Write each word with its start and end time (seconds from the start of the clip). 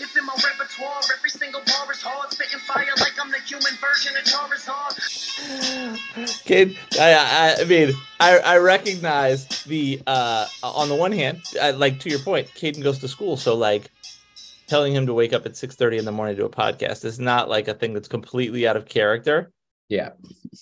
It's 0.00 0.16
in 0.16 0.24
my 0.26 0.34
repertoire. 0.34 1.00
Every 1.16 1.30
single 1.30 1.60
bar 1.60 1.92
is 1.92 2.02
hard. 2.02 2.32
Spitting 2.32 2.58
fire 2.60 2.86
like 2.98 3.12
I'm 3.20 3.30
the 3.30 3.38
human 3.38 3.72
version 3.80 4.16
of 4.16 4.24
Charizard. 4.24 4.96
Kid, 6.44 6.76
I, 7.00 7.14
I, 7.14 7.56
I 7.60 7.64
mean, 7.64 7.94
I, 8.20 8.38
I 8.38 8.58
recognize 8.58 9.46
the 9.64 10.00
uh 10.06 10.46
on 10.62 10.88
the 10.88 10.94
one 10.94 11.12
hand, 11.12 11.42
I, 11.60 11.72
like 11.72 12.00
to 12.00 12.10
your 12.10 12.20
point, 12.20 12.46
Caden 12.48 12.82
goes 12.82 12.98
to 13.00 13.08
school, 13.08 13.36
so 13.36 13.54
like 13.54 13.90
telling 14.66 14.94
him 14.94 15.06
to 15.06 15.14
wake 15.14 15.32
up 15.32 15.46
at 15.46 15.56
six 15.56 15.76
thirty 15.76 15.98
in 15.98 16.04
the 16.04 16.12
morning 16.12 16.36
to 16.36 16.42
do 16.42 16.46
a 16.46 16.50
podcast 16.50 17.04
is 17.04 17.18
not 17.18 17.48
like 17.48 17.68
a 17.68 17.74
thing 17.74 17.94
that's 17.94 18.08
completely 18.08 18.66
out 18.66 18.76
of 18.76 18.86
character. 18.86 19.52
Yeah. 19.88 20.10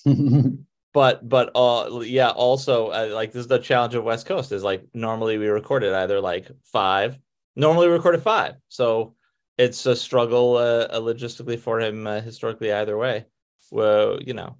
But 0.95 1.27
but 1.27 1.51
uh 1.55 1.99
yeah, 2.05 2.29
also 2.29 2.87
uh, 2.87 3.09
like 3.11 3.33
this 3.33 3.41
is 3.41 3.47
the 3.47 3.59
challenge 3.59 3.95
of 3.95 4.05
West 4.05 4.25
Coast 4.25 4.53
is 4.53 4.63
like 4.63 4.87
normally 4.93 5.37
we 5.37 5.47
record 5.47 5.83
it 5.83 5.93
either 5.93 6.21
like 6.21 6.49
five, 6.63 7.19
normally 7.57 7.87
we 7.87 7.93
record 7.93 8.15
at 8.15 8.21
five, 8.21 8.55
so 8.69 9.13
it's 9.57 9.85
a 9.85 9.95
struggle 9.95 10.57
uh, 10.57 10.87
uh, 10.89 10.99
logistically 10.99 11.59
for 11.59 11.79
him 11.79 12.07
uh, 12.07 12.21
historically 12.21 12.73
either 12.73 12.97
way. 12.97 13.25
Well, 13.71 14.19
you 14.21 14.33
know, 14.33 14.57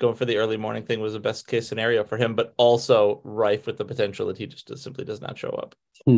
going 0.00 0.14
for 0.14 0.24
the 0.24 0.36
early 0.36 0.56
morning 0.56 0.84
thing 0.84 1.00
was 1.00 1.14
the 1.14 1.20
best 1.20 1.46
case 1.46 1.68
scenario 1.68 2.04
for 2.04 2.16
him, 2.16 2.34
but 2.34 2.54
also 2.56 3.20
rife 3.24 3.66
with 3.66 3.78
the 3.78 3.84
potential 3.84 4.26
that 4.26 4.38
he 4.38 4.46
just 4.46 4.76
simply 4.78 5.04
does 5.04 5.20
not 5.20 5.38
show 5.38 5.50
up. 5.50 5.74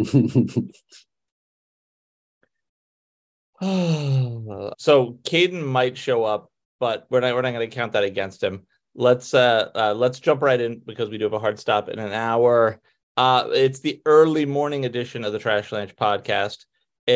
so 4.78 5.18
Caden 5.24 5.64
might 5.64 5.96
show 5.96 6.24
up, 6.24 6.50
but 6.78 7.06
we're 7.10 7.20
not 7.20 7.34
we're 7.34 7.42
not 7.42 7.52
going 7.52 7.68
to 7.68 7.74
count 7.74 7.92
that 7.92 8.04
against 8.04 8.42
him. 8.42 8.66
Let's 8.94 9.34
uh, 9.34 9.70
uh 9.74 9.94
let's 9.94 10.18
jump 10.18 10.42
right 10.42 10.60
in 10.60 10.80
because 10.84 11.10
we 11.10 11.18
do 11.18 11.24
have 11.24 11.32
a 11.32 11.38
hard 11.38 11.58
stop 11.58 11.88
in 11.88 11.98
an 11.98 12.12
hour. 12.12 12.80
Uh 13.16 13.48
it's 13.52 13.80
the 13.80 14.00
early 14.04 14.46
morning 14.46 14.84
edition 14.84 15.24
of 15.24 15.32
the 15.32 15.38
Trash 15.38 15.72
Lunch 15.72 15.94
podcast, 15.94 16.64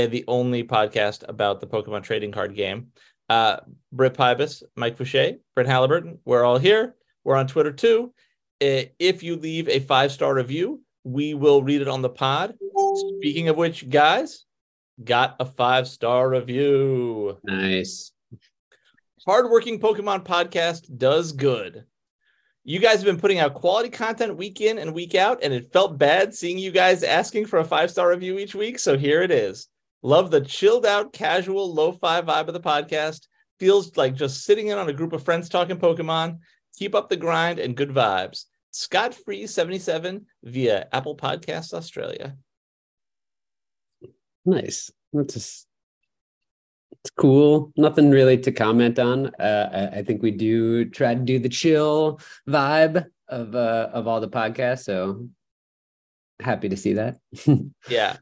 the 0.07 0.25
only 0.29 0.65
podcast 0.65 1.25
about 1.29 1.61
the 1.61 1.67
Pokemon 1.67 2.03
trading 2.03 2.33
card 2.33 2.55
game. 2.55 2.89
Uh 3.29 3.59
Britt 3.93 4.15
Pybus, 4.15 4.63
Mike 4.77 4.99
Fouché, 4.99 5.39
Brent 5.55 5.69
Halliburton, 5.69 6.19
we're 6.25 6.45
all 6.45 6.59
here. 6.59 6.95
We're 7.25 7.37
on 7.37 7.47
Twitter 7.47 7.73
too. 7.73 8.13
Uh, 8.61 8.83
If 8.99 9.23
you 9.23 9.37
leave 9.37 9.69
a 9.69 9.81
five 9.81 10.13
star 10.13 10.35
review, 10.35 10.83
we 11.05 11.35
will 11.35 11.63
read 11.63 11.81
it 11.81 11.89
on 11.89 12.03
the 12.03 12.09
pod. 12.11 12.55
Speaking 13.19 13.49
of 13.49 13.57
which, 13.57 13.89
guys, 13.89 14.45
got 15.03 15.37
a 15.41 15.45
five 15.47 15.89
star 15.89 16.29
review. 16.29 17.39
nice. 17.45 18.13
Hardworking 19.27 19.81
Pokemon 19.81 20.25
podcast 20.25 20.83
does 20.99 21.33
good. 21.33 21.85
You 22.65 22.79
guys 22.79 22.97
have 22.97 23.05
been 23.05 23.21
putting 23.21 23.39
out 23.39 23.55
quality 23.55 23.89
content 23.91 24.37
week 24.37 24.61
in 24.61 24.79
and 24.79 24.95
week 24.95 25.15
out, 25.15 25.41
and 25.43 25.53
it 25.53 25.73
felt 25.73 25.99
bad 25.99 26.35
seeing 26.35 26.59
you 26.59 26.71
guys 26.71 27.03
asking 27.03 27.47
for 27.47 27.59
a 27.59 27.65
five 27.65 27.91
star 27.91 28.11
review 28.11 28.39
each 28.39 28.55
week. 28.55 28.79
So 28.79 28.97
here 28.99 29.23
it 29.23 29.31
is. 29.31 29.69
Love 30.05 30.31
the 30.31 30.43
chilled 30.43 30.85
out, 30.85 31.15
casual, 31.15 31.73
lo 31.73 31.91
fi 31.91 32.21
vibe 32.21 32.47
of 32.47 32.53
the 32.53 32.61
podcast. 32.61 33.27
Feels 33.59 33.97
like 33.97 34.15
just 34.15 34.45
sitting 34.45 34.69
in 34.69 34.77
on 34.77 34.91
a 34.91 34.93
group 34.93 35.15
of 35.15 35.25
friends 35.25 35.49
talking 35.49 35.79
Pokemon. 35.79 36.41
Keep 36.77 36.95
up 36.95 37.09
the 37.09 37.17
grind 37.17 37.59
and 37.59 37.75
good 37.75 37.89
vibes. 37.89 38.45
Scott 38.71 39.15
Free 39.15 39.47
77 39.47 40.27
via 40.43 40.89
Apple 40.93 41.17
Podcasts 41.17 41.73
Australia. 41.73 42.37
Nice. 44.45 44.91
That's 45.15 45.33
just 45.33 45.67
it's 47.01 47.11
cool. 47.17 47.73
Nothing 47.75 48.11
really 48.11 48.37
to 48.39 48.53
comment 48.53 48.99
on. 48.99 49.29
Uh, 49.41 49.89
I, 49.95 49.99
I 50.01 50.03
think 50.03 50.23
we 50.23 50.33
do 50.33 50.85
try 50.85 51.15
to 51.15 51.21
do 51.21 51.39
the 51.39 51.49
chill 51.49 52.21
vibe 52.47 53.07
of 53.29 53.55
uh, 53.55 53.89
of 53.95 54.07
all 54.07 54.21
the 54.21 54.29
podcasts. 54.29 54.85
So 54.85 55.31
happy 56.41 56.69
to 56.69 56.77
see 56.77 56.93
that. 56.93 57.17
Yeah. 57.89 58.19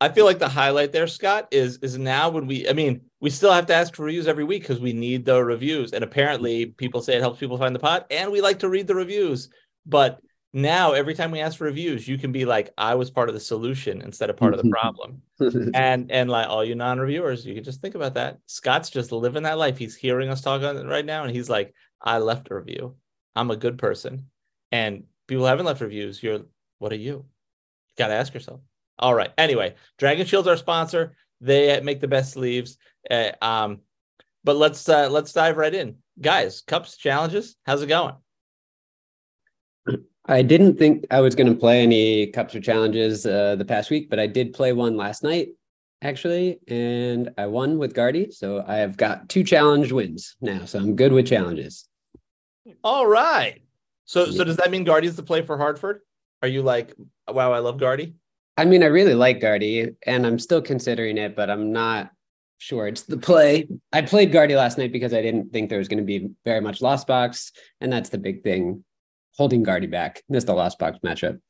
I 0.00 0.08
feel 0.08 0.24
like 0.24 0.38
the 0.38 0.48
highlight 0.48 0.92
there, 0.92 1.06
Scott, 1.06 1.48
is 1.50 1.78
is 1.78 1.98
now 1.98 2.30
when 2.30 2.46
we 2.46 2.68
I 2.68 2.72
mean, 2.72 3.02
we 3.20 3.28
still 3.28 3.52
have 3.52 3.66
to 3.66 3.74
ask 3.74 3.94
for 3.94 4.04
reviews 4.04 4.26
every 4.26 4.44
week 4.44 4.62
because 4.62 4.80
we 4.80 4.94
need 4.94 5.26
the 5.26 5.44
reviews. 5.44 5.92
And 5.92 6.02
apparently 6.02 6.66
people 6.66 7.02
say 7.02 7.16
it 7.16 7.20
helps 7.20 7.38
people 7.38 7.58
find 7.58 7.74
the 7.74 7.80
pod, 7.80 8.06
and 8.10 8.32
we 8.32 8.40
like 8.40 8.58
to 8.60 8.68
read 8.68 8.86
the 8.86 8.94
reviews. 8.94 9.50
But 9.84 10.20
now 10.52 10.92
every 10.92 11.14
time 11.14 11.30
we 11.30 11.40
ask 11.40 11.58
for 11.58 11.64
reviews, 11.64 12.08
you 12.08 12.16
can 12.16 12.32
be 12.32 12.44
like, 12.44 12.72
I 12.78 12.94
was 12.94 13.10
part 13.10 13.28
of 13.28 13.34
the 13.34 13.40
solution 13.40 14.00
instead 14.00 14.30
of 14.30 14.36
part 14.36 14.54
of 14.54 14.58
the 14.58 14.68
mm-hmm. 14.68 15.18
problem. 15.38 15.72
and 15.74 16.10
and 16.10 16.30
like 16.30 16.48
all 16.48 16.64
you 16.64 16.74
non-reviewers, 16.74 17.44
you 17.44 17.54
can 17.54 17.64
just 17.64 17.82
think 17.82 17.94
about 17.94 18.14
that. 18.14 18.38
Scott's 18.46 18.88
just 18.88 19.12
living 19.12 19.42
that 19.42 19.58
life. 19.58 19.76
He's 19.76 19.96
hearing 19.96 20.30
us 20.30 20.40
talk 20.40 20.62
on 20.62 20.78
it 20.78 20.86
right 20.86 21.04
now, 21.04 21.24
and 21.24 21.34
he's 21.34 21.50
like, 21.50 21.74
I 22.00 22.18
left 22.18 22.50
a 22.50 22.54
review. 22.54 22.96
I'm 23.36 23.50
a 23.50 23.56
good 23.56 23.76
person. 23.76 24.30
And 24.72 25.04
people 25.26 25.46
haven't 25.46 25.66
left 25.66 25.82
reviews. 25.82 26.22
You're 26.22 26.40
what 26.78 26.92
are 26.92 26.96
you? 26.96 27.12
You 27.12 27.94
gotta 27.98 28.14
ask 28.14 28.32
yourself. 28.32 28.60
All 29.00 29.14
right. 29.14 29.32
Anyway, 29.38 29.74
Dragon 29.98 30.26
Shield's 30.26 30.46
our 30.46 30.56
sponsor. 30.56 31.16
They 31.40 31.80
make 31.80 32.00
the 32.00 32.08
best 32.08 32.32
sleeves. 32.32 32.76
Uh, 33.10 33.30
um, 33.40 33.80
but 34.44 34.56
let's 34.56 34.88
uh, 34.88 35.08
let's 35.08 35.32
dive 35.32 35.56
right 35.56 35.74
in, 35.74 35.96
guys. 36.20 36.62
Cups 36.66 36.96
challenges. 36.96 37.56
How's 37.64 37.82
it 37.82 37.88
going? 37.88 38.14
I 40.26 40.42
didn't 40.42 40.78
think 40.78 41.06
I 41.10 41.20
was 41.20 41.34
going 41.34 41.52
to 41.52 41.58
play 41.58 41.82
any 41.82 42.26
cups 42.28 42.54
or 42.54 42.60
challenges 42.60 43.26
uh, 43.26 43.56
the 43.56 43.64
past 43.64 43.90
week, 43.90 44.10
but 44.10 44.20
I 44.20 44.26
did 44.26 44.52
play 44.52 44.72
one 44.72 44.96
last 44.96 45.24
night 45.24 45.48
actually, 46.02 46.58
and 46.68 47.30
I 47.36 47.46
won 47.46 47.78
with 47.78 47.94
Guardy. 47.94 48.30
So 48.30 48.64
I 48.66 48.76
have 48.76 48.96
got 48.96 49.28
two 49.28 49.44
challenge 49.44 49.92
wins 49.92 50.36
now. 50.40 50.64
So 50.64 50.78
I'm 50.78 50.96
good 50.96 51.12
with 51.12 51.26
challenges. 51.26 51.88
All 52.84 53.06
right. 53.06 53.62
So 54.04 54.30
so 54.30 54.44
does 54.44 54.56
that 54.56 54.70
mean 54.70 54.84
Guardy's 54.84 55.16
the 55.16 55.22
play 55.22 55.42
for 55.42 55.56
Hartford? 55.56 56.00
Are 56.42 56.48
you 56.48 56.62
like, 56.62 56.94
wow, 57.28 57.52
I 57.52 57.58
love 57.58 57.78
Guardy? 57.78 58.14
I 58.60 58.66
mean, 58.66 58.82
I 58.82 58.88
really 58.88 59.14
like 59.14 59.40
Guardy, 59.40 59.88
and 60.06 60.26
I'm 60.26 60.38
still 60.38 60.60
considering 60.60 61.16
it, 61.16 61.34
but 61.34 61.48
I'm 61.48 61.72
not 61.72 62.10
sure 62.58 62.86
it's 62.86 63.04
the 63.04 63.16
play. 63.16 63.66
I 63.90 64.02
played 64.02 64.32
Guardy 64.32 64.54
last 64.54 64.76
night 64.76 64.92
because 64.92 65.14
I 65.14 65.22
didn't 65.22 65.50
think 65.50 65.70
there 65.70 65.78
was 65.78 65.88
going 65.88 66.00
to 66.00 66.04
be 66.04 66.28
very 66.44 66.60
much 66.60 66.82
lost 66.82 67.06
box, 67.06 67.52
and 67.80 67.90
that's 67.90 68.10
the 68.10 68.18
big 68.18 68.42
thing, 68.42 68.84
holding 69.34 69.62
Guardy 69.62 69.86
back. 69.86 70.22
Missed 70.28 70.48
the 70.48 70.52
lost 70.52 70.78
box 70.78 70.98
matchup. 71.02 71.40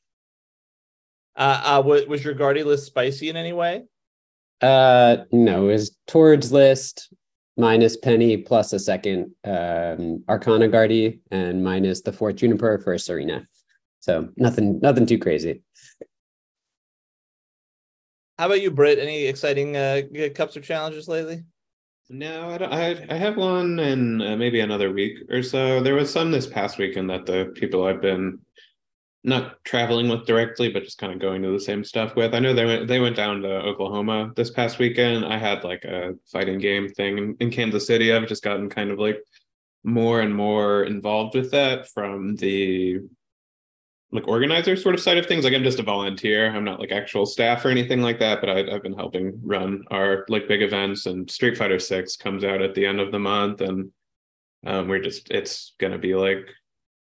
Uh, 1.34 1.62
uh 1.64 1.82
was, 1.84 2.06
was 2.06 2.22
your 2.22 2.34
Guardy 2.34 2.62
list 2.62 2.86
spicy 2.86 3.28
in 3.28 3.36
any 3.36 3.52
way? 3.52 3.82
Uh, 4.60 5.24
no, 5.32 5.64
it 5.64 5.72
was 5.72 5.96
Tord's 6.06 6.52
list 6.52 7.12
minus 7.56 7.96
Penny 7.96 8.36
plus 8.36 8.72
a 8.72 8.78
second 8.78 9.32
um, 9.42 10.22
Arcana 10.28 10.68
Guardy 10.68 11.22
and 11.32 11.64
minus 11.64 12.02
the 12.02 12.12
fourth 12.12 12.36
Juniper 12.36 12.78
for 12.78 12.96
Serena. 12.98 13.48
So 13.98 14.28
nothing, 14.36 14.78
nothing 14.78 15.06
too 15.06 15.18
crazy. 15.18 15.62
How 18.40 18.46
about 18.46 18.62
you, 18.62 18.70
Britt? 18.70 18.98
Any 18.98 19.26
exciting 19.26 19.76
uh, 19.76 20.00
cups 20.34 20.56
or 20.56 20.62
challenges 20.62 21.08
lately? 21.08 21.44
No, 22.08 22.48
I 22.48 22.56
don't. 22.56 22.72
I, 22.72 23.06
I 23.10 23.18
have 23.18 23.36
one 23.36 23.78
in 23.78 24.22
uh, 24.22 24.34
maybe 24.34 24.60
another 24.60 24.90
week 24.90 25.30
or 25.30 25.42
so. 25.42 25.82
There 25.82 25.94
was 25.94 26.10
some 26.10 26.30
this 26.30 26.46
past 26.46 26.78
weekend 26.78 27.10
that 27.10 27.26
the 27.26 27.52
people 27.54 27.84
I've 27.84 28.00
been 28.00 28.38
not 29.24 29.62
traveling 29.64 30.08
with 30.08 30.24
directly, 30.24 30.70
but 30.70 30.84
just 30.84 30.96
kind 30.96 31.12
of 31.12 31.18
going 31.18 31.42
to 31.42 31.50
the 31.50 31.60
same 31.60 31.84
stuff 31.84 32.16
with. 32.16 32.34
I 32.34 32.38
know 32.38 32.54
they 32.54 32.64
went 32.64 32.88
they 32.88 32.98
went 32.98 33.14
down 33.14 33.42
to 33.42 33.60
Oklahoma 33.60 34.32
this 34.34 34.50
past 34.50 34.78
weekend. 34.78 35.26
I 35.26 35.36
had 35.36 35.62
like 35.62 35.84
a 35.84 36.14
fighting 36.32 36.60
game 36.60 36.88
thing 36.88 37.18
in, 37.18 37.36
in 37.40 37.50
Kansas 37.50 37.86
City. 37.86 38.10
I've 38.10 38.26
just 38.26 38.42
gotten 38.42 38.70
kind 38.70 38.90
of 38.90 38.98
like 38.98 39.18
more 39.84 40.22
and 40.22 40.34
more 40.34 40.84
involved 40.84 41.34
with 41.34 41.50
that 41.50 41.90
from 41.90 42.36
the 42.36 43.00
like 44.12 44.26
organizer 44.26 44.74
sort 44.76 44.94
of 44.94 45.00
side 45.00 45.18
of 45.18 45.26
things. 45.26 45.44
Like 45.44 45.54
I'm 45.54 45.62
just 45.62 45.78
a 45.78 45.84
volunteer. 45.84 46.50
I'm 46.50 46.64
not 46.64 46.80
like 46.80 46.90
actual 46.90 47.26
staff 47.26 47.64
or 47.64 47.68
anything 47.68 48.02
like 48.02 48.18
that, 48.18 48.40
but 48.40 48.50
I, 48.50 48.74
I've 48.74 48.82
been 48.82 48.94
helping 48.94 49.40
run 49.42 49.84
our 49.90 50.24
like 50.28 50.48
big 50.48 50.62
events. 50.62 51.06
And 51.06 51.30
Street 51.30 51.56
Fighter 51.56 51.78
Six 51.78 52.16
comes 52.16 52.44
out 52.44 52.62
at 52.62 52.74
the 52.74 52.86
end 52.86 53.00
of 53.00 53.12
the 53.12 53.18
month, 53.18 53.60
and 53.60 53.92
um, 54.66 54.88
we're 54.88 55.00
just 55.00 55.30
it's 55.30 55.74
gonna 55.78 55.98
be 55.98 56.14
like 56.14 56.48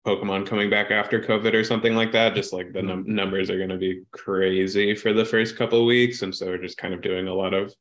Pokemon 0.07 0.47
coming 0.47 0.71
back 0.71 0.91
after 0.91 1.21
COVID 1.21 1.55
or 1.55 1.65
something 1.65 1.95
like 1.95 2.13
that. 2.13 2.37
Just 2.37 2.53
like 2.53 2.73
the 2.73 2.83
num- 2.83 3.05
numbers 3.07 3.51
are 3.51 3.59
gonna 3.59 3.79
be 3.79 4.03
crazy 4.13 4.95
for 4.95 5.13
the 5.13 5.25
first 5.25 5.57
couple 5.57 5.81
of 5.81 5.87
weeks, 5.87 6.23
and 6.23 6.35
so 6.35 6.47
we're 6.47 6.59
just 6.59 6.79
kind 6.79 6.95
of 6.95 7.03
doing 7.03 7.27
a 7.27 7.35
lot 7.35 7.53
of 7.53 7.75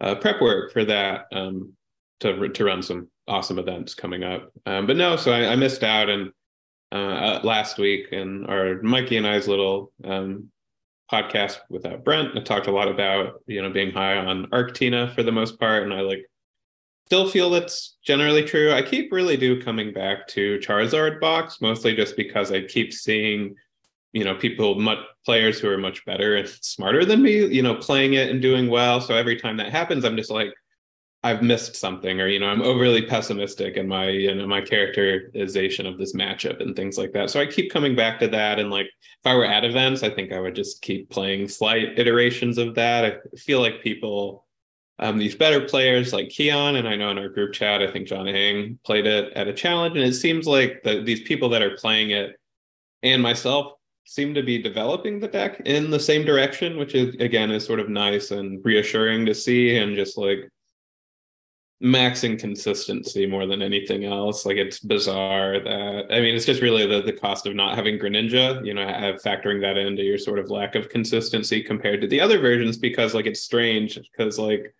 uh, 0.00 0.14
prep 0.14 0.40
work 0.40 0.72
for 0.72 0.86
that 0.86 1.26
um, 1.32 1.74
to 2.20 2.48
to 2.48 2.64
run 2.64 2.82
some 2.82 3.08
awesome 3.26 3.58
events 3.58 3.94
coming 3.94 4.24
up. 4.24 4.50
Um, 4.64 4.86
but 4.86 4.96
no, 4.96 5.16
so 5.16 5.32
I, 5.32 5.52
I 5.52 5.56
missed 5.56 5.84
out 5.84 6.08
and 6.08 6.32
uh, 6.92 7.40
last 7.42 7.78
week 7.78 8.08
in 8.12 8.46
our 8.46 8.80
Mikey 8.82 9.16
and 9.16 9.26
I's 9.26 9.48
little 9.48 9.92
um, 10.04 10.50
podcast 11.10 11.58
with 11.68 11.86
uh, 11.86 11.96
Brent. 11.96 12.36
I 12.36 12.40
talked 12.40 12.66
a 12.66 12.72
lot 12.72 12.88
about 12.88 13.42
you 13.46 13.62
know 13.62 13.70
being 13.70 13.92
high 13.92 14.16
on 14.16 14.46
Arctina 14.46 15.14
for 15.14 15.22
the 15.22 15.32
most 15.32 15.58
part, 15.58 15.82
and 15.82 15.92
I 15.92 16.00
like 16.00 16.24
still 17.06 17.28
feel 17.28 17.50
that's 17.50 17.96
generally 18.04 18.44
true. 18.44 18.72
I 18.72 18.82
keep 18.82 19.12
really 19.12 19.36
do 19.36 19.62
coming 19.62 19.92
back 19.92 20.26
to 20.28 20.58
Charizard 20.58 21.20
box 21.20 21.60
mostly 21.60 21.94
just 21.94 22.16
because 22.16 22.52
I 22.52 22.62
keep 22.62 22.92
seeing 22.92 23.54
you 24.12 24.24
know 24.24 24.34
people 24.34 24.74
much 24.76 24.98
players 25.24 25.58
who 25.58 25.68
are 25.68 25.78
much 25.78 26.04
better 26.04 26.36
and 26.36 26.48
smarter 26.48 27.04
than 27.04 27.22
me 27.22 27.46
you 27.46 27.62
know 27.62 27.74
playing 27.74 28.14
it 28.14 28.30
and 28.30 28.40
doing 28.40 28.68
well 28.68 29.00
so 29.00 29.14
every 29.14 29.36
time 29.36 29.56
that 29.56 29.70
happens 29.70 30.04
i'm 30.04 30.16
just 30.16 30.30
like 30.30 30.52
I've 31.28 31.42
missed 31.42 31.76
something, 31.76 32.22
or 32.22 32.28
you 32.28 32.38
know, 32.38 32.46
I'm 32.46 32.62
overly 32.62 33.02
pessimistic 33.02 33.76
in 33.76 33.86
my 33.86 34.08
you 34.08 34.34
know 34.34 34.46
my 34.46 34.62
characterization 34.62 35.84
of 35.84 35.98
this 35.98 36.14
matchup 36.14 36.62
and 36.62 36.74
things 36.74 36.96
like 36.96 37.12
that. 37.12 37.28
So 37.28 37.38
I 37.38 37.46
keep 37.46 37.70
coming 37.70 37.94
back 37.94 38.18
to 38.20 38.28
that, 38.28 38.58
and 38.58 38.70
like 38.70 38.86
if 38.86 39.26
I 39.26 39.34
were 39.34 39.44
at 39.44 39.64
events, 39.64 40.02
I 40.02 40.08
think 40.08 40.32
I 40.32 40.40
would 40.40 40.54
just 40.54 40.80
keep 40.80 41.10
playing 41.10 41.48
slight 41.48 41.98
iterations 41.98 42.56
of 42.56 42.74
that. 42.76 43.04
I 43.04 43.36
feel 43.36 43.60
like 43.60 43.82
people, 43.82 44.46
um, 44.98 45.18
these 45.18 45.34
better 45.34 45.60
players 45.60 46.14
like 46.14 46.30
Keon, 46.30 46.76
and 46.76 46.88
I 46.88 46.96
know 46.96 47.10
in 47.10 47.18
our 47.18 47.28
group 47.28 47.52
chat, 47.52 47.82
I 47.82 47.90
think 47.90 48.08
John 48.08 48.26
Hang 48.26 48.78
played 48.82 49.06
it 49.06 49.32
at 49.34 49.48
a 49.48 49.52
challenge, 49.52 49.96
and 49.96 50.06
it 50.06 50.14
seems 50.14 50.46
like 50.46 50.82
the, 50.82 51.02
these 51.02 51.20
people 51.22 51.50
that 51.50 51.62
are 51.62 51.76
playing 51.76 52.10
it, 52.12 52.40
and 53.02 53.22
myself 53.22 53.74
seem 54.04 54.32
to 54.32 54.42
be 54.42 54.56
developing 54.62 55.20
the 55.20 55.28
deck 55.28 55.60
in 55.66 55.90
the 55.90 56.00
same 56.00 56.24
direction, 56.24 56.78
which 56.78 56.94
is 56.94 57.14
again 57.16 57.50
is 57.50 57.66
sort 57.66 57.80
of 57.80 57.90
nice 57.90 58.30
and 58.30 58.64
reassuring 58.64 59.26
to 59.26 59.34
see, 59.34 59.76
and 59.76 59.94
just 59.94 60.16
like 60.16 60.48
maxing 61.82 62.38
consistency 62.38 63.24
more 63.24 63.46
than 63.46 63.62
anything 63.62 64.04
else. 64.04 64.44
Like 64.44 64.56
it's 64.56 64.80
bizarre 64.80 65.60
that 65.60 66.06
I 66.10 66.20
mean, 66.20 66.34
it's 66.34 66.44
just 66.44 66.62
really 66.62 66.86
the 66.86 67.02
the 67.02 67.12
cost 67.12 67.46
of 67.46 67.54
not 67.54 67.76
having 67.76 67.98
Greninja. 67.98 68.64
You 68.64 68.74
know, 68.74 68.86
factoring 69.24 69.60
that 69.60 69.76
into 69.76 70.02
your 70.02 70.18
sort 70.18 70.38
of 70.38 70.50
lack 70.50 70.74
of 70.74 70.88
consistency 70.88 71.62
compared 71.62 72.00
to 72.00 72.08
the 72.08 72.20
other 72.20 72.40
versions 72.40 72.76
because 72.76 73.14
like 73.14 73.26
it's 73.26 73.40
strange 73.40 73.98
because 74.12 74.38
like 74.38 74.74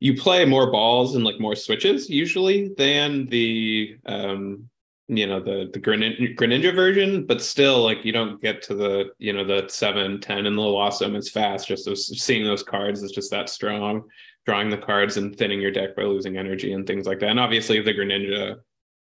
you 0.00 0.16
play 0.16 0.44
more 0.44 0.70
balls 0.70 1.14
and 1.14 1.24
like 1.24 1.40
more 1.40 1.56
switches 1.56 2.10
usually 2.10 2.70
than 2.76 3.26
the 3.26 3.96
um 4.06 4.68
you 5.08 5.26
know 5.26 5.40
the 5.40 5.70
the 5.72 5.80
Greninja, 5.80 6.36
Greninja 6.36 6.74
version, 6.74 7.26
but 7.26 7.42
still 7.42 7.82
like 7.82 8.04
you 8.04 8.12
don't 8.12 8.40
get 8.40 8.62
to 8.62 8.74
the 8.74 9.10
you 9.18 9.32
know 9.32 9.44
the 9.44 9.68
seven 9.68 10.20
ten 10.20 10.46
and 10.46 10.56
the 10.56 10.62
Awesome 10.62 11.14
as 11.16 11.28
fast. 11.30 11.68
Just 11.68 11.84
those, 11.84 12.06
seeing 12.20 12.44
those 12.44 12.62
cards 12.62 13.02
is 13.02 13.12
just 13.12 13.30
that 13.30 13.48
strong 13.48 14.04
drawing 14.46 14.70
the 14.70 14.78
cards 14.78 15.16
and 15.16 15.36
thinning 15.36 15.60
your 15.60 15.70
deck 15.70 15.96
by 15.96 16.02
losing 16.02 16.36
energy 16.36 16.72
and 16.72 16.86
things 16.86 17.06
like 17.06 17.18
that. 17.20 17.30
And 17.30 17.40
obviously 17.40 17.80
the 17.80 17.94
Greninja 17.94 18.56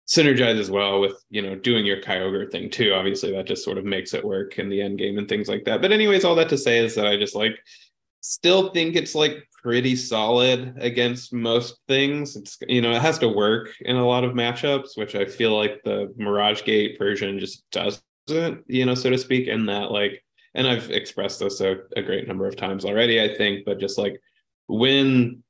synergizes 0.08 0.70
well 0.70 1.00
with, 1.00 1.24
you 1.30 1.42
know, 1.42 1.56
doing 1.56 1.86
your 1.86 2.02
Kyogre 2.02 2.52
thing 2.52 2.70
too. 2.70 2.94
Obviously 2.94 3.32
that 3.32 3.48
just 3.48 3.64
sort 3.64 3.78
of 3.78 3.86
makes 3.86 4.14
it 4.14 4.24
work 4.24 4.60
in 4.60 4.70
the 4.70 4.82
end 4.82 5.00
game 5.00 5.18
and 5.18 5.28
things 5.28 5.48
like 5.48 5.64
that. 5.66 5.82
But 5.82 5.92
anyways, 5.92 6.24
all 6.24 6.36
that 6.36 6.50
to 6.50 6.58
say 6.58 6.84
is 6.84 6.96
that 6.96 7.08
I 7.08 7.18
just 7.18 7.36
like 7.36 7.58
still 8.24 8.70
think 8.70 8.96
it's 8.96 9.14
like 9.14 9.48
pretty 9.62 9.96
solid 9.96 10.76
against 10.80 11.34
most 11.34 11.78
things. 11.88 12.36
It's 12.36 12.58
you 12.68 12.82
know, 12.82 12.92
it 12.92 13.02
has 13.02 13.20
to 13.20 13.28
work 13.28 13.70
in 13.82 13.98
a 13.98 14.08
lot 14.08 14.24
of 14.24 14.34
matchups, 14.34 14.98
which 14.98 15.14
I 15.14 15.26
feel 15.26 15.56
like 15.56 15.82
the 15.84 16.12
Mirage 16.18 16.64
Gate 16.64 16.98
version 16.98 17.38
just 17.38 17.70
doesn't, 17.72 18.64
you 18.68 18.86
know, 18.86 18.96
so 18.96 19.10
to 19.10 19.18
speak, 19.18 19.48
in 19.48 19.66
that 19.68 19.92
like 19.92 20.24
and 20.56 20.68
I've 20.68 20.90
expressed 20.92 21.40
this 21.40 21.62
a, 21.62 21.78
a 21.98 22.02
great 22.02 22.28
number 22.28 22.48
of 22.48 22.56
times 22.56 22.86
already, 22.86 23.22
I 23.22 23.36
think, 23.36 23.66
but 23.66 23.80
just 23.80 23.98
like 23.98 24.22
when 24.68 25.43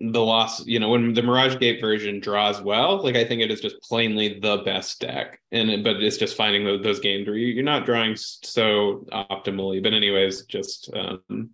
the 0.00 0.22
loss, 0.22 0.66
you 0.66 0.78
know, 0.78 0.90
when 0.90 1.14
the 1.14 1.22
Mirage 1.22 1.56
Gate 1.56 1.80
version 1.80 2.20
draws 2.20 2.60
well, 2.60 3.02
like 3.02 3.16
I 3.16 3.24
think 3.24 3.40
it 3.40 3.50
is 3.50 3.60
just 3.60 3.80
plainly 3.80 4.38
the 4.40 4.58
best 4.58 5.00
deck. 5.00 5.40
And 5.52 5.82
but 5.82 6.02
it's 6.02 6.18
just 6.18 6.36
finding 6.36 6.64
those, 6.64 6.82
those 6.82 7.00
games 7.00 7.26
where 7.26 7.36
you're 7.36 7.64
not 7.64 7.86
drawing 7.86 8.14
so 8.16 9.06
optimally. 9.10 9.82
But 9.82 9.94
anyways, 9.94 10.44
just 10.44 10.90
um 10.94 11.50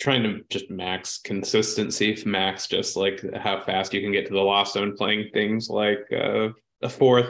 trying 0.00 0.22
to 0.24 0.40
just 0.48 0.70
max 0.70 1.18
consistency, 1.18 2.20
max 2.26 2.66
just 2.66 2.96
like 2.96 3.22
how 3.34 3.62
fast 3.62 3.94
you 3.94 4.00
can 4.00 4.12
get 4.12 4.26
to 4.26 4.32
the 4.32 4.40
lost 4.40 4.74
zone 4.74 4.96
playing 4.96 5.28
things 5.32 5.68
like 5.68 6.06
uh, 6.12 6.48
a 6.82 6.88
fourth 6.88 7.26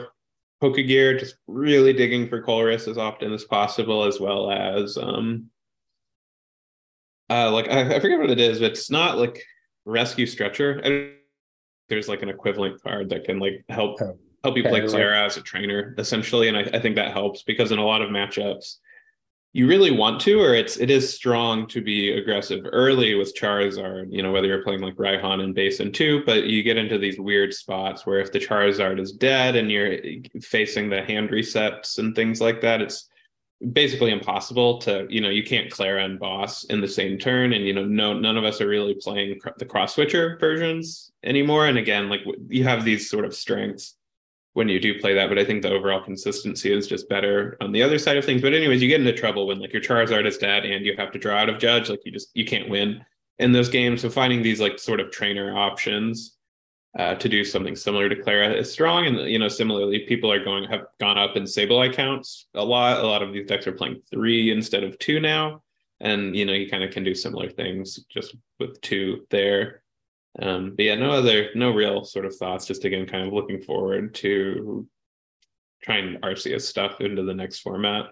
Pokegear, 0.61 1.17
just 1.17 1.35
really 1.47 1.93
digging 1.93 2.27
for 2.27 2.43
Colress 2.43 2.87
as 2.87 2.97
often 2.97 3.31
as 3.31 3.45
possible, 3.45 4.03
as 4.03 4.19
well 4.19 4.51
as 4.51 4.97
um 4.97 5.49
uh, 7.29 7.51
like 7.51 7.69
I, 7.69 7.95
I, 7.95 7.99
forget 7.99 8.17
what 8.17 8.31
it 8.31 8.39
is, 8.39 8.59
but 8.59 8.71
it's 8.71 8.89
not 8.89 9.19
like 9.19 9.39
rescue 9.85 10.25
stretcher. 10.25 10.81
there's 11.87 12.07
like 12.07 12.21
an 12.21 12.29
equivalent 12.29 12.81
card 12.81 13.09
that 13.09 13.23
can 13.23 13.39
like 13.39 13.63
help 13.69 14.01
oh, 14.01 14.17
help 14.43 14.57
you 14.57 14.63
play 14.63 14.81
Klara 14.81 15.25
as 15.25 15.37
a 15.37 15.41
trainer 15.41 15.95
essentially, 15.97 16.47
and 16.47 16.57
I, 16.57 16.61
I 16.73 16.79
think 16.79 16.95
that 16.95 17.11
helps 17.11 17.43
because 17.43 17.71
in 17.71 17.79
a 17.79 17.85
lot 17.85 18.01
of 18.01 18.09
matchups 18.09 18.77
you 19.51 19.67
really 19.67 19.89
want 19.89 20.21
to, 20.21 20.39
or 20.39 20.53
it's 20.53 20.77
it 20.77 20.91
is 20.91 21.11
strong 21.11 21.65
to 21.67 21.81
be 21.81 22.11
aggressive 22.11 22.65
early 22.71 23.15
with 23.15 23.35
Charizard. 23.35 24.07
You 24.11 24.21
know 24.21 24.31
whether 24.31 24.47
you're 24.47 24.63
playing 24.63 24.81
like 24.81 24.95
Raihan 24.95 25.43
and 25.43 25.55
Basin 25.55 25.91
too, 25.91 26.23
but 26.25 26.43
you 26.43 26.61
get 26.61 26.77
into 26.77 26.99
these 26.99 27.19
weird 27.19 27.53
spots 27.53 28.05
where 28.05 28.19
if 28.19 28.31
the 28.31 28.39
Charizard 28.39 28.99
is 28.99 29.11
dead 29.11 29.55
and 29.55 29.71
you're 29.71 29.93
eh, 29.93 30.19
facing 30.41 30.89
the 30.89 31.01
hand 31.01 31.29
resets 31.29 31.97
and 31.97 32.15
things 32.15 32.39
like 32.39 32.61
that, 32.61 32.81
it's 32.81 33.08
basically 33.73 34.11
impossible 34.11 34.77
to 34.79 35.05
you 35.09 35.19
know 35.19 35.29
you 35.29 35.43
can't 35.43 35.69
Klara 35.69 36.05
and 36.05 36.17
boss 36.17 36.63
in 36.65 36.79
the 36.79 36.87
same 36.87 37.17
turn 37.17 37.51
and 37.51 37.65
you 37.65 37.73
know 37.73 37.83
no 37.83 38.13
none 38.13 38.37
of 38.37 38.45
us 38.45 38.61
are 38.61 38.67
really 38.67 38.93
playing 38.93 39.37
cr- 39.39 39.49
the 39.57 39.65
cross 39.65 39.95
switcher 39.95 40.37
versions 40.39 41.11
anymore. 41.23 41.67
And 41.67 41.77
again 41.77 42.09
like 42.09 42.21
you 42.47 42.63
have 42.63 42.85
these 42.85 43.09
sort 43.09 43.25
of 43.25 43.35
strengths 43.35 43.95
when 44.53 44.69
you 44.69 44.79
do 44.79 44.99
play 44.99 45.13
that 45.13 45.29
but 45.29 45.37
i 45.37 45.45
think 45.45 45.61
the 45.61 45.71
overall 45.71 46.01
consistency 46.01 46.73
is 46.73 46.87
just 46.87 47.07
better 47.07 47.55
on 47.61 47.71
the 47.71 47.83
other 47.83 47.99
side 47.99 48.17
of 48.17 48.23
things. 48.23 48.41
But 48.41 48.53
anyways 48.53 48.81
you 48.81 48.87
get 48.87 49.01
into 49.01 49.13
trouble 49.13 49.47
when 49.47 49.59
like 49.59 49.73
your 49.73 49.81
charizard 49.81 50.25
is 50.25 50.37
dead 50.37 50.65
and 50.65 50.85
you 50.85 50.95
have 50.97 51.11
to 51.11 51.19
draw 51.19 51.35
out 51.35 51.49
of 51.49 51.59
judge 51.59 51.89
like 51.89 52.05
you 52.05 52.13
just 52.13 52.29
you 52.33 52.45
can't 52.45 52.69
win 52.69 53.03
in 53.39 53.51
those 53.51 53.69
games. 53.69 54.01
So 54.01 54.09
finding 54.09 54.41
these 54.41 54.61
like 54.61 54.79
sort 54.79 55.01
of 55.01 55.11
trainer 55.11 55.57
options 55.57 56.37
uh, 56.97 57.15
to 57.15 57.29
do 57.29 57.43
something 57.43 57.75
similar 57.75 58.09
to 58.09 58.15
Klara 58.15 58.53
is 58.55 58.71
strong. 58.71 59.05
And 59.05 59.19
you 59.29 59.39
know, 59.39 59.47
similarly, 59.47 59.99
people 60.07 60.31
are 60.31 60.43
going 60.43 60.63
have 60.69 60.85
gone 60.99 61.17
up 61.17 61.35
in 61.35 61.43
Sableye 61.43 61.93
counts 61.93 62.47
a 62.55 62.63
lot. 62.63 62.99
A 62.99 63.07
lot 63.07 63.21
of 63.21 63.33
these 63.33 63.47
decks 63.47 63.67
are 63.67 63.71
playing 63.71 64.01
three 64.09 64.51
instead 64.51 64.83
of 64.83 64.97
two 64.99 65.19
now, 65.19 65.61
and 65.99 66.35
you 66.35 66.45
know, 66.45 66.53
you 66.53 66.69
kind 66.69 66.83
of 66.83 66.91
can 66.91 67.03
do 67.03 67.13
similar 67.13 67.49
things 67.49 67.99
just 68.09 68.35
with 68.59 68.79
two 68.81 69.27
there. 69.29 69.83
Um, 70.39 70.73
but 70.75 70.85
yeah, 70.85 70.95
no 70.95 71.11
other, 71.11 71.49
no 71.55 71.71
real 71.71 72.03
sort 72.03 72.25
of 72.25 72.35
thoughts. 72.35 72.65
Just 72.65 72.85
again, 72.85 73.05
kind 73.05 73.27
of 73.27 73.33
looking 73.33 73.61
forward 73.61 74.15
to 74.15 74.87
trying 75.83 76.17
Arceus 76.21 76.61
stuff 76.61 77.01
into 77.01 77.23
the 77.23 77.33
next 77.33 77.59
format 77.59 78.07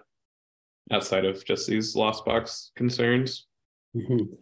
outside 0.90 1.24
of 1.24 1.44
just 1.44 1.66
these 1.66 1.94
lost 1.94 2.24
box 2.24 2.70
concerns. 2.76 3.46
Mm-hmm. 3.94 4.34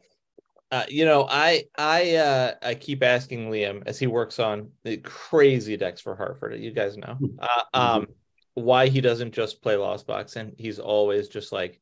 Uh, 0.70 0.84
you 0.88 1.04
know, 1.04 1.26
I 1.28 1.64
I 1.78 2.16
uh, 2.16 2.54
I 2.60 2.74
keep 2.74 3.02
asking 3.02 3.50
Liam 3.50 3.82
as 3.86 3.98
he 3.98 4.08
works 4.08 4.40
on 4.40 4.70
the 4.82 4.96
crazy 4.96 5.76
decks 5.76 6.00
for 6.00 6.16
Hartford. 6.16 6.58
You 6.58 6.72
guys 6.72 6.96
know 6.96 7.14
hmm. 7.14 7.38
uh, 7.38 7.62
um, 7.72 8.02
mm-hmm. 8.02 8.12
why 8.54 8.88
he 8.88 9.00
doesn't 9.00 9.32
just 9.32 9.62
play 9.62 9.76
Lost 9.76 10.06
Box, 10.06 10.34
and 10.34 10.54
he's 10.58 10.80
always 10.80 11.28
just 11.28 11.52
like, 11.52 11.80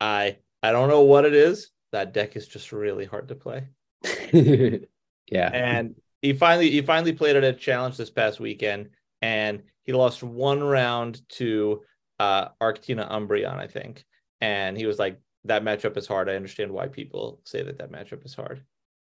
I 0.00 0.38
I 0.62 0.72
don't 0.72 0.88
know 0.88 1.02
what 1.02 1.26
it 1.26 1.34
is. 1.34 1.70
That 1.92 2.14
deck 2.14 2.34
is 2.36 2.48
just 2.48 2.72
really 2.72 3.04
hard 3.04 3.28
to 3.28 3.34
play. 3.34 3.68
yeah, 5.30 5.50
and 5.52 5.96
he 6.22 6.32
finally 6.32 6.70
he 6.70 6.80
finally 6.80 7.12
played 7.12 7.36
it 7.36 7.44
at 7.44 7.54
a 7.54 7.58
challenge 7.58 7.98
this 7.98 8.10
past 8.10 8.40
weekend, 8.40 8.88
and 9.20 9.62
he 9.82 9.92
lost 9.92 10.22
one 10.22 10.62
round 10.62 11.20
to 11.30 11.82
uh 12.18 12.48
Arctina 12.58 13.10
Umbreon, 13.10 13.58
I 13.58 13.66
think, 13.66 14.02
and 14.40 14.78
he 14.78 14.86
was 14.86 14.98
like, 14.98 15.20
that 15.46 15.64
matchup 15.64 15.96
is 15.96 16.06
hard. 16.06 16.28
I 16.28 16.36
understand 16.36 16.70
why 16.70 16.88
people 16.88 17.40
say 17.44 17.62
that 17.62 17.78
that 17.78 17.92
matchup 17.92 18.24
is 18.24 18.34
hard. 18.34 18.62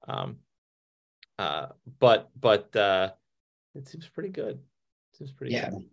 Um, 0.07 0.37
uh, 1.37 1.67
but 1.99 2.29
but 2.39 2.75
uh, 2.75 3.11
it 3.75 3.87
seems 3.87 4.07
pretty 4.07 4.29
good. 4.29 4.55
It 4.55 5.17
seems 5.17 5.31
pretty 5.31 5.53
yeah. 5.53 5.69
Good. 5.69 5.85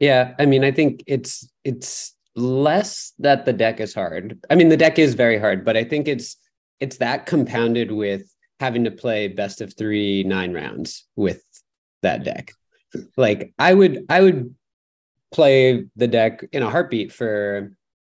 Yeah, 0.00 0.34
I 0.38 0.46
mean, 0.46 0.64
I 0.64 0.70
think 0.70 1.02
it's 1.06 1.48
it's 1.64 2.14
less 2.36 3.12
that 3.18 3.44
the 3.44 3.52
deck 3.52 3.80
is 3.80 3.94
hard. 3.94 4.38
I 4.48 4.54
mean, 4.54 4.68
the 4.68 4.76
deck 4.76 4.98
is 4.98 5.14
very 5.14 5.38
hard, 5.38 5.64
but 5.64 5.76
I 5.76 5.84
think 5.84 6.06
it's 6.06 6.36
it's 6.80 6.98
that 6.98 7.26
compounded 7.26 7.90
with 7.90 8.32
having 8.60 8.84
to 8.84 8.90
play 8.90 9.28
best 9.28 9.60
of 9.60 9.74
three 9.76 10.22
nine 10.24 10.52
rounds 10.52 11.06
with 11.16 11.42
that 12.02 12.24
deck. 12.24 12.52
Like 13.16 13.52
I 13.58 13.74
would 13.74 14.04
I 14.08 14.20
would 14.20 14.54
play 15.32 15.84
the 15.96 16.08
deck 16.08 16.44
in 16.52 16.62
a 16.62 16.70
heartbeat 16.70 17.12
for 17.12 17.72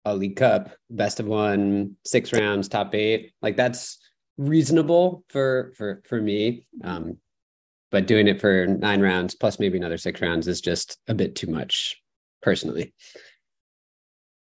a 0.06 0.16
League 0.16 0.36
Cup, 0.36 0.72
best 0.90 1.20
of 1.20 1.28
one, 1.28 1.96
six 2.06 2.34
rounds, 2.34 2.68
top 2.68 2.96
eight. 2.96 3.34
Like 3.42 3.56
that's 3.56 4.00
reasonable 4.38 5.24
for 5.30 5.74
for 5.78 6.02
for 6.06 6.22
me. 6.22 6.66
Um, 6.84 7.18
but 7.92 8.08
doing 8.08 8.28
it 8.28 8.40
for 8.40 8.68
nine 8.68 9.02
rounds 9.02 9.36
plus 9.36 9.60
maybe 9.60 9.78
another 9.78 9.98
six 9.98 10.22
rounds 10.22 10.48
is 10.48 10.62
just 10.62 10.98
a 11.08 11.14
bit 11.14 11.36
too 11.36 11.48
much, 11.48 12.02
personally. 12.42 12.94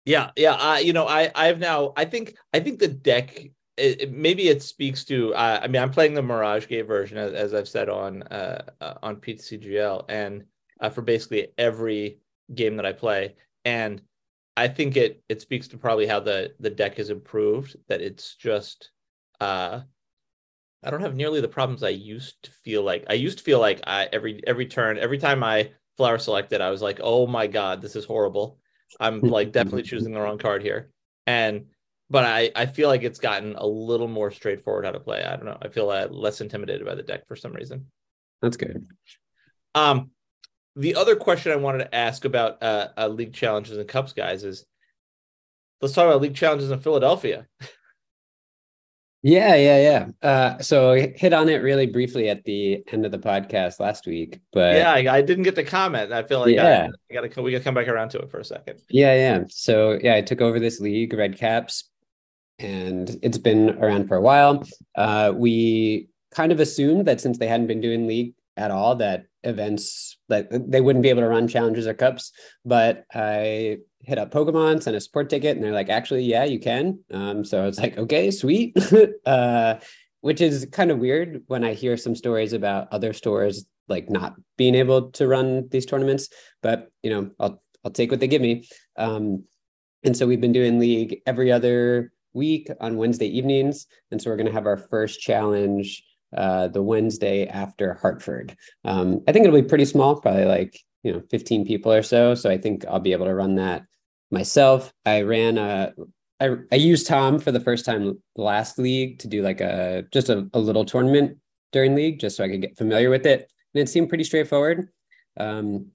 Yeah, 0.04 0.30
yeah. 0.36 0.54
I 0.54 0.80
you 0.80 0.92
know 0.92 1.06
I 1.06 1.30
I've 1.34 1.58
now 1.58 1.92
I 1.96 2.04
think 2.04 2.36
I 2.52 2.60
think 2.60 2.78
the 2.78 2.88
deck 2.88 3.38
it, 3.76 4.12
maybe 4.12 4.48
it 4.48 4.62
speaks 4.62 5.04
to 5.04 5.34
uh, 5.34 5.60
I 5.62 5.68
mean 5.68 5.82
I'm 5.82 5.90
playing 5.90 6.14
the 6.14 6.22
Mirage 6.22 6.66
Gate 6.66 6.86
version 6.86 7.18
as, 7.18 7.32
as 7.32 7.54
I've 7.54 7.68
said 7.68 7.88
on 7.88 8.22
uh, 8.24 8.62
uh 8.80 8.94
on 9.02 9.16
PTCGL 9.16 10.04
and 10.08 10.44
uh, 10.80 10.90
for 10.90 11.02
basically 11.02 11.48
every 11.58 12.20
game 12.54 12.76
that 12.76 12.86
I 12.86 12.92
play 12.92 13.34
and 13.64 14.00
I 14.58 14.66
think 14.66 14.96
it 14.96 15.22
it 15.28 15.40
speaks 15.40 15.68
to 15.68 15.78
probably 15.78 16.06
how 16.06 16.18
the 16.18 16.52
the 16.58 16.68
deck 16.68 16.96
has 16.96 17.10
improved. 17.10 17.76
That 17.88 18.00
it's 18.00 18.34
just 18.34 18.90
uh, 19.40 19.82
I 20.82 20.90
don't 20.90 21.00
have 21.00 21.14
nearly 21.14 21.40
the 21.40 21.46
problems 21.46 21.84
I 21.84 21.90
used 21.90 22.42
to 22.42 22.50
feel 22.50 22.82
like. 22.82 23.04
I 23.08 23.14
used 23.14 23.38
to 23.38 23.44
feel 23.44 23.60
like 23.60 23.80
I 23.86 24.08
every 24.12 24.42
every 24.46 24.66
turn, 24.66 24.98
every 24.98 25.18
time 25.18 25.44
I 25.44 25.70
flower 25.96 26.18
selected, 26.18 26.60
I 26.60 26.70
was 26.70 26.82
like, 26.82 26.98
oh 27.00 27.28
my 27.28 27.46
god, 27.46 27.80
this 27.80 27.94
is 27.94 28.04
horrible. 28.04 28.58
I'm 28.98 29.20
like 29.20 29.52
definitely 29.52 29.82
choosing 29.90 30.12
the 30.12 30.20
wrong 30.20 30.38
card 30.38 30.62
here. 30.62 30.90
And 31.28 31.66
but 32.10 32.24
I, 32.24 32.50
I 32.56 32.66
feel 32.66 32.88
like 32.88 33.04
it's 33.04 33.20
gotten 33.20 33.54
a 33.54 33.66
little 33.66 34.08
more 34.08 34.32
straightforward 34.32 34.86
how 34.86 34.92
to 34.92 34.98
play. 35.00 35.22
I 35.22 35.36
don't 35.36 35.44
know. 35.44 35.58
I 35.62 35.68
feel 35.68 35.88
uh, 35.90 36.08
less 36.10 36.40
intimidated 36.40 36.84
by 36.84 36.96
the 36.96 37.02
deck 37.04 37.28
for 37.28 37.36
some 37.36 37.52
reason. 37.52 37.86
That's 38.42 38.56
good. 38.56 38.86
Um, 39.74 40.10
the 40.78 40.94
other 40.94 41.16
question 41.16 41.52
I 41.52 41.56
wanted 41.56 41.78
to 41.78 41.94
ask 41.94 42.24
about 42.24 42.62
uh, 42.62 42.88
uh, 42.96 43.08
league 43.08 43.32
challenges 43.32 43.76
and 43.76 43.88
cups, 43.88 44.12
guys, 44.12 44.44
is 44.44 44.64
let's 45.80 45.94
talk 45.94 46.06
about 46.06 46.22
league 46.22 46.36
challenges 46.36 46.70
in 46.70 46.78
Philadelphia. 46.80 47.46
Yeah, 49.22 49.56
yeah, 49.56 50.06
yeah. 50.22 50.28
Uh, 50.28 50.58
so 50.60 50.92
I 50.92 51.12
hit 51.16 51.32
on 51.32 51.48
it 51.48 51.56
really 51.56 51.86
briefly 51.86 52.28
at 52.28 52.44
the 52.44 52.84
end 52.92 53.04
of 53.04 53.10
the 53.10 53.18
podcast 53.18 53.80
last 53.80 54.06
week, 54.06 54.38
but 54.52 54.76
yeah, 54.76 54.92
I, 54.92 55.16
I 55.16 55.22
didn't 55.22 55.42
get 55.42 55.56
the 55.56 55.64
comment. 55.64 56.12
I 56.12 56.22
feel 56.22 56.38
like 56.40 56.54
Yeah. 56.54 56.86
I, 57.10 57.18
I 57.20 57.26
gotta 57.26 57.42
we 57.42 57.50
gotta 57.50 57.64
come 57.64 57.74
back 57.74 57.88
around 57.88 58.10
to 58.10 58.20
it 58.20 58.30
for 58.30 58.38
a 58.38 58.44
second. 58.44 58.80
Yeah, 58.88 59.14
yeah. 59.14 59.44
So 59.48 59.98
yeah, 60.00 60.14
I 60.14 60.22
took 60.22 60.40
over 60.40 60.60
this 60.60 60.78
league, 60.78 61.12
Red 61.12 61.36
Caps, 61.36 61.90
and 62.60 63.18
it's 63.20 63.38
been 63.38 63.70
around 63.82 64.06
for 64.06 64.16
a 64.16 64.20
while. 64.22 64.62
Uh, 64.94 65.32
we 65.34 66.08
kind 66.30 66.52
of 66.52 66.60
assumed 66.60 67.06
that 67.06 67.20
since 67.20 67.38
they 67.38 67.48
hadn't 67.48 67.66
been 67.66 67.80
doing 67.80 68.06
league 68.06 68.34
at 68.56 68.70
all, 68.70 68.94
that 68.96 69.26
events 69.44 70.18
that 70.28 70.48
they 70.70 70.80
wouldn't 70.80 71.02
be 71.02 71.08
able 71.08 71.22
to 71.22 71.28
run 71.28 71.48
challenges 71.48 71.86
or 71.86 71.94
cups. 71.94 72.32
But 72.64 73.04
I 73.14 73.78
hit 74.00 74.18
up 74.18 74.30
Pokemon, 74.30 74.82
sent 74.82 74.96
a 74.96 75.00
support 75.00 75.30
ticket, 75.30 75.56
and 75.56 75.64
they're 75.64 75.72
like, 75.72 75.88
actually, 75.88 76.24
yeah, 76.24 76.44
you 76.44 76.60
can. 76.60 77.00
Um, 77.12 77.44
so 77.44 77.66
it's 77.66 77.78
like, 77.78 77.98
okay, 77.98 78.30
sweet. 78.30 78.76
uh, 79.26 79.76
which 80.20 80.40
is 80.40 80.66
kind 80.72 80.90
of 80.90 80.98
weird 80.98 81.42
when 81.46 81.64
I 81.64 81.74
hear 81.74 81.96
some 81.96 82.14
stories 82.14 82.52
about 82.52 82.92
other 82.92 83.12
stores 83.12 83.66
like 83.86 84.10
not 84.10 84.34
being 84.56 84.74
able 84.74 85.10
to 85.12 85.28
run 85.28 85.68
these 85.70 85.86
tournaments. 85.86 86.28
But 86.62 86.90
you 87.02 87.10
know, 87.10 87.30
I'll 87.38 87.62
I'll 87.84 87.90
take 87.90 88.10
what 88.10 88.20
they 88.20 88.28
give 88.28 88.42
me. 88.42 88.68
Um, 88.96 89.44
and 90.04 90.16
so 90.16 90.26
we've 90.26 90.40
been 90.40 90.52
doing 90.52 90.78
league 90.78 91.20
every 91.26 91.50
other 91.50 92.12
week 92.32 92.68
on 92.80 92.96
Wednesday 92.96 93.26
evenings. 93.26 93.86
And 94.10 94.20
so 94.20 94.30
we're 94.30 94.36
going 94.36 94.46
to 94.46 94.52
have 94.52 94.66
our 94.66 94.76
first 94.76 95.20
challenge 95.20 96.04
uh, 96.36 96.68
the 96.68 96.82
Wednesday 96.82 97.46
after 97.46 97.94
Hartford. 97.94 98.56
Um, 98.84 99.22
I 99.26 99.32
think 99.32 99.46
it'll 99.46 99.60
be 99.60 99.66
pretty 99.66 99.84
small, 99.84 100.20
probably 100.20 100.44
like, 100.44 100.78
you 101.02 101.12
know, 101.12 101.22
15 101.30 101.66
people 101.66 101.92
or 101.92 102.02
so. 102.02 102.34
So 102.34 102.50
I 102.50 102.58
think 102.58 102.84
I'll 102.86 103.00
be 103.00 103.12
able 103.12 103.26
to 103.26 103.34
run 103.34 103.54
that 103.56 103.84
myself. 104.30 104.92
I 105.06 105.22
ran 105.22 105.58
a, 105.58 105.92
I, 106.40 106.56
I 106.70 106.76
used 106.76 107.06
TOM 107.06 107.38
for 107.38 107.50
the 107.50 107.60
first 107.60 107.84
time 107.84 108.20
last 108.36 108.78
league 108.78 109.18
to 109.20 109.28
do 109.28 109.42
like 109.42 109.60
a, 109.60 110.04
just 110.12 110.28
a, 110.28 110.48
a 110.52 110.58
little 110.58 110.84
tournament 110.84 111.38
during 111.72 111.94
league, 111.94 112.20
just 112.20 112.36
so 112.36 112.44
I 112.44 112.48
could 112.48 112.60
get 112.60 112.76
familiar 112.76 113.10
with 113.10 113.26
it. 113.26 113.50
And 113.74 113.82
it 113.82 113.88
seemed 113.88 114.08
pretty 114.08 114.24
straightforward. 114.24 114.88
Um, 115.38 115.88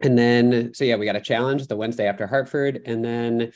and 0.00 0.16
then, 0.16 0.72
so 0.74 0.84
yeah, 0.84 0.96
we 0.96 1.06
got 1.06 1.16
a 1.16 1.20
challenge 1.20 1.66
the 1.66 1.76
Wednesday 1.76 2.06
after 2.06 2.26
Hartford. 2.26 2.82
And 2.84 3.04
then 3.04 3.52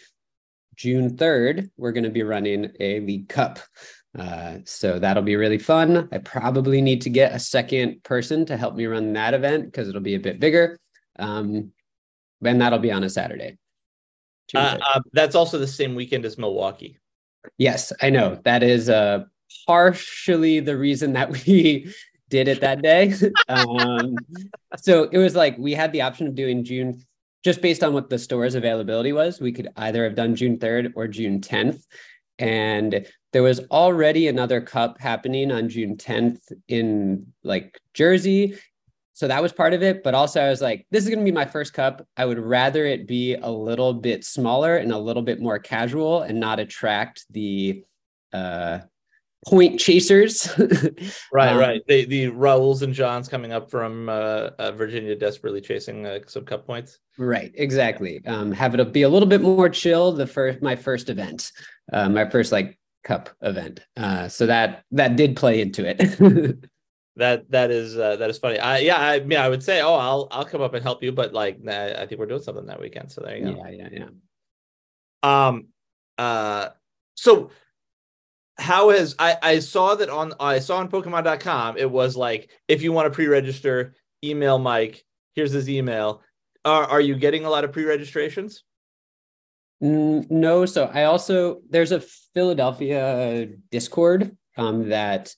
June 0.76 1.16
3rd, 1.16 1.70
we're 1.76 1.92
going 1.92 2.04
to 2.04 2.10
be 2.10 2.22
running 2.22 2.72
a 2.80 3.00
League 3.00 3.28
Cup. 3.28 3.58
Uh, 4.18 4.58
so 4.64 4.98
that'll 4.98 5.22
be 5.22 5.36
really 5.36 5.58
fun. 5.58 6.08
I 6.12 6.18
probably 6.18 6.80
need 6.80 7.00
to 7.02 7.10
get 7.10 7.34
a 7.34 7.38
second 7.38 8.02
person 8.04 8.44
to 8.46 8.56
help 8.56 8.74
me 8.74 8.86
run 8.86 9.12
that 9.14 9.34
event 9.34 9.66
because 9.66 9.88
it'll 9.88 10.02
be 10.02 10.14
a 10.14 10.20
bit 10.20 10.38
bigger. 10.38 10.78
Um, 11.18 11.72
and 12.44 12.60
that'll 12.60 12.78
be 12.78 12.92
on 12.92 13.04
a 13.04 13.10
Saturday. 13.10 13.58
Uh, 14.54 14.78
uh, 14.94 15.00
that's 15.12 15.34
also 15.34 15.58
the 15.58 15.66
same 15.66 15.94
weekend 15.94 16.24
as 16.24 16.36
Milwaukee. 16.36 16.98
Yes, 17.56 17.92
I 18.02 18.10
know. 18.10 18.38
That 18.44 18.62
is 18.62 18.88
uh, 18.88 19.24
partially 19.66 20.60
the 20.60 20.76
reason 20.76 21.14
that 21.14 21.30
we 21.30 21.92
did 22.28 22.48
it 22.48 22.60
that 22.60 22.82
day. 22.82 23.14
um, 23.48 24.16
so 24.76 25.04
it 25.04 25.18
was 25.18 25.34
like 25.34 25.56
we 25.58 25.72
had 25.72 25.92
the 25.92 26.02
option 26.02 26.26
of 26.26 26.34
doing 26.34 26.64
June, 26.64 27.02
just 27.44 27.62
based 27.62 27.82
on 27.82 27.94
what 27.94 28.10
the 28.10 28.18
store's 28.18 28.54
availability 28.54 29.12
was. 29.12 29.40
We 29.40 29.52
could 29.52 29.68
either 29.76 30.04
have 30.04 30.14
done 30.14 30.36
June 30.36 30.58
3rd 30.58 30.92
or 30.96 31.08
June 31.08 31.40
10th. 31.40 31.84
And 32.42 33.06
there 33.32 33.44
was 33.44 33.60
already 33.70 34.26
another 34.26 34.60
cup 34.60 35.00
happening 35.00 35.52
on 35.52 35.68
June 35.68 35.96
10th 35.96 36.40
in 36.66 37.24
like 37.44 37.78
Jersey. 37.94 38.58
So 39.12 39.28
that 39.28 39.40
was 39.40 39.52
part 39.52 39.74
of 39.74 39.82
it. 39.84 40.02
But 40.02 40.14
also, 40.14 40.42
I 40.42 40.50
was 40.50 40.60
like, 40.60 40.84
this 40.90 41.04
is 41.04 41.08
going 41.08 41.20
to 41.20 41.24
be 41.24 41.30
my 41.30 41.44
first 41.44 41.72
cup. 41.72 42.04
I 42.16 42.24
would 42.24 42.40
rather 42.40 42.84
it 42.84 43.06
be 43.06 43.36
a 43.36 43.48
little 43.48 43.94
bit 43.94 44.24
smaller 44.24 44.76
and 44.76 44.90
a 44.90 44.98
little 44.98 45.22
bit 45.22 45.40
more 45.40 45.60
casual 45.60 46.22
and 46.22 46.40
not 46.40 46.58
attract 46.58 47.26
the 47.30 47.84
uh, 48.32 48.80
point 49.46 49.78
chasers. 49.78 50.48
Right, 51.32 51.52
Um, 51.52 51.58
right. 51.58 51.82
The 51.86 52.04
the 52.04 52.26
Raúls 52.26 52.82
and 52.82 52.92
Johns 52.94 53.28
coming 53.28 53.52
up 53.52 53.70
from 53.70 54.08
uh, 54.08 54.50
uh, 54.58 54.72
Virginia, 54.72 55.14
desperately 55.16 55.60
chasing 55.60 56.06
uh, 56.06 56.20
some 56.26 56.44
cup 56.44 56.66
points. 56.66 56.98
Right, 57.18 57.52
exactly. 57.54 58.20
Um, 58.26 58.52
have 58.52 58.74
it 58.74 58.92
be 58.92 59.02
a 59.02 59.08
little 59.08 59.28
bit 59.28 59.40
more 59.40 59.68
chill. 59.68 60.12
The 60.12 60.26
first, 60.26 60.62
my 60.62 60.76
first 60.76 61.08
event, 61.08 61.50
uh, 61.92 62.08
my 62.08 62.28
first 62.28 62.52
like 62.52 62.78
cup 63.04 63.30
event. 63.40 63.80
Uh, 63.96 64.28
so 64.28 64.46
that 64.46 64.84
that 64.92 65.16
did 65.16 65.36
play 65.36 65.60
into 65.60 65.84
it. 65.86 66.58
That 67.16 67.50
that 67.50 67.70
is 67.70 67.98
uh, 67.98 68.16
that 68.16 68.30
is 68.30 68.38
funny. 68.38 68.58
I 68.58 68.78
yeah, 68.78 68.98
I 68.98 69.20
mean, 69.20 69.38
I 69.38 69.46
would 69.50 69.62
say, 69.62 69.82
oh, 69.82 69.96
I'll 69.96 70.28
I'll 70.30 70.46
come 70.46 70.62
up 70.62 70.72
and 70.72 70.82
help 70.82 71.02
you, 71.02 71.12
but 71.12 71.34
like, 71.34 71.62
nah, 71.62 71.88
I 72.00 72.06
think 72.06 72.18
we're 72.18 72.24
doing 72.24 72.40
something 72.40 72.64
that 72.64 72.80
weekend. 72.80 73.12
So 73.12 73.20
there 73.20 73.36
you 73.36 73.44
go. 73.44 73.62
yeah, 73.68 73.68
yeah, 73.68 73.88
yeah. 75.22 75.46
Um, 75.46 75.66
uh, 76.16 76.68
so 77.14 77.50
how 78.58 78.90
has 78.90 79.14
I 79.18 79.36
I 79.42 79.58
saw 79.58 79.94
that 79.94 80.10
on 80.10 80.34
I 80.38 80.58
saw 80.58 80.78
on 80.78 80.90
Pokemon.com 80.90 81.78
it 81.78 81.90
was 81.90 82.16
like 82.16 82.50
if 82.68 82.82
you 82.82 82.92
want 82.92 83.06
to 83.06 83.10
pre-register, 83.10 83.94
email 84.22 84.58
Mike. 84.58 85.04
Here's 85.34 85.52
his 85.52 85.68
email. 85.68 86.22
Are 86.64 86.84
are 86.84 87.00
you 87.00 87.16
getting 87.16 87.44
a 87.44 87.50
lot 87.50 87.64
of 87.64 87.72
pre-registrations? 87.72 88.64
No, 89.80 90.64
so 90.64 90.90
I 90.94 91.04
also 91.04 91.60
there's 91.68 91.90
a 91.90 92.00
Philadelphia 92.34 93.48
Discord 93.70 94.36
um, 94.56 94.90
that 94.90 95.34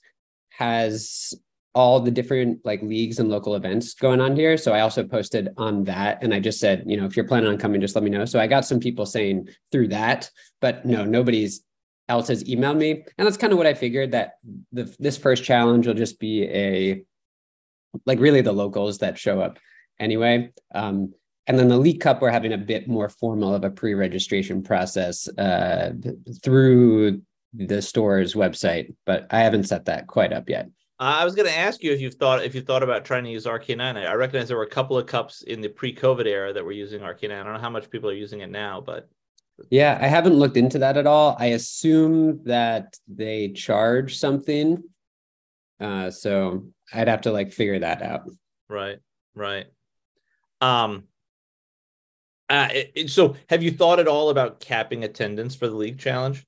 has 0.50 1.32
all 1.74 1.98
the 1.98 2.10
different 2.10 2.60
like 2.64 2.82
leagues 2.82 3.18
and 3.18 3.28
local 3.28 3.56
events 3.56 3.94
going 3.94 4.20
on 4.20 4.36
here. 4.36 4.56
So 4.56 4.72
I 4.72 4.80
also 4.80 5.02
posted 5.02 5.48
on 5.56 5.84
that, 5.84 6.22
and 6.22 6.32
I 6.32 6.40
just 6.40 6.60
said, 6.60 6.84
you 6.86 6.96
know, 6.96 7.06
if 7.06 7.16
you're 7.16 7.26
planning 7.26 7.48
on 7.48 7.58
coming, 7.58 7.80
just 7.80 7.94
let 7.94 8.04
me 8.04 8.10
know. 8.10 8.24
So 8.26 8.38
I 8.38 8.46
got 8.46 8.64
some 8.64 8.80
people 8.80 9.06
saying 9.06 9.48
through 9.72 9.88
that, 9.88 10.30
but 10.60 10.84
no, 10.84 11.04
nobody's 11.04 11.62
else 12.08 12.28
has 12.28 12.44
emailed 12.44 12.76
me, 12.76 13.04
and 13.18 13.26
that's 13.26 13.36
kind 13.36 13.52
of 13.52 13.58
what 13.58 13.66
I 13.66 13.74
figured 13.74 14.12
that 14.12 14.34
the 14.72 14.94
this 14.98 15.16
first 15.16 15.44
challenge 15.44 15.86
will 15.86 15.94
just 15.94 16.18
be 16.18 16.44
a 16.44 17.04
like 18.06 18.18
really 18.18 18.40
the 18.40 18.52
locals 18.52 18.98
that 18.98 19.18
show 19.18 19.40
up 19.40 19.58
anyway. 19.98 20.50
Um, 20.74 21.14
and 21.46 21.58
then 21.58 21.68
the 21.68 21.78
League 21.78 22.00
Cup, 22.00 22.22
we're 22.22 22.30
having 22.30 22.54
a 22.54 22.58
bit 22.58 22.88
more 22.88 23.08
formal 23.08 23.54
of 23.54 23.64
a 23.64 23.70
pre-registration 23.70 24.62
process 24.62 25.28
uh, 25.36 25.92
through 26.42 27.20
the 27.52 27.82
store's 27.82 28.34
website, 28.34 28.94
but 29.04 29.26
I 29.30 29.40
haven't 29.40 29.64
set 29.64 29.84
that 29.84 30.06
quite 30.06 30.32
up 30.32 30.48
yet. 30.48 30.68
I 30.98 31.24
was 31.24 31.34
going 31.34 31.48
to 31.48 31.56
ask 31.56 31.82
you 31.82 31.92
if 31.92 32.00
you've 32.00 32.14
thought 32.14 32.44
if 32.44 32.54
you 32.54 32.62
thought 32.62 32.82
about 32.82 33.04
trying 33.04 33.24
to 33.24 33.30
use 33.30 33.46
Arcanine. 33.46 34.06
I 34.08 34.14
recognize 34.14 34.48
there 34.48 34.56
were 34.56 34.62
a 34.62 34.68
couple 34.68 34.96
of 34.96 35.06
cups 35.06 35.42
in 35.42 35.60
the 35.60 35.68
pre-COVID 35.68 36.24
era 36.24 36.52
that 36.52 36.64
were 36.64 36.72
using 36.72 37.00
Arcanine. 37.00 37.40
I 37.40 37.42
don't 37.42 37.52
know 37.52 37.58
how 37.58 37.70
much 37.70 37.90
people 37.90 38.08
are 38.08 38.14
using 38.14 38.40
it 38.40 38.50
now, 38.50 38.80
but 38.80 39.08
Yeah, 39.70 39.98
I 40.00 40.06
haven't 40.08 40.34
looked 40.34 40.56
into 40.56 40.78
that 40.80 40.96
at 40.96 41.06
all. 41.06 41.36
I 41.38 41.46
assume 41.46 42.42
that 42.44 42.96
they 43.08 43.48
charge 43.52 44.18
something, 44.18 44.82
uh, 45.80 46.10
so 46.10 46.66
I'd 46.92 47.08
have 47.08 47.22
to 47.22 47.32
like 47.32 47.52
figure 47.52 47.78
that 47.78 48.02
out. 48.02 48.28
right, 48.68 48.98
right. 49.34 49.66
Um. 50.60 51.04
Uh, 52.50 52.68
it- 52.72 52.92
it- 52.94 53.10
so, 53.10 53.36
have 53.48 53.62
you 53.62 53.70
thought 53.70 53.98
at 54.00 54.06
all 54.08 54.28
about 54.28 54.60
capping 54.60 55.02
attendance 55.02 55.54
for 55.54 55.66
the 55.66 55.74
league 55.74 55.98
challenge? 55.98 56.44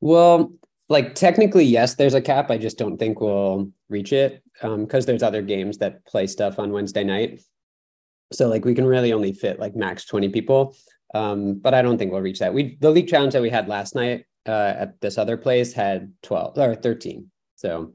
Well, 0.00 0.52
like 0.88 1.14
technically, 1.14 1.64
yes, 1.64 1.94
there's 1.96 2.14
a 2.14 2.20
cap. 2.22 2.50
I 2.50 2.56
just 2.58 2.78
don't 2.78 2.96
think 2.98 3.20
we'll 3.20 3.70
reach 3.88 4.12
it 4.12 4.42
because 4.62 5.06
there's 5.06 5.22
other 5.22 5.42
games 5.42 5.78
that 5.78 6.04
play 6.06 6.26
stuff 6.26 6.58
on 6.58 6.72
Wednesday 6.72 7.04
night. 7.04 7.40
So 8.32 8.48
like 8.48 8.64
we 8.64 8.74
can 8.74 8.86
really 8.86 9.12
only 9.12 9.32
fit 9.32 9.58
like 9.58 9.76
max 9.76 10.04
20 10.06 10.28
people. 10.30 10.74
Um, 11.14 11.54
but 11.54 11.74
I 11.74 11.82
don't 11.82 11.98
think 11.98 12.12
we'll 12.12 12.20
reach 12.20 12.38
that. 12.40 12.52
We 12.54 12.76
the 12.80 12.90
league 12.90 13.08
challenge 13.08 13.32
that 13.32 13.42
we 13.42 13.50
had 13.50 13.68
last 13.68 13.94
night 13.94 14.24
uh, 14.46 14.74
at 14.76 15.00
this 15.00 15.18
other 15.18 15.36
place 15.36 15.72
had 15.72 16.12
12 16.22 16.58
or 16.58 16.74
13. 16.74 17.30
So 17.56 17.92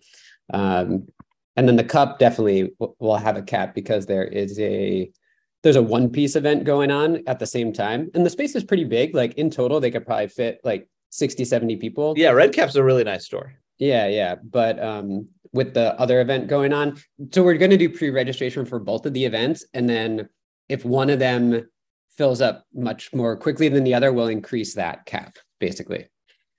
um, 0.54 1.08
and 1.56 1.68
then 1.68 1.76
the 1.76 1.84
cup 1.84 2.20
definitely 2.20 2.72
w- 2.80 2.96
will 3.00 3.16
have 3.18 3.38
a 3.38 3.42
cap 3.44 3.76
because 3.76 4.06
there 4.06 4.24
is 4.26 4.60
a 4.60 5.12
there's 5.62 5.76
a 5.78 5.82
one 5.82 6.10
piece 6.10 6.36
event 6.36 6.64
going 6.66 6.92
on 6.92 7.24
at 7.28 7.40
the 7.40 7.46
same 7.48 7.72
time 7.72 8.10
and 8.14 8.26
the 8.26 8.30
space 8.30 8.56
is 8.56 8.64
pretty 8.64 8.84
big 8.84 9.16
like 9.16 9.34
in 9.36 9.50
total 9.50 9.80
they 9.80 9.92
could 9.92 10.06
probably 10.06 10.28
fit 10.28 10.60
like 10.64 10.90
60 11.12 11.46
70 11.46 11.78
people 11.78 12.14
Yeah, 12.18 12.32
Red 12.32 12.54
Cap's 12.54 12.76
a 12.76 12.84
really 12.84 13.04
nice 13.06 13.26
store. 13.26 13.54
yeah 13.78 14.08
yeah 14.08 14.36
but 14.44 14.84
um 14.84 15.28
with 15.54 15.74
the 15.76 15.94
other 16.00 16.20
event 16.20 16.48
going 16.48 16.74
on 16.74 16.98
so 17.32 17.44
we're 17.44 17.58
going 17.58 17.72
to 17.72 17.78
do 17.78 17.90
pre-registration 17.90 18.66
for 18.66 18.80
both 18.80 19.06
of 19.06 19.14
the 19.14 19.24
events 19.24 19.66
and 19.74 19.88
then 19.88 20.28
if 20.68 20.84
one 20.84 21.10
of 21.10 21.20
them 21.20 21.70
fills 22.18 22.42
up 22.42 22.66
much 22.74 23.14
more 23.14 23.36
quickly 23.36 23.70
than 23.70 23.84
the 23.84 23.94
other 23.94 24.14
we'll 24.14 24.28
increase 24.28 24.76
that 24.76 25.06
cap 25.06 25.38
basically 25.60 26.08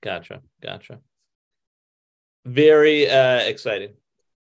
Gotcha, 0.04 0.42
gotcha. 0.62 1.00
Very 2.44 3.08
uh 3.08 3.38
exciting. 3.38 3.94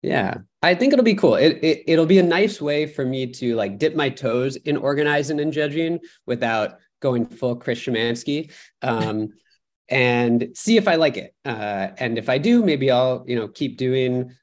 Yeah, 0.01 0.37
I 0.63 0.75
think 0.75 0.93
it'll 0.93 1.03
be 1.03 1.13
cool. 1.13 1.35
It, 1.35 1.59
it 1.61 1.83
it'll 1.87 2.05
be 2.05 2.19
a 2.19 2.23
nice 2.23 2.61
way 2.61 2.85
for 2.85 3.05
me 3.05 3.27
to 3.33 3.55
like 3.55 3.77
dip 3.77 3.93
my 3.93 4.07
toes 4.07 4.55
in 4.55 4.77
organizing 4.77 5.41
and 5.41 5.51
judging 5.51 5.99
without 6.25 6.77
going 7.01 7.25
full 7.25 7.57
Chris 7.57 7.81
Schemanske. 7.81 8.49
Um, 8.81 9.33
and 9.89 10.51
see 10.53 10.77
if 10.77 10.87
I 10.87 10.95
like 10.95 11.17
it. 11.17 11.35
Uh, 11.43 11.89
and 11.97 12.17
if 12.17 12.29
I 12.29 12.37
do, 12.37 12.63
maybe 12.63 12.89
I'll 12.89 13.25
you 13.27 13.35
know 13.35 13.49
keep 13.49 13.75
doing 13.77 14.33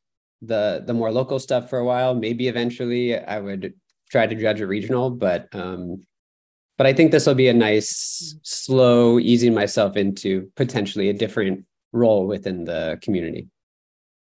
the 0.42 0.84
the 0.86 0.92
more 0.92 1.10
local 1.10 1.38
stuff 1.38 1.70
for 1.70 1.78
a 1.78 1.84
while. 1.86 2.14
Maybe 2.14 2.48
eventually 2.48 3.18
I 3.18 3.40
would 3.40 3.72
try 4.10 4.26
to 4.26 4.34
judge 4.34 4.60
a 4.60 4.66
regional, 4.66 5.08
but 5.08 5.48
um, 5.52 6.02
but 6.78 6.87
I 6.87 6.92
think 6.92 7.11
this 7.11 7.26
will 7.26 7.35
be 7.35 7.49
a 7.49 7.54
nice, 7.54 8.37
slow 8.42 9.18
easing 9.18 9.52
myself 9.52 9.97
into 9.97 10.50
potentially 10.54 11.11
a 11.11 11.12
different 11.12 11.66
role 11.92 12.26
within 12.26 12.64
the 12.64 12.99
community. 13.02 13.49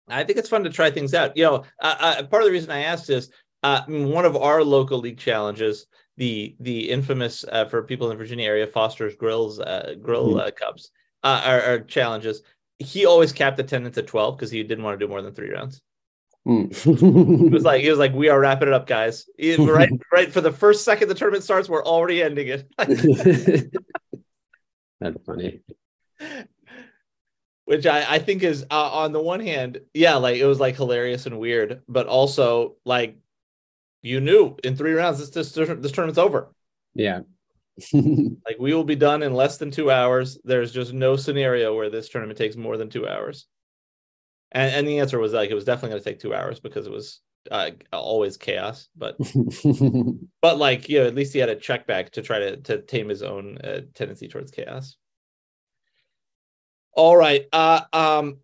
I 0.09 0.25
think 0.25 0.39
it's 0.39 0.49
fun 0.49 0.65
to 0.65 0.71
try 0.71 0.91
things 0.91 1.13
out. 1.13 1.37
You 1.37 1.45
know, 1.45 1.65
uh, 1.81 1.97
uh, 2.01 2.23
part 2.25 2.43
of 2.43 2.47
the 2.47 2.53
reason 2.53 2.71
I 2.71 2.81
asked 2.81 3.11
is 3.11 3.31
uh, 3.63 3.83
one 3.87 4.25
of 4.25 4.35
our 4.37 4.65
local 4.65 4.99
league 4.99 5.19
challenges, 5.19 5.87
the 6.17 6.57
the 6.61 6.89
infamous 6.89 7.45
uh, 7.53 7.67
for 7.67 7.83
people 7.83 8.11
in 8.11 8.17
the 8.17 8.25
Virginia 8.25 8.49
area, 8.49 8.67
Foster's 8.67 9.15
Grills 9.15 9.61
uh, 9.61 9.95
Grill 10.01 10.35
mm-hmm. 10.35 10.49
Cups, 10.57 10.91
are, 11.23 11.61
are, 11.61 11.81
challenges. 11.81 12.43
He 12.79 13.05
always 13.05 13.33
capped 13.33 13.61
attendance 13.61 13.99
at 13.99 14.07
twelve 14.07 14.37
because 14.37 14.51
he 14.51 14.63
didn't 14.63 14.85
want 14.85 14.99
to 14.99 15.05
do 15.05 15.11
more 15.11 15.21
than 15.21 15.35
three 15.35 15.51
rounds. 15.51 15.83
Mm. 16.49 17.45
he 17.45 17.51
was 17.51 17.65
like, 17.65 17.83
he 17.83 17.91
was 17.91 17.99
like, 17.99 18.15
we 18.15 18.29
are 18.31 18.41
wrapping 18.41 18.69
it 18.69 18.75
up, 18.75 18.87
guys. 18.87 19.27
right, 19.39 19.91
right. 20.13 20.33
For 20.33 20.41
the 20.41 20.53
first 20.53 20.85
second 20.85 21.09
the 21.09 21.15
tournament 21.15 21.45
starts, 21.45 21.69
we're 21.69 21.85
already 21.85 22.23
ending 22.23 22.49
it. 22.49 22.67
That's 25.01 25.23
funny 25.25 25.61
which 27.69 27.85
I, 27.85 28.15
I 28.15 28.19
think 28.19 28.43
is 28.45 28.65
uh, 28.71 28.91
on 28.93 29.13
the 29.13 29.21
one 29.21 29.41
hand, 29.41 29.83
yeah, 29.93 30.15
like 30.15 30.39
it 30.39 30.47
was 30.47 30.59
like 30.59 30.75
hilarious 30.75 31.27
and 31.27 31.39
weird, 31.39 31.83
but 31.87 32.07
also 32.07 32.77
like 32.87 33.19
you 34.01 34.23
knew 34.23 34.57
in 34.65 34.75
three 34.75 34.95
rounds 34.95 35.19
this 35.19 35.29
this, 35.53 35.53
this 35.53 35.93
tournament's 35.93 36.19
over. 36.19 36.51
Yeah. 36.95 37.21
like 37.93 38.57
we 38.59 38.73
will 38.73 38.85
be 38.85 38.97
done 38.97 39.23
in 39.23 39.35
less 39.35 39.59
than 39.59 39.71
two 39.71 39.91
hours. 39.91 40.39
There's 40.45 40.73
just 40.73 40.95
no 40.95 41.17
scenario 41.17 41.77
where 41.77 41.91
this 41.91 42.09
tournament 42.09 42.39
takes 42.39 42.57
more 42.57 42.79
than 42.79 42.89
two 42.89 43.07
hours. 43.07 43.47
And 44.53 44.75
and 44.75 44.89
the 44.89 44.99
answer 44.99 45.19
was 45.19 45.33
like 45.33 45.51
it 45.51 45.55
was 45.55 45.65
definitely 45.65 45.91
going 45.91 46.03
to 46.03 46.11
take 46.11 46.21
two 46.21 46.35
hours 46.35 46.61
because 46.61 46.87
it 46.87 46.93
was 46.93 47.21
uh, 47.51 47.71
always 47.93 48.37
chaos. 48.37 48.89
But 48.97 49.17
but 50.43 50.59
like 50.59 50.89
you 50.89 51.01
know, 51.01 51.07
at 51.07 51.15
least 51.15 51.33
he 51.33 51.39
had 51.39 51.49
a 51.49 51.57
check 51.57 51.87
back 51.87 52.11
to 52.13 52.23
try 52.23 52.39
to 52.39 52.57
to 52.59 52.83
tame 52.83 53.09
his 53.09 53.23
own 53.23 53.59
uh, 53.59 53.83
tendency 53.95 54.29
towards 54.29 54.51
chaos. 54.51 54.97
All 56.93 57.17
right. 57.17 57.47
Uh, 57.53 57.83
um, 57.93 58.39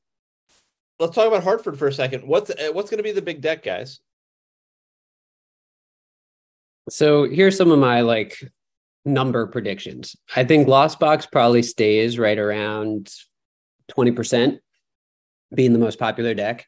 let's 1.01 1.15
talk 1.15 1.27
about 1.27 1.43
Hartford 1.43 1.79
for 1.79 1.89
a 1.89 1.93
second. 1.93 2.27
What's 2.27 2.51
uh, 2.51 2.71
what's 2.73 2.91
going 2.91 2.99
to 2.99 3.05
be 3.05 3.13
the 3.13 3.23
big 3.23 3.41
deck, 3.41 3.63
guys? 3.63 4.01
So 6.91 7.25
here's 7.25 7.57
some 7.57 7.71
of 7.71 7.79
my 7.79 8.03
like 8.03 8.37
number 9.05 9.47
predictions. 9.47 10.17
I 10.37 10.45
think 10.45 10.69
Lost 10.69 11.01
Box 11.01 11.27
probably 11.27 11.63
stays 11.63 12.19
right 12.19 12.39
around 12.39 13.11
20%, 13.93 14.59
being 15.55 15.73
the 15.73 15.79
most 15.79 15.99
popular 15.99 16.35
deck. 16.35 16.67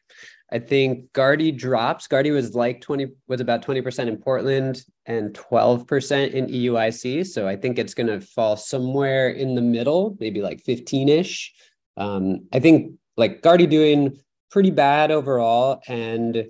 I 0.51 0.59
think 0.59 1.11
Guardy 1.11 1.51
drops. 1.51 2.07
Guardy 2.07 2.31
was 2.31 2.55
like 2.55 2.79
20 2.79 3.07
was 3.27 3.41
about 3.41 3.65
20% 3.65 4.07
in 4.07 4.17
Portland 4.17 4.83
and 5.05 5.33
12% 5.33 6.31
in 6.31 6.47
EUIC. 6.47 7.27
So 7.27 7.47
I 7.47 7.57
think 7.57 7.77
it's 7.77 7.93
going 7.93 8.07
to 8.07 8.21
fall 8.21 8.55
somewhere 8.55 9.29
in 9.29 9.55
the 9.55 9.61
middle, 9.61 10.15
maybe 10.19 10.41
like 10.41 10.63
15ish. 10.63 11.49
Um, 11.97 12.47
I 12.53 12.59
think 12.59 12.93
like 13.17 13.41
Guardy 13.41 13.67
doing 13.67 14.17
pretty 14.51 14.71
bad 14.71 15.11
overall, 15.11 15.81
and 15.87 16.47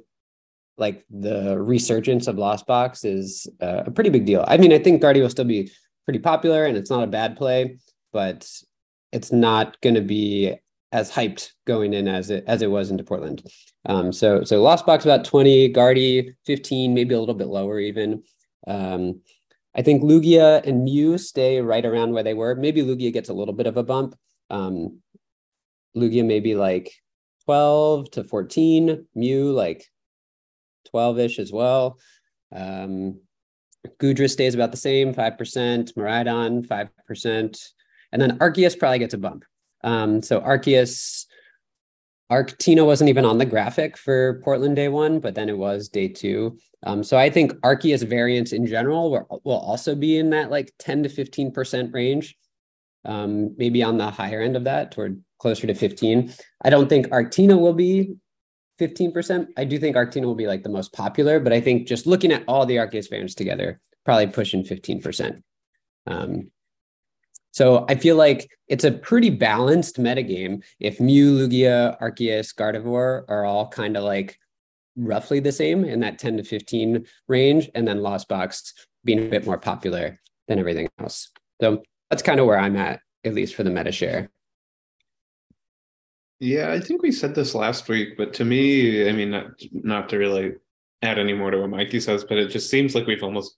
like 0.78 1.04
the 1.10 1.58
resurgence 1.58 2.28
of 2.28 2.38
Lost 2.38 2.68
Box 2.68 3.04
is 3.04 3.48
uh, 3.62 3.84
a 3.86 3.92
pretty 3.92 4.10
big 4.12 4.26
deal. 4.26 4.46
I 4.48 4.58
mean, 4.58 4.72
I 4.72 4.78
think 4.78 5.02
Guardy 5.02 5.22
will 5.22 5.30
still 5.30 5.46
be 5.46 5.72
pretty 6.06 6.20
popular, 6.20 6.66
and 6.66 6.78
it's 6.78 6.92
not 6.92 7.04
a 7.04 7.08
bad 7.08 7.36
play, 7.36 7.80
but 8.14 8.48
it's 9.12 9.32
not 9.32 9.80
going 9.82 9.96
to 9.96 10.02
be 10.02 10.56
as 10.92 11.12
hyped 11.12 11.52
going 11.66 11.94
in 11.94 12.08
as 12.08 12.30
it 12.30 12.44
as 12.48 12.62
it 12.62 12.72
was 12.72 12.92
into 12.92 13.04
Portland. 13.04 13.44
Um, 13.86 14.12
so 14.12 14.44
so 14.44 14.62
Lost 14.62 14.86
Box 14.86 15.06
about 15.06 15.26
20, 15.26 15.70
Guardy 15.70 16.34
15, 16.46 16.94
maybe 16.94 17.14
a 17.14 17.20
little 17.20 17.36
bit 17.36 17.48
lower 17.48 17.80
even. 17.80 18.24
Um, 18.66 19.22
I 19.76 19.82
think 19.82 20.02
Lugia 20.02 20.66
and 20.66 20.84
Mew 20.84 21.18
stay 21.18 21.62
right 21.62 21.86
around 21.86 22.14
where 22.14 22.24
they 22.24 22.34
were. 22.34 22.56
Maybe 22.56 22.82
Lugia 22.82 23.14
gets 23.14 23.30
a 23.30 23.34
little 23.34 23.54
bit 23.54 23.68
of 23.68 23.78
a 23.78 23.84
bump. 23.84 24.16
Um, 24.50 25.02
Lugia 25.96 26.26
maybe 26.26 26.56
like 26.56 26.92
12 27.46 28.12
to 28.12 28.24
14, 28.24 29.06
Mew 29.16 29.52
like 29.52 29.86
12 30.90 31.20
ish 31.20 31.40
as 31.40 31.52
well. 31.52 32.00
Um, 32.52 33.20
Goodra 34.00 34.30
stays 34.30 34.56
about 34.56 34.72
the 34.72 34.78
same, 34.78 35.14
5%, 35.14 35.94
Miraidon, 35.94 36.68
5%. 36.68 37.68
And 38.12 38.22
then 38.22 38.38
Arceus 38.40 38.78
probably 38.78 39.00
gets 39.00 39.14
a 39.14 39.18
bump. 39.18 39.46
Um, 39.84 40.22
so 40.22 40.42
Arceus, 40.42 41.26
Arctina 42.32 42.86
wasn't 42.86 43.10
even 43.10 43.26
on 43.26 43.38
the 43.38 43.46
graphic 43.46 43.98
for 43.98 44.42
Portland 44.44 44.76
day 44.76 44.90
one, 44.90 45.20
but 45.20 45.36
then 45.36 45.50
it 45.50 45.58
was 45.58 45.90
day 45.90 46.08
two. 46.08 46.58
Um, 46.84 47.04
so 47.04 47.18
I 47.18 47.30
think 47.30 47.54
Arceus 47.62 48.08
variants 48.08 48.52
in 48.52 48.66
general 48.66 49.12
will, 49.12 49.42
will 49.44 49.60
also 49.60 49.96
be 49.96 50.18
in 50.18 50.30
that 50.32 50.52
like 50.52 50.74
10 50.80 51.04
to 51.04 51.10
15% 51.10 51.94
range, 51.94 52.38
um, 53.06 53.56
maybe 53.58 53.82
on 53.84 53.98
the 53.98 54.10
higher 54.10 54.42
end 54.42 54.56
of 54.56 54.66
that 54.66 54.92
toward 54.92 55.22
closer 55.40 55.68
to 55.68 55.74
15. 55.74 56.34
I 56.64 56.70
don't 56.70 56.90
think 56.90 57.08
Arctina 57.08 57.60
will 57.60 57.74
be 57.74 58.16
15%. 58.80 59.48
I 59.58 59.64
do 59.64 59.80
think 59.80 59.96
Arctina 59.96 60.26
will 60.26 60.36
be 60.36 60.48
like 60.48 60.64
the 60.64 60.70
most 60.70 60.94
popular, 60.94 61.40
but 61.40 61.54
I 61.54 61.62
think 61.62 61.88
just 61.88 62.06
looking 62.06 62.32
at 62.32 62.44
all 62.48 62.66
the 62.66 62.76
Arceus 62.76 63.10
variants 63.10 63.36
together, 63.36 63.80
probably 64.06 64.28
pushing 64.28 64.64
15%. 64.64 65.42
Um, 66.06 66.52
so 67.52 67.86
I 67.90 67.96
feel 67.96 68.16
like 68.16 68.50
it's 68.68 68.84
a 68.84 68.92
pretty 68.92 69.30
balanced 69.30 69.98
metagame. 69.98 70.64
If 70.80 71.00
Mew, 71.00 71.48
Lugia, 71.48 72.00
Arceus, 72.00 72.54
Gardevoir 72.54 73.24
are 73.28 73.46
all 73.46 73.68
kind 73.68 73.98
of 73.98 74.04
like 74.04 74.38
roughly 74.96 75.40
the 75.40 75.52
same 75.52 75.86
in 75.86 76.00
that 76.02 76.20
10 76.20 76.38
to 76.38 76.44
15 76.44 77.06
range, 77.28 77.70
and 77.76 77.88
then 77.88 78.02
Lost 78.02 78.28
Box 78.28 78.74
being 79.06 79.20
a 79.20 79.30
bit 79.30 79.46
more 79.46 79.58
popular 79.58 80.20
than 80.48 80.60
everything 80.60 80.90
else. 81.00 81.32
So 81.62 81.84
that's 82.10 82.24
kind 82.24 82.40
of 82.40 82.46
where 82.46 82.60
I'm 82.60 82.76
at, 82.76 83.00
at 83.24 83.34
least 83.34 83.56
for 83.56 83.64
the 83.64 83.70
meta 83.70 83.92
share. 83.92 84.30
Yeah, 86.40 86.72
I 86.72 86.80
think 86.80 87.02
we 87.02 87.12
said 87.12 87.34
this 87.34 87.56
last 87.56 87.90
week, 87.90 88.18
but 88.18 88.34
to 88.36 88.46
me, 88.46 89.10
I 89.10 89.12
mean, 89.12 89.32
not 89.32 89.48
not 89.72 90.10
to 90.10 90.18
really 90.18 90.54
add 91.02 91.18
any 91.18 91.34
more 91.34 91.50
to 91.50 91.60
what 91.60 91.70
Mikey 91.70 92.00
says, 92.00 92.24
but 92.24 92.38
it 92.38 92.50
just 92.50 92.70
seems 92.70 92.94
like 92.94 93.08
we've 93.08 93.24
almost 93.24 93.58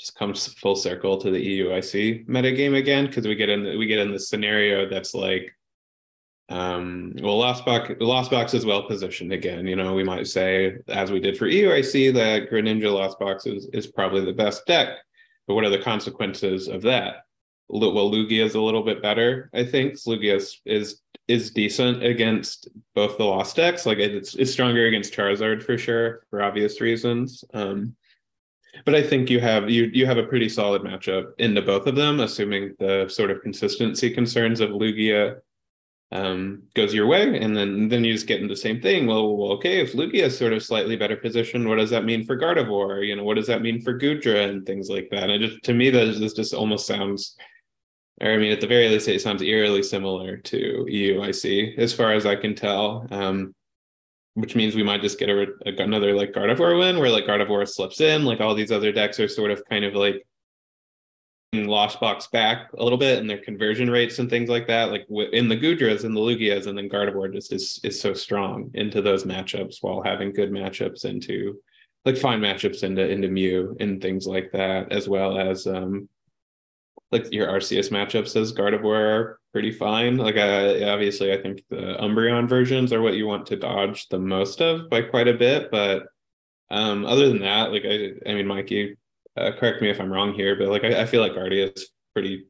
just 0.00 0.16
comes 0.16 0.54
full 0.54 0.74
circle 0.74 1.18
to 1.18 1.30
the 1.30 1.60
EUIC 1.60 2.26
metagame 2.26 2.78
again 2.78 3.06
because 3.06 3.26
we 3.26 3.34
get 3.34 3.50
in 3.50 3.62
the, 3.62 3.76
we 3.76 3.86
get 3.86 3.98
in 3.98 4.10
this 4.10 4.30
scenario 4.30 4.88
that's 4.88 5.14
like, 5.14 5.54
um, 6.48 7.12
well, 7.20 7.38
Lost 7.38 7.64
Box 7.66 8.54
is 8.54 8.64
well 8.64 8.82
positioned 8.88 9.32
again. 9.32 9.66
You 9.66 9.76
know, 9.76 9.94
we 9.94 10.02
might 10.02 10.26
say 10.26 10.78
as 10.88 11.12
we 11.12 11.20
did 11.20 11.36
for 11.36 11.46
EUIC 11.46 12.14
that 12.14 12.50
Greninja 12.50 12.92
Lost 12.92 13.18
Box 13.20 13.46
is 13.46 13.68
is 13.74 13.86
probably 13.86 14.24
the 14.24 14.32
best 14.32 14.66
deck, 14.66 14.96
but 15.46 15.54
what 15.54 15.64
are 15.64 15.70
the 15.70 15.78
consequences 15.78 16.66
of 16.66 16.82
that? 16.82 17.26
Well, 17.68 18.10
Lugia 18.10 18.44
is 18.44 18.56
a 18.56 18.60
little 18.60 18.82
bit 18.82 19.00
better, 19.00 19.48
I 19.54 19.64
think. 19.64 19.94
Lugia 19.94 20.36
is, 20.36 20.60
is 20.64 21.02
is 21.28 21.52
decent 21.52 22.02
against 22.02 22.68
both 22.96 23.16
the 23.16 23.24
lost 23.24 23.54
decks. 23.54 23.86
Like 23.86 23.98
it's 23.98 24.34
it's 24.34 24.50
stronger 24.50 24.86
against 24.86 25.12
Charizard 25.12 25.62
for 25.62 25.76
sure, 25.76 26.24
for 26.30 26.42
obvious 26.42 26.80
reasons. 26.80 27.44
Um, 27.52 27.94
but 28.84 28.94
I 28.94 29.02
think 29.02 29.30
you 29.30 29.40
have 29.40 29.70
you 29.70 29.90
you 29.92 30.06
have 30.06 30.18
a 30.18 30.24
pretty 30.24 30.48
solid 30.48 30.82
matchup 30.82 31.32
into 31.38 31.62
both 31.62 31.86
of 31.86 31.96
them, 31.96 32.20
assuming 32.20 32.74
the 32.78 33.08
sort 33.08 33.30
of 33.30 33.42
consistency 33.42 34.10
concerns 34.10 34.60
of 34.60 34.70
Lugia 34.70 35.40
um, 36.12 36.64
goes 36.74 36.92
your 36.92 37.06
way, 37.06 37.40
and 37.40 37.56
then 37.56 37.88
then 37.88 38.04
you 38.04 38.12
just 38.12 38.26
get 38.26 38.40
into 38.40 38.54
the 38.54 38.60
same 38.60 38.80
thing. 38.80 39.06
Well, 39.06 39.36
well, 39.36 39.52
okay, 39.52 39.80
if 39.80 39.92
Lugia 39.92 40.24
is 40.24 40.38
sort 40.38 40.52
of 40.52 40.62
slightly 40.62 40.96
better 40.96 41.16
positioned, 41.16 41.68
what 41.68 41.78
does 41.78 41.90
that 41.90 42.04
mean 42.04 42.24
for 42.24 42.38
Gardevoir? 42.38 43.06
You 43.06 43.16
know, 43.16 43.24
what 43.24 43.36
does 43.36 43.46
that 43.46 43.62
mean 43.62 43.80
for 43.80 43.98
Goodra 43.98 44.48
and 44.48 44.66
things 44.66 44.88
like 44.88 45.08
that? 45.10 45.30
And 45.30 45.42
just 45.42 45.62
to 45.64 45.74
me, 45.74 45.90
that 45.90 46.18
this 46.18 46.32
just 46.32 46.54
almost 46.54 46.86
sounds 46.86 47.36
or 48.20 48.32
I 48.32 48.36
mean, 48.36 48.52
at 48.52 48.60
the 48.60 48.66
very 48.66 48.88
least, 48.88 49.08
it 49.08 49.22
sounds 49.22 49.42
eerily 49.42 49.82
similar 49.82 50.36
to 50.36 50.86
EUIC, 50.88 51.78
as 51.78 51.92
far 51.92 52.12
as 52.12 52.26
I 52.26 52.36
can 52.36 52.54
tell. 52.54 53.06
Um, 53.10 53.54
which 54.34 54.54
means 54.54 54.74
we 54.74 54.82
might 54.82 55.02
just 55.02 55.18
get 55.18 55.28
a, 55.28 55.46
a, 55.66 55.76
another 55.82 56.14
like 56.14 56.32
Gardevoir 56.32 56.78
win, 56.78 56.98
where 56.98 57.10
like 57.10 57.26
Gardevoir 57.26 57.66
slips 57.68 58.00
in, 58.00 58.24
like 58.24 58.40
all 58.40 58.54
these 58.54 58.72
other 58.72 58.92
decks 58.92 59.18
are 59.20 59.28
sort 59.28 59.50
of 59.50 59.64
kind 59.68 59.84
of 59.84 59.94
like 59.94 60.26
lost 61.52 61.98
box 61.98 62.28
back 62.28 62.72
a 62.78 62.82
little 62.82 62.98
bit, 62.98 63.18
and 63.18 63.28
their 63.28 63.38
conversion 63.38 63.90
rates 63.90 64.18
and 64.18 64.30
things 64.30 64.48
like 64.48 64.66
that. 64.68 64.90
Like 64.90 65.06
in 65.32 65.48
the 65.48 65.56
Goodras 65.56 66.04
and 66.04 66.14
the 66.16 66.20
Lugias, 66.20 66.66
and 66.66 66.78
then 66.78 66.88
Gardevoir 66.88 67.32
just 67.32 67.52
is 67.52 67.80
is 67.82 68.00
so 68.00 68.14
strong 68.14 68.70
into 68.74 69.02
those 69.02 69.24
matchups 69.24 69.78
while 69.80 70.02
having 70.02 70.32
good 70.32 70.50
matchups 70.50 71.04
into 71.04 71.60
like 72.04 72.16
fine 72.16 72.40
matchups 72.40 72.82
into 72.82 73.08
into 73.08 73.28
Mew 73.28 73.76
and 73.80 74.00
things 74.00 74.26
like 74.26 74.52
that, 74.52 74.92
as 74.92 75.08
well 75.08 75.38
as 75.38 75.66
um 75.66 76.08
like 77.12 77.32
your 77.32 77.48
Arceus 77.48 77.90
matchups 77.90 78.36
as 78.40 78.52
Gardevoir 78.52 78.96
are 79.18 79.40
pretty 79.52 79.72
fine. 79.72 80.16
Like 80.16 80.36
uh, 80.36 80.78
obviously, 80.86 81.32
I 81.32 81.40
think 81.42 81.62
the 81.70 81.96
Umbreon 82.00 82.48
versions 82.48 82.92
are 82.92 83.02
what 83.02 83.14
you 83.14 83.26
want 83.26 83.46
to 83.46 83.56
dodge 83.56 84.08
the 84.08 84.18
most 84.18 84.60
of 84.60 84.88
by 84.88 85.02
quite 85.02 85.28
a 85.28 85.34
bit. 85.34 85.70
But 85.70 86.04
um, 86.70 87.04
other 87.04 87.28
than 87.28 87.40
that, 87.40 87.72
like 87.72 87.84
I, 87.84 88.10
I 88.30 88.34
mean, 88.34 88.46
Mikey, 88.46 88.96
uh, 89.36 89.50
correct 89.58 89.82
me 89.82 89.90
if 89.90 90.00
I'm 90.00 90.12
wrong 90.12 90.34
here, 90.34 90.54
but 90.56 90.68
like 90.68 90.84
I, 90.84 91.02
I 91.02 91.06
feel 91.06 91.20
like 91.20 91.34
Guardia 91.34 91.70
is 91.74 91.88
pretty 92.14 92.44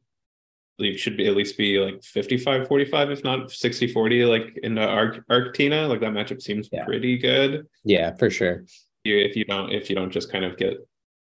should 0.96 1.14
be 1.18 1.26
at 1.28 1.36
least 1.36 1.58
be 1.58 1.78
like 1.78 2.02
55 2.02 2.66
45 2.66 3.10
if 3.10 3.22
not 3.22 3.50
60 3.50 3.92
40 3.92 4.24
like 4.24 4.58
in 4.62 4.74
the 4.74 4.80
Arc 4.80 5.22
Arctina 5.28 5.86
like 5.86 6.00
that 6.00 6.12
matchup 6.12 6.40
seems 6.40 6.70
Yeah. 6.72 6.86
pretty 6.86 7.18
good 7.18 7.66
Yeah, 7.84 8.14
for 8.16 8.30
sure. 8.30 8.64
you 9.04 9.18
if 9.18 9.36
you 9.36 9.44
don't 9.44 9.70
if 9.72 9.90
you 9.90 9.96
don't 9.96 10.10
just 10.10 10.32
kind 10.32 10.42
of 10.42 10.56
get 10.56 10.78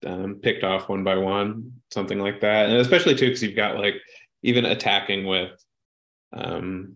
um, 0.06 0.36
picked 0.42 0.64
off 0.64 0.90
one 0.90 1.04
by 1.04 1.18
one 1.18 1.72
something 1.92 2.20
like 2.20 2.42
that. 2.42 2.70
And 2.70 2.78
especially 2.78 3.16
too 3.16 3.28
because 3.28 3.44
you've 3.44 3.56
got 3.56 3.78
like 3.78 3.96
even 4.44 4.66
attacking 4.66 5.26
with 5.26 5.52
um 6.34 6.96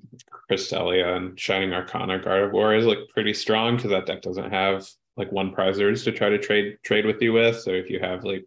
and 0.49 1.39
Shining 1.39 1.73
Arcana 1.73 2.19
Gardevoir 2.19 2.77
is 2.77 2.85
like 2.85 2.97
pretty 3.13 3.33
strong 3.33 3.75
because 3.75 3.91
that 3.91 4.05
deck 4.05 4.21
doesn't 4.21 4.51
have 4.51 4.87
like 5.15 5.31
one 5.31 5.53
prizers 5.53 6.03
to 6.03 6.11
try 6.11 6.29
to 6.29 6.37
trade 6.37 6.77
trade 6.83 7.05
with 7.05 7.21
you 7.21 7.33
with. 7.33 7.59
So 7.61 7.71
if 7.71 7.89
you 7.89 7.99
have 7.99 8.23
like 8.23 8.45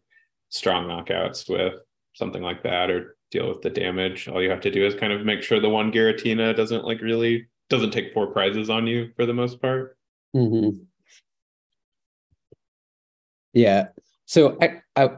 strong 0.48 0.86
knockouts 0.86 1.48
with 1.48 1.74
something 2.14 2.42
like 2.42 2.62
that 2.64 2.90
or 2.90 3.16
deal 3.30 3.48
with 3.48 3.62
the 3.62 3.70
damage 3.70 4.28
all 4.28 4.42
you 4.42 4.50
have 4.50 4.60
to 4.60 4.70
do 4.70 4.84
is 4.84 4.94
kind 4.94 5.12
of 5.12 5.24
make 5.24 5.42
sure 5.42 5.58
the 5.58 5.68
one 5.68 5.90
Giratina 5.90 6.54
doesn't 6.54 6.84
like 6.84 7.00
really 7.00 7.46
doesn't 7.70 7.92
take 7.92 8.12
four 8.12 8.26
prizes 8.26 8.68
on 8.68 8.86
you 8.86 9.10
for 9.16 9.24
the 9.24 9.32
most 9.32 9.62
part. 9.62 9.96
Hmm 10.34 10.70
Yeah. 13.52 13.88
So 14.32 14.56
I 14.62 14.80
I 14.96 15.10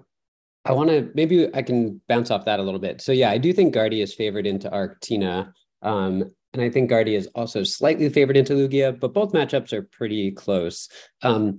I 0.64 0.72
want 0.72 0.90
to 0.90 1.08
maybe 1.14 1.48
I 1.54 1.62
can 1.62 2.00
bounce 2.08 2.32
off 2.32 2.46
that 2.46 2.58
a 2.58 2.64
little 2.64 2.80
bit. 2.80 3.00
So 3.00 3.12
yeah, 3.12 3.30
I 3.30 3.38
do 3.38 3.52
think 3.52 3.72
Guardy 3.72 4.00
is 4.00 4.12
favored 4.12 4.44
into 4.44 4.68
Arctina. 4.68 5.52
Um, 5.82 6.32
and 6.52 6.60
I 6.60 6.68
think 6.68 6.90
Guardy 6.90 7.14
is 7.14 7.28
also 7.36 7.62
slightly 7.62 8.08
favored 8.08 8.36
into 8.36 8.54
Lugia, 8.54 8.98
but 8.98 9.14
both 9.14 9.32
matchups 9.32 9.72
are 9.72 9.82
pretty 9.82 10.32
close. 10.32 10.88
Um, 11.22 11.58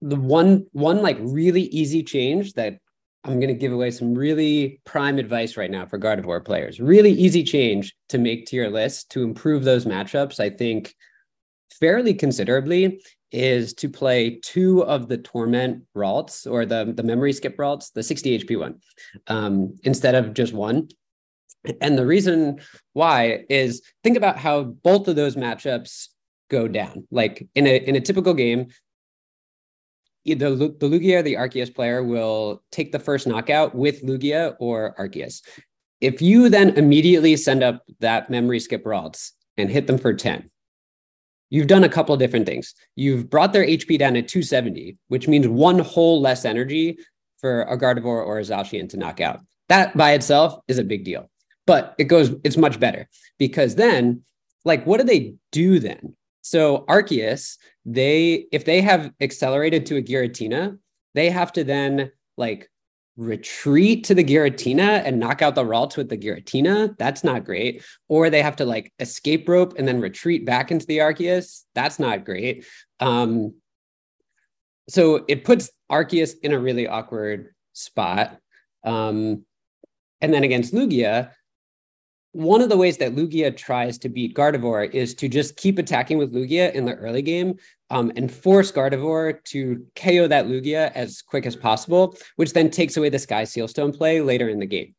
the 0.00 0.14
one 0.14 0.66
one 0.70 1.02
like 1.02 1.18
really 1.20 1.62
easy 1.62 2.04
change 2.04 2.52
that 2.52 2.78
I'm 3.24 3.40
going 3.40 3.52
to 3.52 3.54
give 3.54 3.72
away 3.72 3.90
some 3.90 4.14
really 4.14 4.80
prime 4.84 5.18
advice 5.18 5.56
right 5.56 5.70
now 5.70 5.84
for 5.84 5.98
Gardevoir 5.98 6.44
players. 6.44 6.78
Really 6.78 7.10
easy 7.10 7.42
change 7.42 7.92
to 8.10 8.18
make 8.18 8.46
to 8.46 8.56
your 8.56 8.70
list 8.70 9.10
to 9.10 9.24
improve 9.24 9.64
those 9.64 9.84
matchups. 9.84 10.38
I 10.38 10.50
think 10.50 10.94
fairly 11.70 12.14
considerably 12.14 13.02
is 13.30 13.74
to 13.74 13.88
play 13.88 14.40
two 14.42 14.84
of 14.84 15.08
the 15.08 15.18
torment 15.18 15.84
Ralts 15.94 16.50
or 16.50 16.64
the, 16.64 16.92
the 16.96 17.02
memory 17.02 17.32
skip 17.32 17.56
Ralts, 17.56 17.92
the 17.92 18.02
60 18.02 18.38
HP 18.38 18.58
one, 18.58 18.80
um, 19.26 19.76
instead 19.82 20.14
of 20.14 20.34
just 20.34 20.52
one. 20.52 20.88
And 21.80 21.98
the 21.98 22.06
reason 22.06 22.60
why 22.94 23.44
is 23.50 23.82
think 24.02 24.16
about 24.16 24.38
how 24.38 24.62
both 24.62 25.08
of 25.08 25.16
those 25.16 25.36
matchups 25.36 26.08
go 26.48 26.68
down. 26.68 27.06
Like 27.10 27.46
in 27.54 27.66
a 27.66 27.76
in 27.76 27.96
a 27.96 28.00
typical 28.00 28.34
game, 28.34 28.68
either 30.24 30.54
the 30.54 30.68
Lugia 30.68 31.18
or 31.18 31.22
the 31.22 31.34
Arceus 31.34 31.74
player 31.74 32.02
will 32.02 32.62
take 32.70 32.92
the 32.92 32.98
first 32.98 33.26
knockout 33.26 33.74
with 33.74 34.02
Lugia 34.02 34.56
or 34.58 34.94
Arceus. 34.98 35.42
If 36.00 36.22
you 36.22 36.48
then 36.48 36.70
immediately 36.76 37.36
send 37.36 37.62
up 37.62 37.82
that 38.00 38.30
memory 38.30 38.60
skip 38.60 38.84
Ralts 38.84 39.32
and 39.56 39.70
hit 39.70 39.86
them 39.86 39.98
for 39.98 40.14
10, 40.14 40.48
you've 41.50 41.66
done 41.66 41.84
a 41.84 41.88
couple 41.88 42.14
of 42.14 42.20
different 42.20 42.46
things. 42.46 42.74
You've 42.96 43.30
brought 43.30 43.52
their 43.52 43.66
HP 43.66 43.98
down 43.98 44.14
to 44.14 44.22
270, 44.22 44.96
which 45.08 45.28
means 45.28 45.48
one 45.48 45.78
whole 45.78 46.20
less 46.20 46.44
energy 46.44 46.98
for 47.40 47.62
a 47.62 47.78
Gardevoir 47.78 48.26
or 48.26 48.38
a 48.38 48.42
Zacian 48.42 48.88
to 48.90 48.96
knock 48.96 49.20
out. 49.20 49.40
That 49.68 49.96
by 49.96 50.12
itself 50.12 50.58
is 50.68 50.78
a 50.78 50.84
big 50.84 51.04
deal. 51.04 51.30
But 51.66 51.94
it 51.98 52.04
goes, 52.04 52.34
it's 52.44 52.56
much 52.56 52.80
better 52.80 53.08
because 53.38 53.74
then, 53.74 54.22
like, 54.64 54.86
what 54.86 54.98
do 54.98 55.04
they 55.04 55.34
do 55.52 55.78
then? 55.78 56.16
So 56.42 56.86
Arceus, 56.88 57.58
they 57.84 58.46
if 58.52 58.64
they 58.64 58.80
have 58.80 59.12
accelerated 59.20 59.84
to 59.86 59.96
a 59.96 60.02
Giratina, 60.02 60.78
they 61.14 61.28
have 61.30 61.52
to 61.54 61.64
then 61.64 62.10
like 62.38 62.70
retreat 63.18 64.04
to 64.04 64.14
the 64.14 64.22
Giratina 64.22 65.02
and 65.04 65.18
knock 65.18 65.42
out 65.42 65.56
the 65.56 65.64
Ralts 65.64 65.96
with 65.96 66.08
the 66.08 66.16
Giratina. 66.16 66.96
That's 66.98 67.24
not 67.24 67.44
great. 67.44 67.82
Or 68.08 68.30
they 68.30 68.40
have 68.40 68.56
to 68.56 68.64
like 68.64 68.92
escape 69.00 69.48
rope 69.48 69.74
and 69.76 69.86
then 69.86 70.00
retreat 70.00 70.46
back 70.46 70.70
into 70.70 70.86
the 70.86 70.98
Arceus. 70.98 71.64
That's 71.74 71.98
not 71.98 72.24
great. 72.24 72.64
Um, 73.00 73.54
so 74.88 75.24
it 75.26 75.44
puts 75.44 75.70
Arceus 75.90 76.34
in 76.42 76.52
a 76.52 76.58
really 76.58 76.86
awkward 76.86 77.52
spot. 77.72 78.38
Um, 78.84 79.44
and 80.20 80.32
then 80.32 80.44
against 80.44 80.72
Lugia, 80.72 81.32
one 82.38 82.62
of 82.62 82.68
the 82.68 82.76
ways 82.76 82.98
that 82.98 83.16
Lugia 83.16 83.54
tries 83.56 83.98
to 83.98 84.08
beat 84.08 84.36
Gardevoir 84.36 84.94
is 84.94 85.12
to 85.16 85.28
just 85.28 85.56
keep 85.56 85.76
attacking 85.76 86.18
with 86.18 86.32
Lugia 86.32 86.72
in 86.72 86.84
the 86.84 86.94
early 86.94 87.20
game 87.20 87.56
um, 87.90 88.12
and 88.14 88.30
force 88.30 88.70
Gardevoir 88.70 89.42
to 89.46 89.84
KO 89.96 90.28
that 90.28 90.46
Lugia 90.46 90.92
as 90.94 91.20
quick 91.20 91.46
as 91.46 91.56
possible, 91.56 92.16
which 92.36 92.52
then 92.52 92.70
takes 92.70 92.96
away 92.96 93.08
the 93.08 93.18
Sky 93.18 93.42
Sealstone 93.42 93.92
play 93.92 94.20
later 94.20 94.48
in 94.48 94.60
the 94.60 94.66
game. 94.66 94.94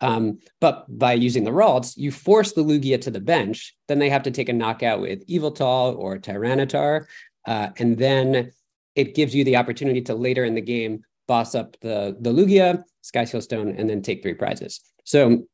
Um, 0.00 0.38
but 0.58 0.86
by 0.88 1.12
using 1.12 1.44
the 1.44 1.50
Ralts, 1.50 1.98
you 1.98 2.10
force 2.10 2.52
the 2.52 2.64
Lugia 2.64 2.98
to 3.02 3.10
the 3.10 3.20
bench. 3.20 3.76
Then 3.86 3.98
they 3.98 4.08
have 4.08 4.22
to 4.22 4.30
take 4.30 4.48
a 4.48 4.54
knockout 4.54 5.02
with 5.02 5.26
Yveltal 5.26 5.98
or 5.98 6.16
Tyranitar. 6.16 7.04
Uh, 7.46 7.68
and 7.76 7.98
then 7.98 8.52
it 8.94 9.14
gives 9.14 9.34
you 9.34 9.44
the 9.44 9.56
opportunity 9.56 10.00
to 10.00 10.14
later 10.14 10.46
in 10.46 10.54
the 10.54 10.62
game 10.62 11.02
boss 11.28 11.54
up 11.54 11.76
the, 11.82 12.16
the 12.22 12.32
Lugia, 12.32 12.84
Sky 13.02 13.24
Sealstone, 13.24 13.78
and 13.78 13.90
then 13.90 14.00
take 14.00 14.22
three 14.22 14.32
prizes. 14.32 14.80
So 15.04 15.44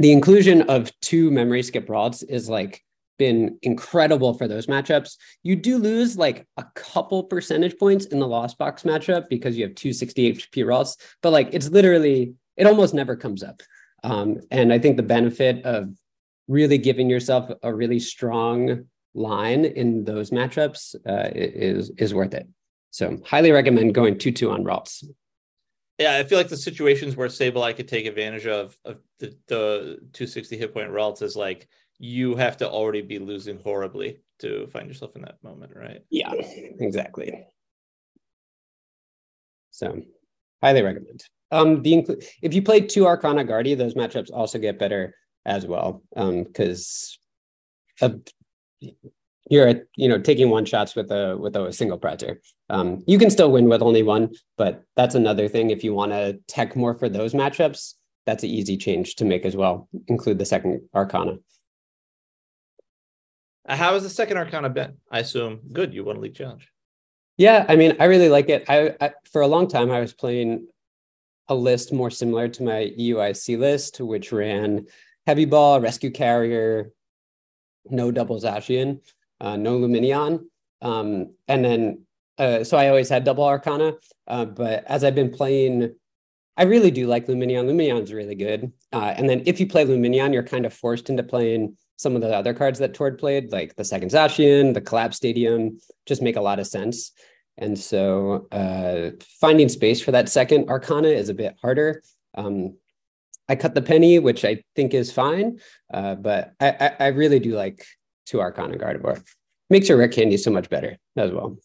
the 0.00 0.12
inclusion 0.12 0.62
of 0.62 0.90
two 1.00 1.30
memory 1.30 1.62
skip 1.62 1.86
Ralts 1.86 2.24
is 2.26 2.48
like 2.48 2.82
been 3.18 3.58
incredible 3.60 4.32
for 4.32 4.48
those 4.48 4.66
matchups. 4.66 5.16
You 5.42 5.54
do 5.54 5.76
lose 5.76 6.16
like 6.16 6.46
a 6.56 6.64
couple 6.74 7.22
percentage 7.24 7.76
points 7.78 8.06
in 8.06 8.18
the 8.18 8.26
lost 8.26 8.56
box 8.56 8.84
matchup 8.84 9.28
because 9.28 9.58
you 9.58 9.64
have 9.66 9.74
two 9.74 9.92
60 9.92 10.32
HP 10.32 10.64
Ralts, 10.64 10.96
but 11.22 11.32
like 11.32 11.50
it's 11.52 11.68
literally 11.68 12.32
it 12.56 12.66
almost 12.66 12.94
never 12.94 13.14
comes 13.14 13.42
up. 13.42 13.60
Um, 14.02 14.38
and 14.50 14.72
I 14.72 14.78
think 14.78 14.96
the 14.96 15.02
benefit 15.02 15.62
of 15.66 15.94
really 16.48 16.78
giving 16.78 17.10
yourself 17.10 17.50
a 17.62 17.72
really 17.72 17.98
strong 18.00 18.86
line 19.12 19.66
in 19.66 20.04
those 20.04 20.30
matchups 20.30 20.94
uh, 21.06 21.28
is 21.34 21.90
is 21.98 22.14
worth 22.14 22.32
it. 22.32 22.48
So 22.90 23.18
highly 23.26 23.52
recommend 23.52 23.94
going 23.94 24.16
two 24.16 24.32
two 24.32 24.50
on 24.50 24.64
Ralts. 24.64 25.04
Yeah, 26.00 26.16
I 26.16 26.24
feel 26.24 26.38
like 26.38 26.48
the 26.48 26.56
situations 26.56 27.14
where 27.14 27.28
Sableye 27.28 27.76
could 27.76 27.86
take 27.86 28.06
advantage 28.06 28.46
of 28.46 28.76
of 28.86 29.00
the, 29.18 29.36
the 29.48 29.98
260 30.14 30.56
hit 30.56 30.72
point 30.72 30.90
Ralts 30.90 31.20
is 31.20 31.36
like 31.36 31.68
you 31.98 32.34
have 32.36 32.56
to 32.56 32.68
already 32.68 33.02
be 33.02 33.18
losing 33.18 33.58
horribly 33.58 34.22
to 34.38 34.66
find 34.68 34.88
yourself 34.88 35.14
in 35.14 35.20
that 35.22 35.36
moment, 35.44 35.72
right? 35.76 36.00
Yeah, 36.08 36.32
exactly. 36.80 37.44
So 39.70 40.00
highly 40.62 40.80
recommend. 40.80 41.22
Um, 41.50 41.82
the 41.82 41.92
inclu- 41.92 42.24
if 42.40 42.54
you 42.54 42.62
play 42.62 42.80
two 42.80 43.06
Arcana 43.06 43.44
Guardi, 43.44 43.76
those 43.76 43.92
matchups 43.92 44.30
also 44.32 44.58
get 44.58 44.78
better 44.78 45.14
as 45.44 45.66
well. 45.66 46.02
Um, 46.16 46.44
because 46.44 47.18
you're 49.50 49.82
you 49.96 50.08
know 50.08 50.18
taking 50.18 50.48
one 50.48 50.64
shots 50.64 50.94
with 50.94 51.10
a 51.10 51.36
with 51.36 51.54
a 51.56 51.72
single 51.72 51.98
prizer. 51.98 52.36
Um, 52.70 53.02
you 53.06 53.18
can 53.18 53.30
still 53.30 53.50
win 53.50 53.68
with 53.68 53.82
only 53.82 54.02
one, 54.02 54.30
but 54.56 54.84
that's 54.96 55.16
another 55.16 55.48
thing. 55.48 55.70
If 55.70 55.84
you 55.84 55.92
want 55.92 56.12
to 56.12 56.38
tech 56.46 56.76
more 56.76 56.94
for 56.94 57.08
those 57.08 57.34
matchups, 57.34 57.94
that's 58.26 58.44
an 58.44 58.48
easy 58.48 58.76
change 58.76 59.16
to 59.16 59.24
make 59.24 59.44
as 59.44 59.56
well. 59.56 59.88
Include 60.06 60.38
the 60.38 60.46
second 60.46 60.82
Arcana. 60.94 61.34
Uh, 63.68 63.76
How 63.76 63.94
has 63.94 64.04
the 64.04 64.08
second 64.08 64.38
Arcana 64.38 64.70
been? 64.70 64.94
I 65.10 65.18
assume 65.18 65.60
good. 65.72 65.92
You 65.92 66.04
won 66.04 66.16
a 66.16 66.20
league 66.20 66.36
challenge. 66.36 66.68
Yeah, 67.36 67.66
I 67.68 67.74
mean, 67.74 67.96
I 67.98 68.04
really 68.04 68.28
like 68.28 68.48
it. 68.48 68.64
I, 68.68 68.94
I 69.00 69.12
for 69.32 69.42
a 69.42 69.48
long 69.48 69.66
time 69.66 69.90
I 69.90 70.00
was 70.00 70.14
playing 70.14 70.68
a 71.48 71.54
list 71.54 71.92
more 71.92 72.10
similar 72.10 72.46
to 72.46 72.62
my 72.62 72.92
EUIC 72.96 73.58
list, 73.58 74.00
which 74.00 74.30
ran 74.30 74.86
heavy 75.26 75.44
ball, 75.44 75.80
rescue 75.80 76.12
carrier, 76.12 76.92
no 77.88 78.12
double 78.12 78.40
Zacian, 78.40 79.00
uh, 79.40 79.56
no 79.56 79.78
Lumineon, 79.78 80.44
um, 80.82 81.34
and 81.48 81.64
then 81.64 82.06
uh, 82.38 82.64
so 82.64 82.78
I 82.78 82.88
always 82.88 83.10
had 83.10 83.24
double 83.24 83.44
Arcana. 83.44 83.94
Uh, 84.26 84.46
but 84.46 84.84
as 84.86 85.04
I've 85.04 85.14
been 85.14 85.30
playing, 85.30 85.94
I 86.56 86.62
really 86.62 86.90
do 86.90 87.06
like 87.06 87.26
Lumineon. 87.26 87.66
Lumineon's 87.66 88.12
really 88.12 88.34
good. 88.34 88.72
Uh, 88.92 89.12
and 89.16 89.28
then 89.28 89.42
if 89.44 89.60
you 89.60 89.66
play 89.66 89.84
Lumineon, 89.84 90.32
you're 90.32 90.42
kind 90.42 90.64
of 90.64 90.72
forced 90.72 91.10
into 91.10 91.22
playing 91.22 91.76
some 91.96 92.16
of 92.16 92.22
the 92.22 92.34
other 92.34 92.54
cards 92.54 92.78
that 92.78 92.94
Tord 92.94 93.18
played, 93.18 93.52
like 93.52 93.76
the 93.76 93.84
second 93.84 94.10
Zacian, 94.10 94.72
the 94.72 94.80
Collapse 94.80 95.18
Stadium, 95.18 95.78
just 96.06 96.22
make 96.22 96.36
a 96.36 96.40
lot 96.40 96.58
of 96.58 96.66
sense. 96.66 97.12
And 97.58 97.78
so 97.78 98.48
uh, 98.50 99.10
finding 99.38 99.68
space 99.68 100.00
for 100.00 100.12
that 100.12 100.30
second 100.30 100.70
Arcana 100.70 101.08
is 101.08 101.28
a 101.28 101.34
bit 101.34 101.56
harder. 101.60 102.02
Um, 102.34 102.78
I 103.50 103.56
cut 103.56 103.74
the 103.74 103.82
penny, 103.82 104.18
which 104.18 104.46
I 104.46 104.62
think 104.76 104.94
is 104.94 105.12
fine, 105.12 105.58
uh, 105.92 106.14
but 106.14 106.54
I, 106.58 106.68
I, 106.70 106.96
I, 107.00 107.06
really 107.08 107.40
do 107.40 107.54
like 107.56 107.84
two 108.30 108.40
Arcana 108.40 108.76
Gardevoir. 108.76 109.22
Makes 109.68 109.88
your 109.88 109.98
rare 109.98 110.08
candy 110.08 110.36
so 110.36 110.50
much 110.50 110.70
better 110.70 110.96
as 111.16 111.30
well. 111.30 111.56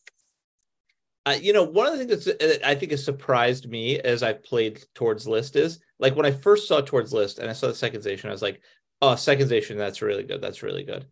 Uh, 1.25 1.37
you 1.41 1.53
know, 1.53 1.63
one 1.63 1.87
of 1.87 1.97
the 1.97 2.05
things 2.05 2.25
that 2.25 2.67
I 2.67 2.75
think 2.75 2.91
has 2.91 3.03
surprised 3.03 3.69
me 3.69 3.99
as 3.99 4.21
I 4.21 4.33
played 4.33 4.83
Tord's 4.93 5.27
list 5.27 5.55
is 5.55 5.79
like 5.99 6.15
when 6.15 6.25
I 6.25 6.31
first 6.31 6.67
saw 6.67 6.81
Tord's 6.81 7.13
list 7.13 7.39
and 7.39 7.49
I 7.49 7.53
saw 7.53 7.67
the 7.67 7.73
second 7.73 8.01
Zacian, 8.01 8.29
I 8.29 8.31
was 8.31 8.43
like, 8.43 8.61
oh, 9.01 9.15
second 9.15 9.49
Zacian, 9.49 9.77
that's 9.77 10.03
really 10.03 10.23
good. 10.23 10.39
That's 10.41 10.61
really 10.61 10.83
good. 10.83 11.05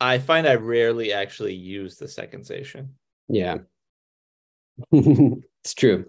I 0.00 0.18
find 0.18 0.46
I 0.46 0.54
rarely 0.54 1.12
actually 1.12 1.54
use 1.54 1.96
the 1.96 2.08
second 2.08 2.44
Zacian. 2.44 2.88
Yeah. 3.28 3.58
it's 4.92 5.74
true. 5.74 6.06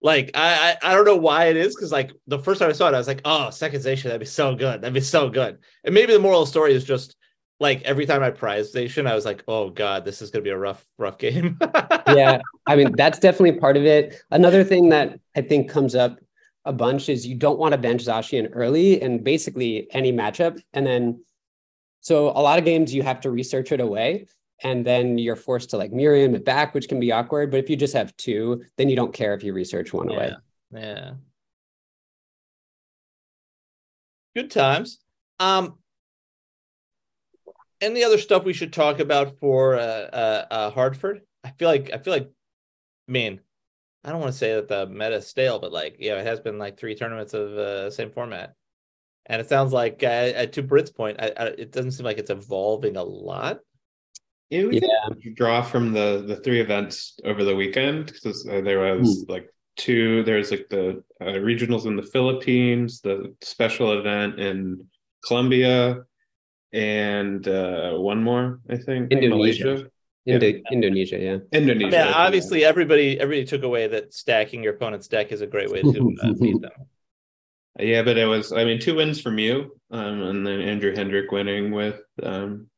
Like 0.00 0.30
I, 0.34 0.76
I 0.82 0.92
I 0.92 0.94
don't 0.94 1.04
know 1.04 1.16
why 1.16 1.46
it 1.46 1.56
is 1.56 1.74
because 1.74 1.90
like 1.90 2.12
the 2.28 2.38
first 2.38 2.60
time 2.60 2.70
I 2.70 2.72
saw 2.72 2.88
it, 2.88 2.94
I 2.94 2.98
was 2.98 3.08
like, 3.08 3.22
oh, 3.24 3.50
second 3.50 3.80
Zacian, 3.80 4.04
that'd 4.04 4.20
be 4.20 4.26
so 4.26 4.54
good. 4.54 4.80
That'd 4.80 4.94
be 4.94 5.00
so 5.00 5.28
good. 5.28 5.58
And 5.82 5.94
maybe 5.94 6.12
the 6.12 6.20
moral 6.20 6.42
of 6.42 6.46
the 6.46 6.50
story 6.50 6.72
is 6.72 6.84
just 6.84 7.16
like 7.62 7.82
every 7.82 8.04
time 8.06 8.22
I 8.22 8.30
prize 8.30 8.74
Zacian, 8.74 9.06
I 9.06 9.14
was 9.14 9.24
like, 9.24 9.44
oh 9.46 9.70
god, 9.70 10.04
this 10.04 10.20
is 10.20 10.30
gonna 10.30 10.42
be 10.42 10.50
a 10.50 10.58
rough, 10.58 10.84
rough 10.98 11.16
game. 11.16 11.58
yeah, 12.08 12.40
I 12.66 12.76
mean 12.76 12.92
that's 12.96 13.18
definitely 13.18 13.58
part 13.58 13.76
of 13.76 13.84
it. 13.84 14.20
Another 14.30 14.64
thing 14.64 14.88
that 14.90 15.18
I 15.36 15.42
think 15.42 15.70
comes 15.70 15.94
up 15.94 16.18
a 16.64 16.72
bunch 16.72 17.08
is 17.08 17.26
you 17.26 17.36
don't 17.36 17.58
want 17.58 17.72
to 17.72 17.78
bench 17.78 18.04
Zacian 18.04 18.50
early 18.52 19.00
and 19.00 19.24
basically 19.24 19.88
any 19.92 20.12
matchup, 20.12 20.60
and 20.74 20.84
then 20.86 21.24
so 22.00 22.30
a 22.30 22.42
lot 22.42 22.58
of 22.58 22.64
games 22.64 22.92
you 22.92 23.02
have 23.02 23.20
to 23.20 23.30
research 23.30 23.70
it 23.70 23.80
away 23.80 24.26
and 24.64 24.84
then 24.84 25.18
you're 25.18 25.36
forced 25.36 25.70
to 25.70 25.76
like 25.76 25.92
Miriam 25.92 26.34
it 26.34 26.44
back, 26.44 26.74
which 26.74 26.88
can 26.88 27.00
be 27.00 27.12
awkward. 27.12 27.50
But 27.50 27.58
if 27.58 27.70
you 27.70 27.76
just 27.76 27.94
have 27.94 28.16
two, 28.16 28.62
then 28.76 28.88
you 28.88 28.96
don't 28.96 29.12
care 29.12 29.34
if 29.34 29.42
you 29.42 29.52
research 29.52 29.92
one 29.92 30.10
yeah. 30.10 30.16
away. 30.16 30.32
Yeah. 30.72 31.10
Good 34.34 34.50
times. 34.50 34.98
Um, 35.40 35.78
any 37.82 38.02
other 38.04 38.16
stuff 38.16 38.44
we 38.44 38.52
should 38.52 38.72
talk 38.72 39.00
about 39.00 39.38
for 39.38 39.74
uh, 39.74 39.78
uh, 39.80 40.46
uh 40.50 40.70
Hartford? 40.70 41.20
I 41.44 41.50
feel 41.50 41.68
like 41.68 41.90
I 41.92 41.98
feel 41.98 42.12
like, 42.12 42.30
I 43.08 43.12
mean, 43.12 43.40
I 44.04 44.10
don't 44.10 44.20
want 44.20 44.32
to 44.32 44.38
say 44.38 44.54
that 44.54 44.68
the 44.68 44.86
meta 44.86 45.16
is 45.16 45.26
stale, 45.26 45.58
but 45.58 45.72
like, 45.72 45.96
yeah, 45.98 46.14
it 46.14 46.26
has 46.26 46.40
been 46.40 46.58
like 46.58 46.78
three 46.78 46.94
tournaments 46.94 47.34
of 47.34 47.52
uh, 47.52 47.90
same 47.90 48.10
format, 48.10 48.54
and 49.26 49.40
it 49.40 49.48
sounds 49.48 49.72
like 49.72 50.02
uh, 50.02 50.46
to 50.46 50.62
Britt's 50.62 50.90
point, 50.90 51.20
I, 51.20 51.32
I, 51.36 51.44
it 51.46 51.72
doesn't 51.72 51.92
seem 51.92 52.06
like 52.06 52.18
it's 52.18 52.30
evolving 52.30 52.96
a 52.96 53.02
lot. 53.02 53.60
Yeah, 54.50 54.66
we 54.66 54.80
yeah. 54.80 55.30
draw 55.34 55.62
from 55.62 55.92
the 55.92 56.24
the 56.26 56.36
three 56.36 56.60
events 56.60 57.18
over 57.24 57.44
the 57.44 57.56
weekend 57.56 58.06
because 58.06 58.46
uh, 58.48 58.60
there 58.60 58.80
was 58.80 59.24
hmm. 59.26 59.32
like 59.32 59.48
two. 59.76 60.22
There's 60.24 60.50
like 60.50 60.68
the 60.68 61.02
uh, 61.20 61.38
regionals 61.40 61.86
in 61.86 61.96
the 61.96 62.02
Philippines, 62.02 63.00
the 63.00 63.34
special 63.40 63.98
event 63.98 64.38
in 64.38 64.84
Colombia, 65.26 66.02
and 66.72 67.46
uh, 67.46 67.92
one 67.92 68.22
more, 68.22 68.60
I 68.68 68.76
think, 68.76 69.12
Indonesia. 69.12 69.64
Malaysia. 69.64 69.90
Indo- 70.24 70.46
yeah. 70.46 70.52
Indonesia, 70.70 71.18
yeah. 71.18 71.38
Indonesia. 71.52 71.96
Yeah, 71.96 72.12
obviously, 72.14 72.64
everybody 72.64 73.18
everybody 73.18 73.44
took 73.44 73.64
away 73.64 73.88
that 73.88 74.14
stacking 74.14 74.62
your 74.62 74.74
opponent's 74.74 75.08
deck 75.08 75.32
is 75.32 75.40
a 75.40 75.46
great 75.46 75.70
way 75.70 75.82
to 75.82 76.16
uh, 76.22 76.32
beat 76.40 76.60
them. 76.60 76.70
Yeah, 77.78 78.02
but 78.02 78.18
it 78.18 78.26
was, 78.26 78.52
I 78.52 78.64
mean, 78.64 78.78
two 78.78 78.96
wins 78.96 79.20
from 79.20 79.38
you, 79.38 79.78
um, 79.90 80.22
and 80.22 80.46
then 80.46 80.60
Andrew 80.60 80.94
Hedrick 80.94 81.32
winning 81.32 81.70
with 81.70 82.00
um, 82.22 82.68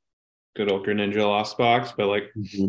good 0.55 0.71
old 0.71 0.87
Greninja 0.87 1.17
Lost 1.19 1.59
Box, 1.59 1.93
but 1.97 2.07
like, 2.07 2.31
mm-hmm. 2.37 2.69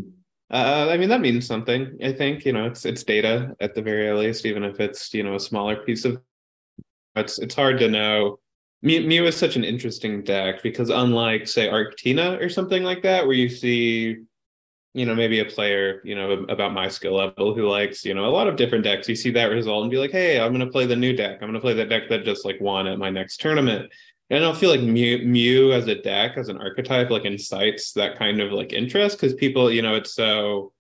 uh, 0.50 0.88
I 0.90 0.98
mean, 0.98 1.10
that 1.10 1.22
means 1.22 1.46
something. 1.46 1.98
I 2.04 2.12
think 2.12 2.44
you 2.44 2.52
know, 2.52 2.66
it's 2.66 2.84
it's 2.84 3.04
data 3.04 3.56
at 3.60 3.76
the 3.76 3.82
very 3.82 4.12
least, 4.12 4.46
even 4.46 4.64
if 4.64 4.80
it's 4.80 5.14
you 5.14 5.24
know 5.24 5.36
a 5.36 5.40
smaller 5.40 5.78
piece 5.78 6.04
of. 6.04 6.20
It's 7.16 7.40
it's 7.40 7.56
hard 7.56 7.80
to 7.80 7.88
know. 7.88 8.40
Mew, 8.86 9.26
is 9.26 9.36
such 9.36 9.56
an 9.56 9.63
interesting 9.63 10.24
deck 10.24 10.62
because 10.62 10.89
unlike 10.89 11.48
say 11.48 11.67
Arctina 11.67 12.39
or 12.39 12.50
something 12.50 12.84
like 12.84 13.02
that, 13.04 13.26
where 13.26 13.36
you 13.36 13.50
see 13.50 14.17
you 14.93 15.06
know 15.06 15.13
maybe 15.13 15.39
a 15.39 15.45
player 15.45 16.00
you 16.06 16.15
know 16.15 16.45
about 16.48 16.71
my 16.71 16.88
skill 16.88 17.15
level 17.15 17.54
who 17.54 17.67
likes 17.67 18.06
you 18.06 18.13
know 18.13 18.28
a 18.28 18.32
lot 18.32 18.48
of 18.48 18.56
different 18.56 18.82
decks 18.82 19.10
you 19.10 19.15
see 19.15 19.30
that 19.30 19.48
result 19.48 19.82
and 19.82 19.91
be 19.91 19.98
like 19.98 20.10
hey 20.10 20.39
i'm 20.39 20.58
to 20.58 20.67
play 20.67 20.86
the 20.86 20.95
new 20.95 21.13
deck. 21.13 21.39
I'm 21.41 21.52
to 21.52 21.60
play 21.60 21.74
the 21.74 21.84
deck 21.84 22.08
that 22.10 22.24
just 22.24 22.45
like 22.45 22.62
won 22.62 22.88
at 22.88 22.98
my 22.98 23.10
next 23.10 23.41
tournament. 23.41 23.91
And 24.30 24.43
I 24.43 24.54
feel 24.54 24.71
like 24.71 24.82
Mew, 24.82 25.19
Mew 25.19 25.71
as 25.71 25.88
a 25.88 26.02
deck, 26.02 26.38
as 26.38 26.50
an 26.50 26.58
archetype, 26.58 27.12
like 27.12 27.26
incites 27.26 27.91
that 27.93 28.17
kind 28.17 28.41
of 28.41 28.52
like 28.52 28.74
interest 28.74 29.17
because 29.17 29.36
people, 29.36 29.71
you 29.71 29.84
know, 29.84 29.95
it's 29.95 30.15
so 30.15 30.74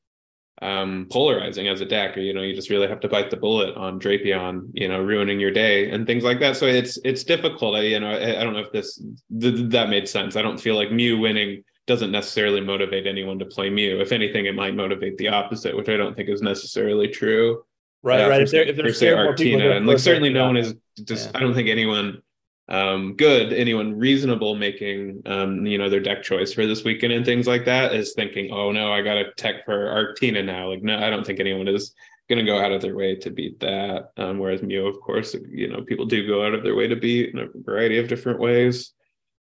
um 0.61 1.05
polarizing 1.11 1.67
as 1.67 1.81
a 1.81 1.85
deck, 1.85 2.15
or 2.17 2.21
you 2.21 2.33
know, 2.33 2.41
you 2.41 2.55
just 2.55 2.69
really 2.69 2.87
have 2.87 3.01
to 3.01 3.09
bite 3.09 3.29
the 3.29 3.37
bullet 3.37 3.75
on 3.75 3.99
Drapion, 3.99 4.69
you 4.73 4.87
know, 4.87 5.01
ruining 5.01 5.39
your 5.39 5.51
day 5.51 5.89
and 5.89 6.07
things 6.07 6.23
like 6.23 6.39
that. 6.39 6.55
So 6.55 6.65
it's 6.65 6.97
it's 7.03 7.23
difficult. 7.23 7.75
I, 7.75 7.81
you 7.81 7.99
know, 7.99 8.09
I, 8.09 8.39
I 8.39 8.43
don't 8.43 8.53
know 8.53 8.59
if 8.59 8.71
this 8.71 9.01
th- 9.39 9.69
that 9.71 9.89
made 9.89 10.07
sense. 10.07 10.35
I 10.35 10.41
don't 10.41 10.59
feel 10.59 10.75
like 10.75 10.91
Mew 10.91 11.19
winning 11.19 11.63
doesn't 11.87 12.11
necessarily 12.11 12.61
motivate 12.61 13.05
anyone 13.05 13.37
to 13.39 13.45
play 13.45 13.69
Mew. 13.69 13.99
If 13.99 14.11
anything, 14.11 14.45
it 14.45 14.55
might 14.55 14.75
motivate 14.75 15.17
the 15.17 15.27
opposite, 15.27 15.75
which 15.75 15.89
I 15.89 15.97
don't 15.97 16.15
think 16.15 16.29
is 16.29 16.41
necessarily 16.41 17.09
true. 17.09 17.63
Right, 18.01 18.21
uh, 18.21 18.29
right. 18.29 18.41
If, 18.41 18.51
there, 18.51 18.63
if 18.63 18.75
there's 18.75 18.99
say 18.99 19.07
Arctina, 19.07 19.75
and 19.75 19.85
like 19.85 19.99
certainly 19.99 20.31
no 20.31 20.45
one 20.45 20.57
is 20.57 20.73
just. 21.03 21.25
Yeah. 21.25 21.31
I 21.35 21.39
don't 21.41 21.53
think 21.53 21.69
anyone 21.69 22.21
um, 22.67 23.15
good, 23.15 23.53
anyone 23.53 23.97
reasonable 23.97 24.55
making 24.55 25.21
um, 25.25 25.65
you 25.65 25.77
know 25.77 25.89
their 25.89 25.99
deck 25.99 26.23
choice 26.23 26.53
for 26.53 26.65
this 26.65 26.83
weekend 26.83 27.13
and 27.13 27.25
things 27.25 27.47
like 27.47 27.65
that 27.65 27.93
is 27.93 28.13
thinking, 28.13 28.51
oh 28.51 28.71
no, 28.71 28.91
I 28.91 29.01
got 29.01 29.17
a 29.17 29.31
tech 29.37 29.65
for 29.65 29.87
Arctina 29.87 30.43
now. 30.43 30.69
Like 30.69 30.81
no, 30.81 30.97
I 30.97 31.09
don't 31.09 31.25
think 31.25 31.39
anyone 31.39 31.67
is 31.67 31.93
going 32.27 32.43
to 32.43 32.51
go 32.51 32.59
out 32.59 32.71
of 32.71 32.81
their 32.81 32.95
way 32.95 33.15
to 33.15 33.29
beat 33.29 33.59
that. 33.59 34.09
Um, 34.17 34.39
whereas 34.39 34.63
Mew, 34.63 34.87
of 34.87 34.99
course, 34.99 35.35
you 35.47 35.67
know 35.67 35.83
people 35.83 36.05
do 36.05 36.27
go 36.27 36.45
out 36.45 36.55
of 36.55 36.63
their 36.63 36.75
way 36.75 36.87
to 36.87 36.95
beat 36.95 37.33
in 37.33 37.39
a 37.39 37.47
variety 37.53 37.99
of 37.99 38.07
different 38.07 38.39
ways. 38.39 38.93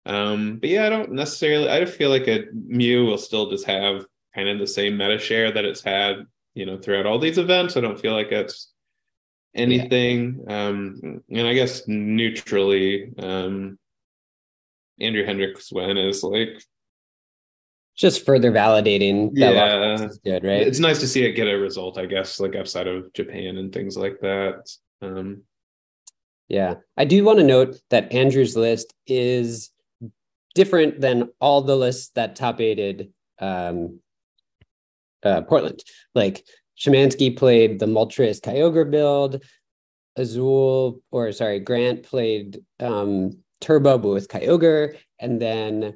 Um, 0.06 0.58
but 0.60 0.69
yeah, 0.69 0.86
I 0.86 0.89
don't 0.89 1.12
necessarily. 1.13 1.69
I 1.69 1.86
feel 1.86 2.10
like 2.10 2.28
a 2.28 2.45
Mew 2.54 3.06
will 3.06 3.17
still 3.17 3.50
just 3.50 3.65
have 3.65 4.06
kind 4.36 4.48
of 4.48 4.60
the 4.60 4.67
same 4.67 4.98
meta 4.98 5.17
share 5.17 5.52
that 5.52 5.65
it's 5.65 5.82
had, 5.82 6.17
you 6.54 6.65
know, 6.65 6.78
throughout 6.78 7.08
all 7.08 7.17
these 7.17 7.39
events. 7.39 7.76
I 7.76 7.82
don't 7.82 8.00
feel 8.00 8.13
like 8.13 8.32
it's 8.32 8.72
anything. 9.55 10.43
Yeah. 10.47 10.67
Um, 10.67 11.21
and 11.29 11.47
I 11.47 11.53
guess 11.53 11.88
neutrally, 11.88 13.12
um, 13.19 13.77
Andrew 14.99 15.25
Hedrick's 15.25 15.71
win 15.71 15.97
is 15.97 16.23
like 16.23 16.62
just 17.95 18.25
further 18.25 18.51
validating 18.51 19.33
that 19.35 19.53
yeah, 19.53 19.93
is 19.93 20.19
good, 20.19 20.43
right? 20.43 20.65
It's 20.65 20.79
nice 20.79 20.99
to 20.99 21.07
see 21.07 21.25
it 21.25 21.33
get 21.33 21.47
a 21.47 21.57
result, 21.57 21.97
I 21.97 22.05
guess, 22.05 22.39
like 22.39 22.55
outside 22.55 22.88
of 22.88 23.12
Japan 23.13 23.57
and 23.57 23.73
things 23.73 23.97
like 23.97 24.19
that. 24.21 24.69
Um, 25.01 25.43
yeah, 26.47 26.75
I 26.97 27.05
do 27.05 27.23
want 27.23 27.39
to 27.39 27.45
note 27.45 27.77
that 27.89 28.13
Andrew's 28.13 28.55
list 28.55 28.93
is 29.05 29.71
different 30.55 30.99
than 31.01 31.29
all 31.39 31.62
the 31.62 31.75
lists 31.75 32.12
that 32.15 32.35
top 32.35 32.59
aided 32.62 33.12
um, 33.39 33.99
uh, 35.23 35.41
Portland. 35.41 35.83
Like 36.15 36.45
Schemanske 36.79 37.37
played 37.37 37.79
the 37.79 37.85
Moltres 37.85 38.39
Kyogre 38.39 38.89
build. 38.89 39.43
Azul, 40.15 41.01
or 41.11 41.31
sorry, 41.31 41.59
Grant 41.59 42.03
played 42.03 42.59
um, 42.79 43.31
Turbo, 43.61 43.97
but 43.97 44.09
with 44.09 44.27
Kyogre. 44.27 44.97
And 45.19 45.41
then 45.41 45.95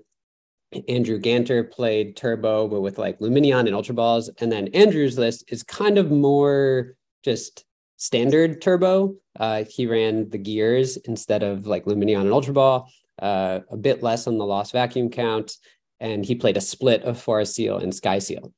Andrew 0.88 1.20
Ganter 1.20 1.70
played 1.70 2.16
Turbo, 2.16 2.68
but 2.68 2.82
with 2.82 2.98
like 2.98 3.20
Lumineon 3.20 3.68
and 3.68 3.76
Ultra 3.76 3.96
Balls. 3.96 4.30
And 4.40 4.52
then 4.52 4.70
Andrew's 4.70 5.18
list 5.18 5.46
is 5.50 5.64
kind 5.64 5.98
of 5.98 6.12
more 6.12 6.96
just 7.24 7.66
standard 7.98 8.62
Turbo. 8.62 9.16
Uh, 9.40 9.64
he 9.70 9.88
ran 9.88 10.30
the 10.30 10.38
gears 10.38 10.98
instead 10.98 11.44
of 11.44 11.68
like 11.68 11.86
Lumineon 11.86 12.22
and 12.22 12.34
Ultra 12.34 12.54
Ball, 12.54 12.90
uh, 13.22 13.60
a 13.70 13.78
bit 13.78 14.04
less 14.04 14.28
on 14.28 14.38
the 14.38 14.46
lost 14.46 14.72
vacuum 14.74 15.10
count. 15.10 15.58
And 16.00 16.26
he 16.26 16.36
played 16.36 16.58
a 16.58 16.62
split 16.62 17.04
of 17.04 17.22
Forest 17.22 17.56
Seal 17.56 17.78
and 17.78 17.96
Sky 17.96 18.20
Seal. 18.20 18.54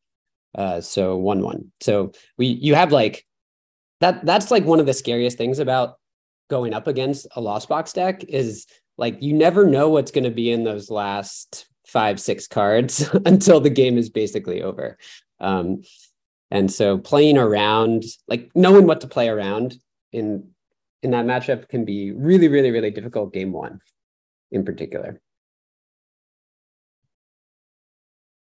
Uh, 0.58 0.82
so 0.82 1.18
one 1.18 1.42
one. 1.42 1.72
So 1.82 2.12
we 2.38 2.48
you 2.48 2.76
have 2.76 2.92
like 2.92 3.26
that. 4.00 4.26
That's 4.26 4.52
like 4.52 4.64
one 4.64 4.80
of 4.80 4.86
the 4.86 4.94
scariest 4.94 5.38
things 5.38 5.60
about 5.60 5.96
going 6.50 6.74
up 6.74 6.88
against 6.88 7.28
a 7.36 7.42
lost 7.42 7.68
box 7.68 7.92
deck 7.94 8.24
is 8.26 8.66
like 8.98 9.22
you 9.22 9.34
never 9.34 9.66
know 9.66 9.90
what's 9.90 10.12
going 10.12 10.24
to 10.24 10.32
be 10.32 10.52
in 10.52 10.64
those 10.64 10.90
last 10.90 11.68
five 11.86 12.20
six 12.20 12.48
cards 12.48 13.10
until 13.26 13.60
the 13.60 13.70
game 13.70 13.98
is 13.98 14.10
basically 14.10 14.62
over. 14.62 14.98
Um, 15.40 15.84
and 16.52 16.72
so 16.72 16.98
playing 16.98 17.38
around, 17.38 18.04
like 18.28 18.50
knowing 18.56 18.88
what 18.88 19.02
to 19.02 19.08
play 19.08 19.30
around 19.30 19.78
in 20.12 20.52
in 21.04 21.12
that 21.12 21.26
matchup 21.26 21.68
can 21.68 21.86
be 21.86 22.12
really 22.12 22.48
really 22.48 22.72
really 22.72 22.92
difficult 22.92 23.34
game 23.34 23.52
one 23.52 23.82
in 24.52 24.64
particular. 24.64 25.22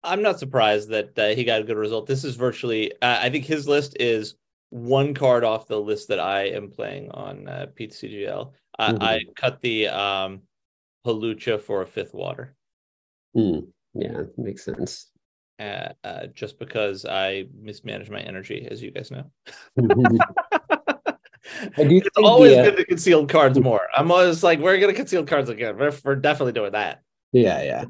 I'm 0.04 0.22
not 0.22 0.38
surprised 0.38 0.90
that 0.90 1.18
uh, 1.18 1.28
he 1.28 1.44
got 1.44 1.62
a 1.62 1.64
good 1.64 1.76
result. 1.76 2.06
This 2.06 2.24
is 2.24 2.36
virtually, 2.36 2.92
uh, 3.02 3.18
I 3.20 3.30
think 3.30 3.44
his 3.44 3.66
list 3.66 3.96
is 3.98 4.36
one 4.70 5.14
card 5.14 5.44
off 5.44 5.66
the 5.66 5.80
list 5.80 6.08
that 6.08 6.20
I 6.20 6.48
am 6.48 6.70
playing 6.70 7.10
on 7.10 7.48
uh, 7.48 7.66
PTCGL. 7.78 8.52
I, 8.78 8.92
mm-hmm. 8.92 9.02
I 9.02 9.20
cut 9.36 9.60
the 9.60 9.88
um, 9.88 10.42
for 11.04 11.82
a 11.82 11.86
fifth 11.86 12.12
water. 12.14 12.54
Mm, 13.36 13.68
yeah, 13.94 14.22
makes 14.36 14.64
sense. 14.64 15.10
Uh, 15.58 15.90
uh, 16.02 16.26
just 16.34 16.58
because 16.58 17.04
I 17.04 17.46
mismanage 17.56 18.10
my 18.10 18.20
energy, 18.20 18.66
as 18.70 18.82
you 18.82 18.90
guys 18.90 19.10
know. 19.10 19.30
I 21.76 21.84
do 21.84 21.96
it's 21.96 22.08
always 22.16 22.54
the, 22.54 22.60
uh, 22.60 22.64
good 22.64 22.76
to 22.78 22.84
conceal 22.84 23.26
cards 23.26 23.60
more. 23.60 23.86
I'm 23.96 24.10
always 24.10 24.42
like, 24.42 24.58
we're 24.58 24.78
gonna 24.78 24.92
conceal 24.92 25.24
cards 25.24 25.50
again. 25.50 25.76
We're, 25.78 25.92
we're 26.04 26.16
definitely 26.16 26.52
doing 26.52 26.72
that. 26.72 27.02
Yeah, 27.34 27.62
yeah. 27.64 27.84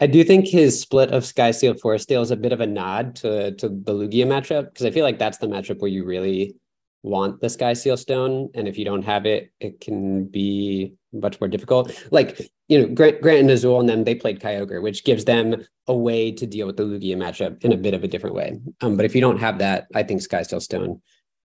I 0.00 0.06
do 0.06 0.24
think 0.24 0.48
his 0.48 0.80
split 0.80 1.12
of 1.12 1.26
Sky 1.26 1.50
Seal 1.50 1.74
Forest 1.74 2.08
Seal 2.08 2.22
is 2.22 2.30
a 2.30 2.36
bit 2.36 2.52
of 2.52 2.62
a 2.62 2.66
nod 2.66 3.14
to 3.16 3.52
to 3.52 3.68
the 3.68 3.92
Lugia 3.92 4.26
matchup 4.26 4.72
because 4.72 4.86
I 4.86 4.90
feel 4.90 5.04
like 5.04 5.18
that's 5.18 5.36
the 5.36 5.46
matchup 5.46 5.80
where 5.80 5.90
you 5.90 6.02
really 6.04 6.56
want 7.02 7.42
the 7.42 7.50
Sky 7.50 7.74
Seal 7.74 7.98
Stone, 7.98 8.48
and 8.54 8.66
if 8.66 8.78
you 8.78 8.86
don't 8.86 9.02
have 9.02 9.26
it, 9.26 9.52
it 9.60 9.82
can 9.82 10.24
be 10.24 10.94
much 11.12 11.38
more 11.42 11.48
difficult. 11.48 11.92
Like 12.10 12.40
you 12.68 12.80
know, 12.80 12.88
Grant, 12.88 13.20
Grant 13.20 13.40
and 13.40 13.50
Azul 13.50 13.78
and 13.78 13.88
them 13.88 14.04
they 14.04 14.14
played 14.14 14.40
Kyogre, 14.40 14.80
which 14.80 15.04
gives 15.04 15.26
them 15.26 15.66
a 15.86 15.94
way 15.94 16.32
to 16.32 16.46
deal 16.46 16.66
with 16.66 16.78
the 16.78 16.84
Lugia 16.84 17.16
matchup 17.16 17.62
in 17.66 17.72
a 17.74 17.76
bit 17.76 17.92
of 17.92 18.02
a 18.02 18.08
different 18.08 18.34
way. 18.34 18.58
Um, 18.80 18.96
but 18.96 19.04
if 19.04 19.14
you 19.14 19.20
don't 19.20 19.38
have 19.40 19.58
that, 19.58 19.88
I 19.94 20.04
think 20.04 20.22
Sky 20.22 20.42
Seal 20.42 20.60
Stone 20.60 21.02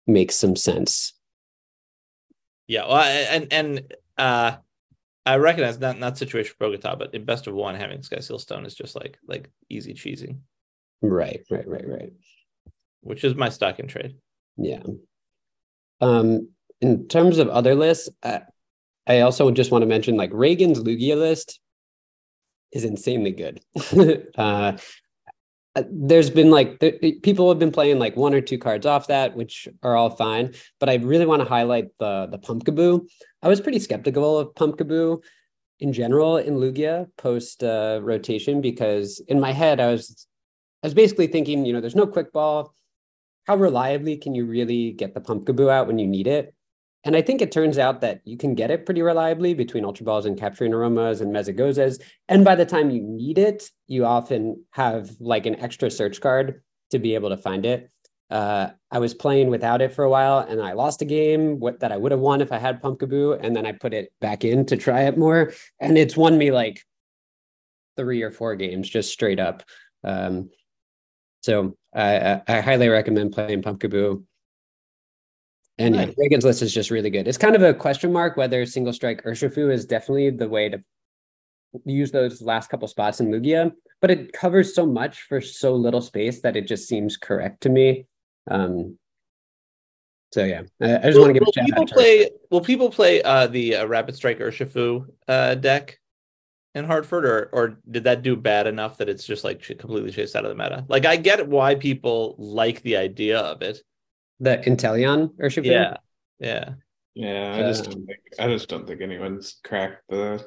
makes 0.06 0.36
some 0.36 0.54
sense 0.54 1.12
Yeah, 2.68 2.86
well, 2.86 3.02
and 3.02 3.52
and 3.52 3.94
uh, 4.16 4.58
I 5.24 5.36
recognize 5.36 5.78
not 5.78 5.98
not 5.98 6.18
situation 6.18 6.54
for 6.58 6.66
Bogota, 6.68 6.96
but 6.96 7.14
in 7.14 7.24
best 7.24 7.46
of 7.46 7.54
one, 7.54 7.74
having 7.74 8.02
Sky 8.02 8.18
Seal 8.18 8.38
Stone 8.38 8.66
is 8.66 8.74
just 8.74 8.96
like 8.96 9.18
like 9.26 9.50
easy 9.68 9.94
cheesing, 9.94 10.38
Right, 11.00 11.42
right, 11.50 11.66
right, 11.66 11.88
right. 11.88 12.12
which 13.02 13.24
is 13.24 13.34
my 13.34 13.48
stock 13.48 13.78
in 13.78 13.86
trade. 13.86 14.16
Yeah. 14.56 14.82
Um, 16.00 16.48
in 16.80 17.06
terms 17.06 17.38
of 17.38 17.48
other 17.48 17.76
lists, 17.76 18.08
uh, 18.24 18.40
I 19.06 19.20
also 19.20 19.50
just 19.52 19.70
want 19.70 19.82
to 19.82 19.86
mention 19.86 20.16
like 20.16 20.30
Reagan's 20.32 20.80
Lugia 20.80 21.16
list 21.16 21.60
is 22.72 22.84
insanely 22.84 23.32
good. 23.32 23.60
uh, 24.36 24.76
there's 25.74 26.30
been 26.30 26.50
like 26.50 26.78
people 27.22 27.48
have 27.48 27.58
been 27.58 27.72
playing 27.72 27.98
like 27.98 28.16
one 28.16 28.34
or 28.34 28.40
two 28.40 28.58
cards 28.58 28.84
off 28.84 29.06
that, 29.06 29.34
which 29.34 29.68
are 29.82 29.96
all 29.96 30.10
fine. 30.10 30.52
But 30.78 30.90
I 30.90 30.96
really 30.96 31.26
want 31.26 31.42
to 31.42 31.48
highlight 31.48 31.86
the 31.98 32.28
the 32.30 32.38
Pumpkaboo. 32.38 33.08
I 33.42 33.48
was 33.48 33.60
pretty 33.60 33.78
skeptical 33.78 34.38
of 34.38 34.54
Pumpkaboo 34.54 35.22
in 35.80 35.92
general 35.92 36.36
in 36.36 36.56
Lugia 36.56 37.08
post 37.16 37.64
uh, 37.64 38.00
rotation 38.02 38.60
because 38.60 39.20
in 39.28 39.40
my 39.40 39.52
head 39.52 39.80
I 39.80 39.86
was 39.90 40.26
I 40.82 40.86
was 40.86 40.94
basically 40.94 41.28
thinking, 41.28 41.64
you 41.64 41.72
know, 41.72 41.80
there's 41.80 41.96
no 41.96 42.06
quick 42.06 42.32
ball. 42.32 42.74
How 43.46 43.56
reliably 43.56 44.16
can 44.16 44.34
you 44.34 44.44
really 44.44 44.92
get 44.92 45.14
the 45.14 45.20
Pumpkaboo 45.20 45.70
out 45.70 45.86
when 45.86 45.98
you 45.98 46.06
need 46.06 46.26
it? 46.26 46.54
And 47.04 47.16
I 47.16 47.22
think 47.22 47.42
it 47.42 47.50
turns 47.50 47.78
out 47.78 48.00
that 48.02 48.20
you 48.24 48.36
can 48.36 48.54
get 48.54 48.70
it 48.70 48.86
pretty 48.86 49.02
reliably 49.02 49.54
between 49.54 49.84
Ultra 49.84 50.04
Balls 50.04 50.24
and 50.24 50.38
Capturing 50.38 50.72
Aromas 50.72 51.20
and 51.20 51.34
Mesagozas. 51.34 52.00
And 52.28 52.44
by 52.44 52.54
the 52.54 52.66
time 52.66 52.90
you 52.90 53.02
need 53.02 53.38
it, 53.38 53.70
you 53.88 54.04
often 54.04 54.64
have 54.70 55.10
like 55.18 55.46
an 55.46 55.56
extra 55.56 55.90
search 55.90 56.20
card 56.20 56.62
to 56.90 56.98
be 56.98 57.14
able 57.14 57.30
to 57.30 57.36
find 57.36 57.66
it. 57.66 57.90
Uh, 58.30 58.70
I 58.90 58.98
was 58.98 59.14
playing 59.14 59.50
without 59.50 59.82
it 59.82 59.92
for 59.92 60.04
a 60.04 60.10
while 60.10 60.38
and 60.38 60.62
I 60.62 60.72
lost 60.72 61.02
a 61.02 61.04
game 61.04 61.58
what, 61.58 61.80
that 61.80 61.92
I 61.92 61.96
would 61.96 62.12
have 62.12 62.20
won 62.20 62.40
if 62.40 62.52
I 62.52 62.58
had 62.58 62.80
Pumpkaboo. 62.80 63.38
And 63.42 63.54
then 63.54 63.66
I 63.66 63.72
put 63.72 63.92
it 63.92 64.12
back 64.20 64.44
in 64.44 64.64
to 64.66 64.76
try 64.76 65.02
it 65.02 65.18
more. 65.18 65.52
And 65.80 65.98
it's 65.98 66.16
won 66.16 66.38
me 66.38 66.50
like 66.52 66.82
three 67.96 68.22
or 68.22 68.30
four 68.30 68.54
games 68.54 68.88
just 68.88 69.12
straight 69.12 69.40
up. 69.40 69.64
Um, 70.04 70.50
so 71.42 71.76
I, 71.92 72.40
I 72.46 72.60
highly 72.60 72.88
recommend 72.88 73.32
playing 73.32 73.62
Pumpkaboo. 73.62 74.22
And 75.82 75.94
yeah. 75.96 76.10
Reagan's 76.16 76.44
list 76.44 76.62
is 76.62 76.72
just 76.72 76.90
really 76.90 77.10
good. 77.10 77.26
It's 77.26 77.38
kind 77.38 77.56
of 77.56 77.62
a 77.62 77.74
question 77.74 78.12
mark 78.12 78.36
whether 78.36 78.64
single 78.66 78.92
strike 78.92 79.24
Urshifu 79.24 79.72
is 79.72 79.84
definitely 79.84 80.30
the 80.30 80.48
way 80.48 80.68
to 80.68 80.82
use 81.84 82.10
those 82.10 82.42
last 82.42 82.70
couple 82.70 82.86
spots 82.86 83.20
in 83.20 83.30
Lugia, 83.30 83.72
but 84.00 84.10
it 84.10 84.32
covers 84.32 84.74
so 84.74 84.86
much 84.86 85.22
for 85.22 85.40
so 85.40 85.74
little 85.74 86.00
space 86.00 86.40
that 86.42 86.56
it 86.56 86.66
just 86.66 86.88
seems 86.88 87.16
correct 87.16 87.62
to 87.62 87.68
me. 87.68 88.06
Um, 88.50 88.98
so 90.32 90.44
yeah, 90.44 90.62
I, 90.80 90.96
I 90.96 91.00
just 91.02 91.14
will, 91.14 91.24
want 91.24 91.34
to 91.34 91.40
give 91.40 91.46
will 91.46 91.62
a 91.62 91.66
people 91.66 91.86
play? 91.86 92.30
Will 92.50 92.60
people 92.60 92.90
play 92.90 93.22
uh, 93.22 93.46
the 93.46 93.76
uh, 93.76 93.86
Rapid 93.86 94.16
Strike 94.16 94.38
Urshifu 94.38 95.06
uh, 95.28 95.54
deck 95.56 95.98
in 96.74 96.84
Hartford, 96.84 97.26
or 97.26 97.50
or 97.52 97.78
did 97.90 98.04
that 98.04 98.22
do 98.22 98.34
bad 98.34 98.66
enough 98.66 98.96
that 98.98 99.08
it's 99.08 99.26
just 99.26 99.44
like 99.44 99.62
completely 99.78 100.10
chased 100.10 100.34
out 100.34 100.44
of 100.44 100.48
the 100.48 100.62
meta? 100.62 100.86
Like 100.88 101.04
I 101.04 101.16
get 101.16 101.46
why 101.46 101.74
people 101.74 102.34
like 102.38 102.80
the 102.82 102.96
idea 102.96 103.40
of 103.40 103.60
it. 103.62 103.82
The 104.42 104.58
Inteleon 104.58 105.30
Urshifu. 105.36 105.66
Yeah, 105.66 105.96
yeah. 106.38 106.74
Yeah, 107.14 107.54
I 107.58 107.62
just 107.62 107.86
Um, 107.86 107.92
don't 107.92 108.06
think 108.06 108.20
I 108.38 108.46
just 108.48 108.68
don't 108.68 108.86
think 108.86 109.00
anyone's 109.02 109.60
cracked 109.64 110.02
the 110.08 110.44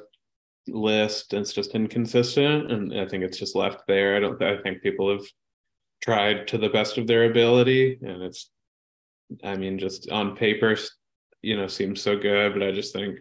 list. 0.68 1.32
It's 1.34 1.52
just 1.52 1.74
inconsistent, 1.74 2.72
and 2.72 3.00
I 3.00 3.06
think 3.08 3.24
it's 3.24 3.38
just 3.38 3.56
left 3.56 3.86
there. 3.88 4.16
I 4.16 4.20
don't. 4.20 4.42
I 4.42 4.60
think 4.62 4.82
people 4.82 5.10
have 5.10 5.26
tried 6.02 6.48
to 6.48 6.58
the 6.58 6.68
best 6.70 6.98
of 6.98 7.06
their 7.06 7.30
ability, 7.30 7.98
and 8.02 8.22
it's. 8.22 8.50
I 9.44 9.56
mean, 9.56 9.78
just 9.78 10.10
on 10.10 10.36
paper, 10.36 10.76
you 11.42 11.56
know, 11.56 11.66
seems 11.68 12.00
so 12.02 12.16
good, 12.16 12.52
but 12.54 12.62
I 12.62 12.72
just 12.72 12.92
think 12.92 13.18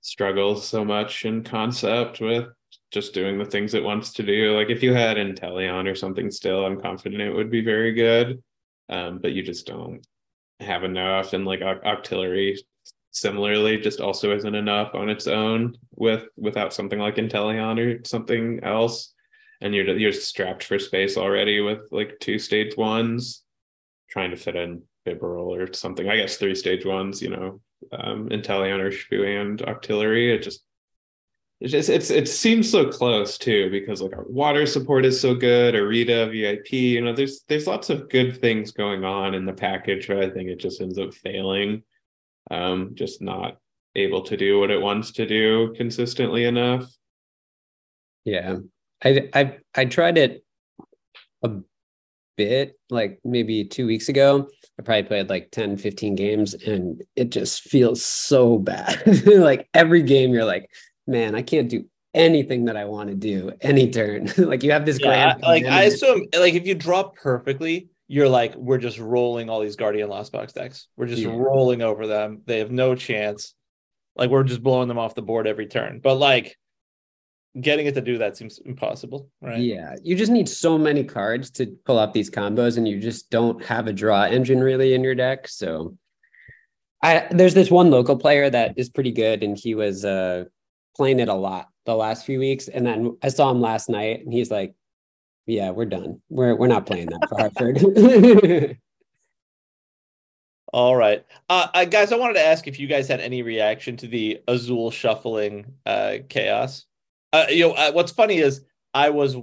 struggles 0.00 0.66
so 0.66 0.84
much 0.84 1.24
in 1.24 1.42
concept 1.44 2.20
with 2.20 2.46
just 2.92 3.14
doing 3.14 3.38
the 3.38 3.44
things 3.44 3.74
it 3.74 3.82
wants 3.82 4.12
to 4.14 4.22
do. 4.22 4.56
Like 4.56 4.70
if 4.70 4.82
you 4.82 4.94
had 4.94 5.16
Inteleon 5.16 5.90
or 5.90 5.94
something 5.94 6.30
still, 6.30 6.64
I'm 6.64 6.80
confident 6.80 7.22
it 7.22 7.34
would 7.34 7.50
be 7.50 7.62
very 7.64 7.92
good. 7.92 8.42
Um, 8.88 9.18
but 9.20 9.32
you 9.32 9.42
just 9.42 9.66
don't 9.66 10.06
have 10.60 10.84
enough 10.84 11.32
and 11.32 11.44
like 11.44 11.62
Oc- 11.62 11.84
Octillery 11.84 12.56
similarly 13.10 13.78
just 13.78 14.00
also 14.00 14.34
isn't 14.34 14.54
enough 14.54 14.94
on 14.94 15.08
its 15.08 15.26
own 15.26 15.76
with 15.96 16.24
without 16.36 16.72
something 16.72 16.98
like 16.98 17.16
Inteleon 17.16 17.78
or 17.78 18.04
something 18.04 18.60
else. 18.62 19.12
And 19.60 19.74
you're 19.74 19.96
you're 19.96 20.12
strapped 20.12 20.64
for 20.64 20.78
space 20.78 21.16
already 21.16 21.60
with 21.60 21.80
like 21.90 22.18
two 22.20 22.38
stage 22.38 22.76
ones, 22.76 23.42
trying 24.08 24.30
to 24.30 24.36
fit 24.36 24.56
in 24.56 24.82
Bibarel 25.06 25.58
or 25.58 25.72
something. 25.72 26.08
I 26.08 26.16
guess 26.16 26.36
three 26.36 26.54
stage 26.54 26.84
ones, 26.84 27.20
you 27.22 27.30
know, 27.30 27.60
um 27.92 28.28
Inteleon 28.28 28.80
or 28.80 28.90
Shu 28.90 29.24
and 29.24 29.58
Octillery. 29.60 30.34
It 30.34 30.42
just 30.42 30.62
it's 31.60 31.72
just 31.72 31.88
it's 31.88 32.10
it 32.10 32.28
seems 32.28 32.70
so 32.70 32.88
close 32.88 33.36
too 33.36 33.68
because 33.70 34.00
like 34.00 34.12
our 34.12 34.24
water 34.28 34.64
support 34.64 35.04
is 35.04 35.20
so 35.20 35.34
good 35.34 35.74
Irida 35.74 36.30
vip 36.30 36.72
you 36.72 37.00
know 37.00 37.12
there's 37.12 37.42
there's 37.48 37.66
lots 37.66 37.90
of 37.90 38.08
good 38.08 38.40
things 38.40 38.70
going 38.70 39.04
on 39.04 39.34
in 39.34 39.44
the 39.44 39.52
package 39.52 40.06
but 40.06 40.18
i 40.18 40.30
think 40.30 40.48
it 40.48 40.60
just 40.60 40.80
ends 40.80 40.98
up 40.98 41.12
failing 41.14 41.82
um 42.50 42.92
just 42.94 43.20
not 43.20 43.56
able 43.96 44.22
to 44.22 44.36
do 44.36 44.60
what 44.60 44.70
it 44.70 44.80
wants 44.80 45.10
to 45.12 45.26
do 45.26 45.74
consistently 45.76 46.44
enough 46.44 46.84
Yeah. 48.24 48.58
I 49.02 49.28
I 49.34 49.58
I 49.74 49.84
tried 49.86 50.18
it 50.18 50.44
a 51.42 51.50
bit 52.36 52.78
like 52.90 53.20
maybe 53.24 53.64
2 53.64 53.86
weeks 53.86 54.08
ago. 54.08 54.48
I 54.78 54.82
probably 54.82 55.04
played 55.04 55.28
like 55.30 55.50
10 55.50 55.76
15 55.76 56.14
games 56.14 56.54
and 56.54 57.02
it 57.16 57.30
just 57.30 57.62
feels 57.62 58.04
so 58.04 58.58
bad. 58.58 59.02
like 59.26 59.68
every 59.74 60.02
game 60.02 60.32
you're 60.32 60.44
like, 60.44 60.68
man, 61.08 61.34
I 61.34 61.42
can't 61.42 61.68
do 61.68 61.86
anything 62.14 62.66
that 62.66 62.76
I 62.76 62.84
want 62.84 63.08
to 63.10 63.14
do 63.14 63.52
any 63.60 63.90
turn. 63.90 64.30
like 64.38 64.62
you 64.62 64.72
have 64.72 64.86
this 64.86 64.98
Yeah, 64.98 65.28
grand 65.28 65.42
like 65.42 65.64
I 65.64 65.84
assume, 65.84 66.26
like 66.38 66.54
if 66.54 66.66
you 66.66 66.74
draw 66.74 67.04
perfectly, 67.04 67.88
you're 68.06 68.28
like 68.28 68.54
we're 68.54 68.78
just 68.78 68.98
rolling 68.98 69.50
all 69.50 69.60
these 69.60 69.76
Guardian 69.76 70.08
Lost 70.08 70.32
Box 70.32 70.52
decks. 70.52 70.88
We're 70.96 71.06
just 71.06 71.24
Yeah. 71.24 71.34
rolling 71.36 71.82
over 71.82 72.06
them. 72.06 72.42
They 72.46 72.58
have 72.60 72.70
no 72.70 72.94
chance. 72.94 73.54
Like 74.16 74.30
we're 74.30 74.44
just 74.44 74.62
blowing 74.62 74.88
them 74.88 74.98
off 74.98 75.14
the 75.14 75.22
board 75.22 75.46
every 75.46 75.66
turn. 75.66 76.00
But 76.02 76.14
like 76.16 76.56
getting 77.58 77.86
it 77.86 77.94
to 77.94 78.00
do 78.00 78.18
that 78.18 78.36
seems 78.36 78.58
impossible, 78.64 79.30
right? 79.40 79.58
Yeah, 79.60 79.96
you 80.02 80.16
just 80.16 80.30
need 80.32 80.48
so 80.48 80.78
many 80.78 81.04
cards 81.04 81.50
to 81.52 81.76
pull 81.84 81.98
off 81.98 82.12
these 82.12 82.30
combos, 82.30 82.76
and 82.76 82.86
you 82.86 83.00
just 83.00 83.30
don't 83.30 83.62
have 83.64 83.86
a 83.86 83.92
draw 83.92 84.24
engine 84.24 84.60
really 84.60 84.94
in 84.94 85.02
your 85.02 85.14
deck. 85.14 85.48
So, 85.48 85.96
I 87.02 87.26
there's 87.30 87.54
this 87.54 87.70
one 87.70 87.90
local 87.90 88.16
player 88.16 88.48
that 88.50 88.74
is 88.76 88.88
pretty 88.90 89.12
good, 89.12 89.42
and 89.42 89.56
he 89.56 89.74
was 89.74 90.04
uh 90.04 90.44
playing 90.98 91.20
it 91.20 91.28
a 91.28 91.34
lot 91.34 91.68
the 91.86 91.96
last 91.96 92.26
few 92.26 92.38
weeks. 92.38 92.68
And 92.68 92.86
then 92.86 93.16
I 93.22 93.28
saw 93.28 93.50
him 93.50 93.62
last 93.62 93.88
night, 93.88 94.22
and 94.22 94.32
he's 94.32 94.50
like, 94.50 94.74
"Yeah, 95.46 95.70
we're 95.70 95.86
done. 95.86 96.20
We're 96.28 96.54
we're 96.54 96.66
not 96.66 96.84
playing 96.84 97.06
that 97.06 97.26
for 97.28 97.38
Hartford." 97.38 98.78
All 100.74 100.94
right. 100.94 101.24
Uh, 101.48 101.68
uh 101.72 101.84
guys, 101.86 102.12
I 102.12 102.16
wanted 102.16 102.34
to 102.34 102.44
ask 102.44 102.66
if 102.66 102.78
you 102.78 102.86
guys 102.86 103.08
had 103.08 103.20
any 103.20 103.40
reaction 103.40 103.96
to 103.98 104.06
the 104.06 104.40
Azul 104.46 104.90
shuffling 104.90 105.72
uh 105.86 106.18
chaos. 106.28 106.84
Uh 107.32 107.46
you 107.48 107.68
know, 107.68 107.72
uh, 107.72 107.92
what's 107.92 108.12
funny 108.12 108.38
is 108.38 108.62
I 108.92 109.08
was 109.08 109.36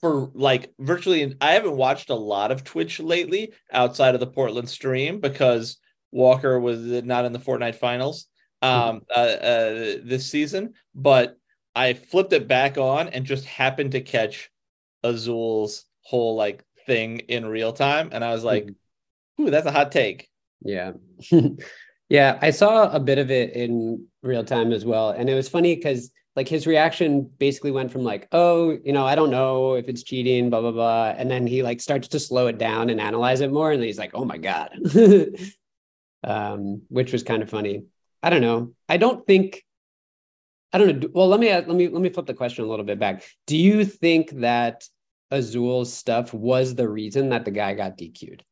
for 0.00 0.30
like 0.34 0.74
virtually 0.78 1.34
I 1.40 1.52
haven't 1.52 1.76
watched 1.78 2.10
a 2.10 2.14
lot 2.14 2.50
of 2.50 2.64
Twitch 2.64 3.00
lately 3.00 3.52
outside 3.72 4.12
of 4.14 4.20
the 4.20 4.26
Portland 4.26 4.68
stream 4.68 5.20
because 5.20 5.78
Walker 6.12 6.60
was 6.60 6.80
not 6.80 7.24
in 7.24 7.32
the 7.32 7.38
Fortnite 7.38 7.76
finals 7.76 8.26
um 8.62 9.02
uh, 9.14 9.18
uh 9.20 9.70
this 10.02 10.30
season, 10.30 10.74
but 10.94 11.36
I 11.74 11.94
flipped 11.94 12.32
it 12.32 12.48
back 12.48 12.78
on 12.78 13.08
and 13.08 13.26
just 13.26 13.44
happened 13.44 13.92
to 13.92 14.00
catch 14.00 14.50
Azul's 15.04 15.84
whole 16.02 16.36
like 16.36 16.64
thing 16.86 17.18
in 17.20 17.46
real 17.46 17.72
time 17.72 18.10
and 18.12 18.24
I 18.24 18.32
was 18.32 18.44
like, 18.44 18.68
"Ooh, 19.40 19.50
that's 19.50 19.66
a 19.66 19.72
hot 19.72 19.92
take." 19.92 20.28
Yeah. 20.62 20.92
yeah, 22.08 22.38
I 22.40 22.50
saw 22.50 22.90
a 22.90 23.00
bit 23.00 23.18
of 23.18 23.30
it 23.30 23.52
in 23.54 24.06
real 24.22 24.44
time 24.44 24.72
as 24.72 24.84
well. 24.84 25.10
And 25.10 25.28
it 25.28 25.34
was 25.34 25.48
funny 25.48 25.74
because 25.74 26.10
like 26.34 26.48
his 26.48 26.66
reaction 26.66 27.30
basically 27.38 27.70
went 27.70 27.90
from 27.90 28.04
like, 28.04 28.28
oh, 28.32 28.78
you 28.84 28.92
know, 28.92 29.06
I 29.06 29.14
don't 29.14 29.30
know 29.30 29.74
if 29.74 29.88
it's 29.88 30.02
cheating, 30.02 30.50
blah, 30.50 30.60
blah, 30.60 30.72
blah. 30.72 31.14
And 31.16 31.30
then 31.30 31.46
he 31.46 31.62
like 31.62 31.80
starts 31.80 32.08
to 32.08 32.20
slow 32.20 32.46
it 32.46 32.58
down 32.58 32.90
and 32.90 33.00
analyze 33.00 33.40
it 33.40 33.50
more. 33.50 33.72
And 33.72 33.80
then 33.80 33.86
he's 33.86 33.98
like, 33.98 34.12
oh 34.14 34.24
my 34.24 34.36
God. 34.36 34.70
um, 36.24 36.82
which 36.88 37.12
was 37.12 37.22
kind 37.22 37.42
of 37.42 37.48
funny. 37.48 37.84
I 38.26 38.30
don't 38.30 38.40
know. 38.40 38.72
I 38.88 38.96
don't 38.96 39.24
think 39.24 39.64
I 40.72 40.78
don't 40.78 40.98
know. 40.98 41.08
Well, 41.14 41.28
let 41.28 41.38
me 41.38 41.52
let 41.52 41.68
me 41.68 41.88
let 41.88 42.02
me 42.02 42.08
flip 42.08 42.26
the 42.26 42.34
question 42.34 42.64
a 42.64 42.68
little 42.68 42.84
bit 42.84 42.98
back. 42.98 43.22
Do 43.46 43.56
you 43.56 43.84
think 43.84 44.30
that 44.40 44.82
Azul's 45.30 45.92
stuff 45.92 46.34
was 46.34 46.74
the 46.74 46.88
reason 46.88 47.28
that 47.28 47.44
the 47.44 47.52
guy 47.52 47.74
got 47.74 47.96
DQ'd? 47.96 48.44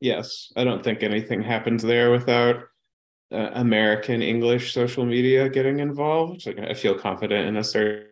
yes 0.00 0.52
i 0.56 0.64
don't 0.64 0.82
think 0.82 1.04
anything 1.04 1.40
happens 1.40 1.80
there 1.80 2.10
without 2.10 2.56
uh, 3.30 3.50
american 3.54 4.20
english 4.20 4.74
social 4.74 5.06
media 5.06 5.48
getting 5.48 5.78
involved 5.78 6.44
like, 6.44 6.58
i 6.58 6.74
feel 6.74 6.98
confident 6.98 7.46
in 7.46 7.56
a 7.56 7.62
certain 7.62 8.08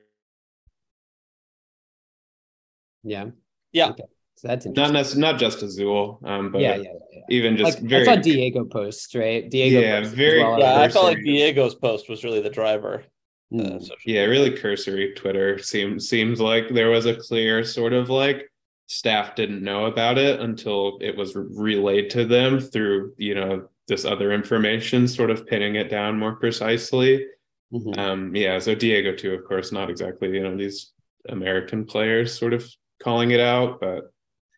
Yeah. 3.03 3.31
Yeah. 3.73 3.91
Okay. 3.91 4.05
So 4.41 4.49
that's 4.49 4.65
Not 4.65 4.89
interesting. 4.89 5.21
not 5.21 5.39
just 5.39 5.63
Azul, 5.63 6.19
um, 6.25 6.51
but 6.51 6.63
yeah, 6.63 6.77
yeah, 6.77 6.83
yeah, 6.85 6.91
yeah. 7.13 7.21
even 7.29 7.59
just 7.59 7.79
Like 7.79 7.91
very 7.91 8.09
I 8.09 8.15
saw 8.15 8.23
Diego 8.23 8.65
post, 8.65 9.15
right? 9.15 9.51
Diego 9.51 9.81
Yeah, 9.81 10.01
posted 10.01 10.17
very- 10.17 10.39
well 10.43 10.59
Yeah, 10.59 10.73
I 10.73 10.77
Twitter. 10.79 10.93
felt 10.95 11.05
like 11.05 11.19
Diego's 11.23 11.75
post 11.75 12.09
was 12.09 12.25
really 12.25 12.41
the 12.41 12.49
driver. 12.49 13.05
Uh, 13.53 13.57
Mm. 13.59 13.81
social 13.83 13.97
yeah, 14.07 14.23
really 14.25 14.51
cursory 14.53 15.13
Twitter 15.15 15.59
seems 15.59 16.09
seems 16.09 16.41
like 16.41 16.71
there 16.73 16.89
was 16.89 17.05
a 17.05 17.17
clear 17.17 17.63
sort 17.65 17.93
of 17.93 18.09
like 18.09 18.51
staff 18.87 19.35
didn't 19.37 19.63
know 19.63 19.85
about 19.85 20.17
it 20.17 20.41
until 20.41 20.97
it 21.03 21.15
was 21.15 21.37
relayed 21.37 22.09
to 22.11 22.25
them 22.25 22.61
through 22.61 23.13
you 23.19 23.35
know 23.35 23.69
this 23.89 24.07
other 24.07 24.33
information, 24.33 25.07
sort 25.07 25.31
of 25.31 25.47
pinning 25.47 25.75
it 25.75 25.91
down 25.91 26.19
more 26.19 26.37
precisely. 26.37 27.27
Mhm. 27.75 27.99
Um, 27.99 28.35
yeah, 28.35 28.59
so 28.59 28.75
Diego 28.75 29.15
too, 29.15 29.35
of 29.35 29.45
course, 29.45 29.71
not 29.71 29.91
exactly 29.91 30.31
you 30.31 30.43
know 30.43 30.57
these 30.57 30.93
American 31.29 31.85
players 31.85 32.33
sort 32.39 32.55
of 32.55 32.67
calling 33.03 33.33
it 33.33 33.41
out, 33.41 33.81
but 33.83 34.11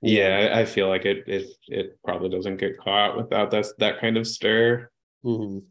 yeah, 0.02 0.50
I, 0.54 0.64
feel 0.64 0.88
like 0.88 1.04
it 1.04 1.24
it 1.28 1.46
it 1.68 1.98
probably 2.04 2.28
doesn't 2.28 2.56
get 2.56 2.76
caught 2.78 3.16
without 3.16 3.50
that 3.52 3.66
that 3.78 4.00
kind 4.00 4.16
of 4.16 4.26
stir. 4.26 4.90
Mhm. 5.24 5.62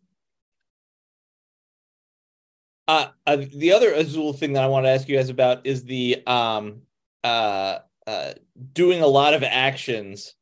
Uh, 2.88 3.08
uh, 3.28 3.38
the 3.56 3.74
other 3.74 3.94
Azul 3.94 4.34
thing 4.34 4.54
that 4.54 4.64
I 4.64 4.68
want 4.68 4.86
to 4.86 4.90
ask 4.90 5.08
you 5.08 5.18
guys 5.18 5.30
about 5.30 5.66
is 5.66 5.84
the 5.84 6.26
um 6.26 6.82
uh 7.24 7.80
uh 8.08 8.34
doing 8.74 9.02
a 9.02 9.08
lot 9.08 9.34
of 9.34 9.44
actions 9.44 10.34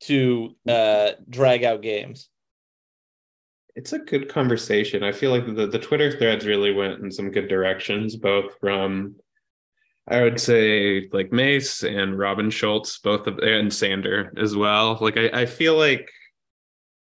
to 0.00 0.54
uh 0.68 1.12
drag 1.28 1.64
out 1.64 1.82
games. 1.82 2.28
It's 3.76 3.92
a 3.92 3.98
good 3.98 4.28
conversation. 4.28 5.02
I 5.02 5.10
feel 5.10 5.32
like 5.32 5.46
the, 5.46 5.66
the 5.66 5.80
Twitter 5.80 6.16
threads 6.16 6.46
really 6.46 6.72
went 6.72 7.02
in 7.02 7.10
some 7.10 7.30
good 7.30 7.48
directions, 7.48 8.14
both 8.14 8.56
from 8.60 9.16
I 10.06 10.22
would 10.22 10.40
say 10.40 11.08
like 11.12 11.32
Mace 11.32 11.82
and 11.82 12.18
Robin 12.18 12.50
Schultz, 12.50 12.98
both 12.98 13.26
of 13.26 13.38
and 13.38 13.72
Sander 13.72 14.32
as 14.36 14.54
well. 14.54 14.98
Like 15.00 15.16
I, 15.16 15.30
I 15.42 15.46
feel 15.46 15.76
like 15.76 16.10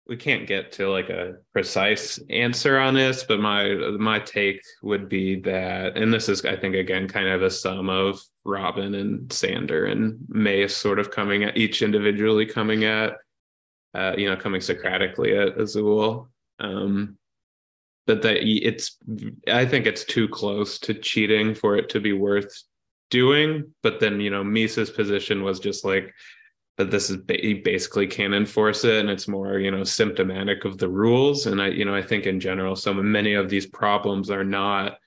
we 0.07 0.17
can't 0.17 0.45
get 0.45 0.73
to 0.73 0.89
like 0.89 1.09
a 1.09 1.35
precise 1.53 2.19
answer 2.29 2.77
on 2.77 2.93
this, 2.93 3.23
but 3.23 3.39
my 3.39 3.73
my 3.97 4.19
take 4.19 4.61
would 4.83 5.07
be 5.07 5.39
that, 5.41 5.97
and 5.97 6.13
this 6.13 6.27
is 6.27 6.43
I 6.43 6.57
think 6.57 6.75
again 6.75 7.07
kind 7.07 7.29
of 7.29 7.43
a 7.43 7.49
sum 7.49 7.89
of 7.89 8.19
Robin 8.43 8.95
and 8.95 9.31
Sander 9.31 9.85
and 9.85 10.17
Mace 10.27 10.75
sort 10.75 10.99
of 10.99 11.11
coming 11.11 11.43
at 11.43 11.55
each 11.55 11.81
individually 11.81 12.45
coming 12.45 12.83
at 12.83 13.13
uh, 13.93 14.13
you 14.17 14.29
know, 14.29 14.35
coming 14.35 14.61
Socratically 14.61 15.37
at 15.37 15.59
Azul. 15.59 16.29
Um, 16.59 17.17
but 18.07 18.21
that 18.23 18.37
it's, 18.43 18.97
I 19.47 19.65
think 19.65 19.85
it's 19.85 20.05
too 20.05 20.27
close 20.27 20.79
to 20.79 20.93
cheating 20.93 21.53
for 21.53 21.75
it 21.77 21.89
to 21.89 21.99
be 21.99 22.13
worth 22.13 22.63
doing. 23.11 23.71
But 23.83 23.99
then, 23.99 24.19
you 24.19 24.31
know, 24.31 24.43
Misa's 24.43 24.89
position 24.89 25.43
was 25.43 25.59
just 25.59 25.85
like, 25.85 26.11
that 26.77 26.89
this 26.89 27.09
is 27.09 27.17
he 27.29 27.53
basically 27.53 28.07
can't 28.07 28.33
enforce 28.33 28.83
it 28.83 29.01
and 29.01 29.09
it's 29.09 29.27
more 29.27 29.59
you 29.59 29.69
know 29.69 29.83
symptomatic 29.83 30.65
of 30.65 30.77
the 30.77 30.89
rules 30.89 31.45
and 31.45 31.61
i 31.61 31.67
you 31.67 31.85
know 31.85 31.93
i 31.95 32.01
think 32.01 32.25
in 32.25 32.39
general 32.39 32.75
so 32.75 32.93
many 32.93 33.33
of 33.33 33.49
these 33.49 33.67
problems 33.67 34.31
are 34.31 34.43
not 34.43 34.97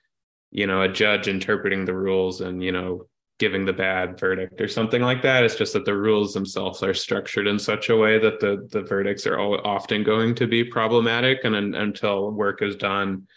you 0.51 0.67
know 0.67 0.83
a 0.83 0.89
judge 0.89 1.27
interpreting 1.27 1.83
the 1.83 1.93
rules 1.93 2.41
and 2.41 2.63
you 2.63 2.71
know 2.71 3.05
giving 3.39 3.65
the 3.65 3.73
bad 3.73 4.17
verdict 4.17 4.61
or 4.61 4.67
something 4.69 5.01
like 5.01 5.21
that 5.21 5.43
it's 5.43 5.55
just 5.55 5.73
that 5.73 5.83
the 5.83 5.93
rules 5.93 6.33
themselves 6.33 6.81
are 6.81 6.93
structured 6.93 7.47
in 7.47 7.59
such 7.59 7.89
a 7.89 7.97
way 7.97 8.17
that 8.17 8.39
the 8.39 8.65
the 8.71 8.83
verdicts 8.83 9.27
are 9.27 9.37
all, 9.37 9.59
often 9.65 10.03
going 10.03 10.33
to 10.33 10.47
be 10.47 10.63
problematic 10.63 11.39
and, 11.43 11.55
and 11.55 11.75
until 11.75 12.31
work 12.31 12.61
is 12.61 12.77
done 12.77 13.27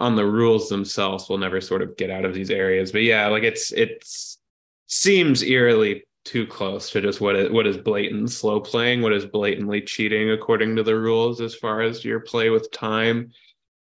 on 0.00 0.16
the 0.16 0.26
rules 0.26 0.68
themselves 0.68 1.28
we'll 1.28 1.38
never 1.38 1.60
sort 1.60 1.82
of 1.82 1.96
get 1.96 2.10
out 2.10 2.24
of 2.24 2.34
these 2.34 2.50
areas 2.50 2.90
but 2.90 3.02
yeah 3.02 3.26
like 3.28 3.44
it's 3.44 3.72
it's 3.72 4.38
seems 4.86 5.42
eerily 5.42 6.02
too 6.24 6.46
close 6.46 6.90
to 6.90 7.00
just 7.00 7.20
what 7.20 7.36
is, 7.36 7.50
what 7.50 7.66
is 7.66 7.76
blatant 7.76 8.30
slow 8.30 8.60
playing, 8.60 9.02
what 9.02 9.12
is 9.12 9.24
blatantly 9.24 9.80
cheating 9.80 10.30
according 10.30 10.76
to 10.76 10.82
the 10.82 10.94
rules 10.94 11.40
as 11.40 11.54
far 11.54 11.80
as 11.80 12.04
your 12.04 12.20
play 12.20 12.50
with 12.50 12.70
time 12.70 13.30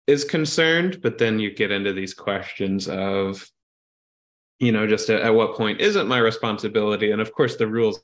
is 0.07 0.23
concerned. 0.23 0.99
But 1.01 1.17
then 1.17 1.39
you 1.39 1.51
get 1.53 1.71
into 1.71 1.93
these 1.93 2.13
questions 2.13 2.87
of, 2.87 3.49
you 4.59 4.71
know, 4.71 4.87
just 4.87 5.09
at, 5.09 5.21
at 5.21 5.33
what 5.33 5.55
point 5.55 5.79
isn't 5.79 6.07
my 6.07 6.17
responsibility? 6.17 7.11
And 7.11 7.21
of 7.21 7.31
course, 7.31 7.55
the 7.55 7.67
rules 7.67 8.01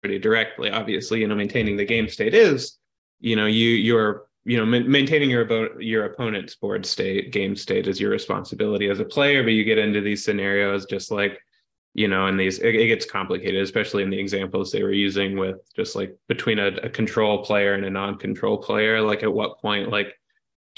pretty 0.00 0.18
directly, 0.18 0.70
obviously, 0.70 1.20
you 1.20 1.28
know, 1.28 1.34
maintaining 1.34 1.76
the 1.76 1.84
game 1.84 2.08
state 2.08 2.34
is, 2.34 2.78
you 3.20 3.36
know, 3.36 3.46
you 3.46 3.68
you're 3.70 4.26
you 4.46 4.56
know 4.56 4.64
ma- 4.64 4.86
maintaining 4.86 5.28
your 5.28 5.44
abo- 5.44 5.76
your 5.78 6.04
opponent's 6.06 6.54
board 6.54 6.86
state 6.86 7.32
game 7.32 7.54
state 7.54 7.86
is 7.86 8.00
your 8.00 8.10
responsibility 8.10 8.88
as 8.88 9.00
a 9.00 9.04
player 9.04 9.42
but 9.42 9.52
you 9.52 9.64
get 9.64 9.78
into 9.78 10.00
these 10.00 10.24
scenarios 10.24 10.86
just 10.86 11.10
like 11.10 11.38
you 11.96 12.08
know, 12.08 12.26
and 12.26 12.38
these 12.38 12.58
it, 12.58 12.74
it, 12.74 12.88
gets 12.88 13.06
complicated, 13.06 13.62
especially 13.62 14.02
in 14.02 14.10
the 14.10 14.18
examples 14.18 14.70
they 14.70 14.82
were 14.82 14.92
using 14.92 15.38
with 15.38 15.56
just 15.74 15.96
like 15.96 16.14
between 16.28 16.58
a, 16.58 16.66
a 16.82 16.90
control 16.90 17.42
player 17.42 17.72
and 17.72 17.86
a 17.86 17.90
non-control 17.90 18.58
player. 18.58 19.00
Like, 19.00 19.22
at 19.22 19.32
what 19.32 19.58
point, 19.60 19.88
like, 19.88 20.14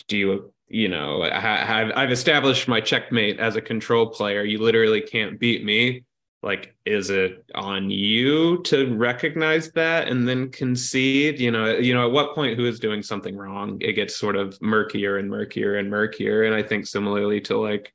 do 0.07 0.17
you, 0.17 0.53
you 0.69 0.89
know, 0.89 1.29
have 1.29 1.91
I've 1.97 2.13
established 2.13 2.69
my 2.69 2.81
checkmate 2.81 3.41
as 3.41 3.57
a 3.57 3.61
control 3.61 4.07
player? 4.07 4.45
You 4.45 4.63
literally 4.63 5.01
can't 5.01 5.41
beat 5.41 5.65
me. 5.65 6.05
Like, 6.43 6.77
is 6.87 7.11
it 7.11 7.45
on 7.55 7.91
you 7.91 8.63
to 8.63 8.95
recognize 8.95 9.73
that 9.73 10.09
and 10.09 10.29
then 10.29 10.51
concede? 10.51 11.41
You 11.41 11.51
know, 11.51 11.77
you 11.77 11.95
know, 11.95 12.07
at 12.07 12.13
what 12.13 12.35
point 12.35 12.57
who 12.57 12.67
is 12.67 12.79
doing 12.79 13.03
something 13.03 13.37
wrong? 13.37 13.79
It 13.81 13.95
gets 13.95 14.15
sort 14.15 14.37
of 14.37 14.61
murkier 14.63 15.19
and 15.19 15.29
murkier 15.29 15.77
and 15.77 15.91
murkier. 15.91 16.45
And 16.45 16.55
I 16.55 16.63
think 16.63 16.87
similarly 16.87 17.41
to 17.43 17.59
like 17.59 17.93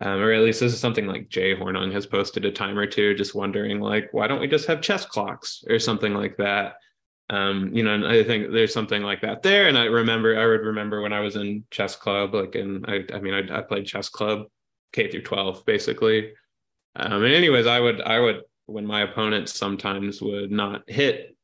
um, 0.00 0.20
or 0.20 0.32
at 0.32 0.42
least 0.42 0.60
this 0.60 0.72
is 0.72 0.80
something 0.80 1.06
like 1.06 1.28
Jay 1.28 1.54
Hornung 1.54 1.92
has 1.92 2.06
posted 2.06 2.46
a 2.46 2.50
time 2.50 2.78
or 2.78 2.86
two, 2.86 3.14
just 3.14 3.34
wondering 3.34 3.80
like, 3.80 4.08
why 4.12 4.26
don't 4.26 4.40
we 4.40 4.48
just 4.48 4.66
have 4.66 4.80
chess 4.80 5.04
clocks 5.04 5.62
or 5.68 5.78
something 5.78 6.14
like 6.14 6.38
that? 6.38 6.76
Um, 7.28 7.70
you 7.74 7.84
know, 7.84 7.94
and 7.94 8.06
I 8.06 8.24
think 8.24 8.50
there's 8.50 8.72
something 8.72 9.02
like 9.02 9.20
that 9.20 9.42
there. 9.42 9.68
And 9.68 9.76
I 9.76 9.84
remember, 9.84 10.40
I 10.40 10.46
would 10.46 10.62
remember 10.62 11.02
when 11.02 11.12
I 11.12 11.20
was 11.20 11.36
in 11.36 11.64
chess 11.70 11.96
club, 11.96 12.34
like 12.34 12.56
in, 12.56 12.84
I, 12.88 13.04
I 13.12 13.20
mean, 13.20 13.34
I, 13.34 13.58
I 13.58 13.60
played 13.60 13.86
chess 13.86 14.08
club 14.08 14.46
K 14.92 15.10
through 15.10 15.22
12, 15.22 15.66
basically. 15.66 16.32
Um, 16.96 17.24
and 17.24 17.34
anyways, 17.34 17.66
I 17.66 17.80
would, 17.80 18.00
I 18.00 18.20
would, 18.20 18.42
when 18.66 18.86
my 18.86 19.02
opponents 19.02 19.54
sometimes 19.58 20.20
would 20.22 20.50
not 20.50 20.82
hit 20.88 21.36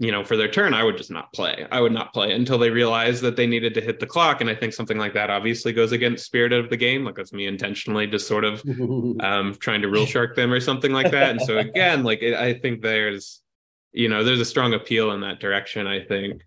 you 0.00 0.10
know, 0.10 0.24
for 0.24 0.34
their 0.34 0.48
turn, 0.48 0.72
I 0.72 0.82
would 0.82 0.96
just 0.96 1.10
not 1.10 1.30
play. 1.34 1.66
I 1.70 1.78
would 1.82 1.92
not 1.92 2.14
play 2.14 2.32
until 2.32 2.56
they 2.56 2.70
realized 2.70 3.20
that 3.22 3.36
they 3.36 3.46
needed 3.46 3.74
to 3.74 3.82
hit 3.82 4.00
the 4.00 4.06
clock. 4.06 4.40
And 4.40 4.48
I 4.48 4.54
think 4.54 4.72
something 4.72 4.96
like 4.96 5.12
that 5.12 5.28
obviously 5.28 5.74
goes 5.74 5.92
against 5.92 6.24
spirit 6.24 6.54
of 6.54 6.70
the 6.70 6.76
game. 6.78 7.04
Like 7.04 7.16
that's 7.16 7.34
me 7.34 7.46
intentionally 7.46 8.06
just 8.06 8.26
sort 8.26 8.44
of 8.44 8.62
um, 9.20 9.54
trying 9.60 9.82
to 9.82 9.90
rule 9.90 10.06
shark 10.06 10.36
them 10.36 10.54
or 10.54 10.58
something 10.58 10.90
like 10.90 11.10
that. 11.10 11.30
And 11.32 11.42
so 11.42 11.58
again, 11.58 12.02
like 12.02 12.22
it, 12.22 12.34
I 12.34 12.54
think 12.54 12.80
there's, 12.80 13.42
you 13.92 14.08
know, 14.08 14.24
there's 14.24 14.40
a 14.40 14.44
strong 14.46 14.72
appeal 14.72 15.12
in 15.12 15.20
that 15.20 15.38
direction. 15.38 15.86
I 15.86 16.02
think, 16.02 16.44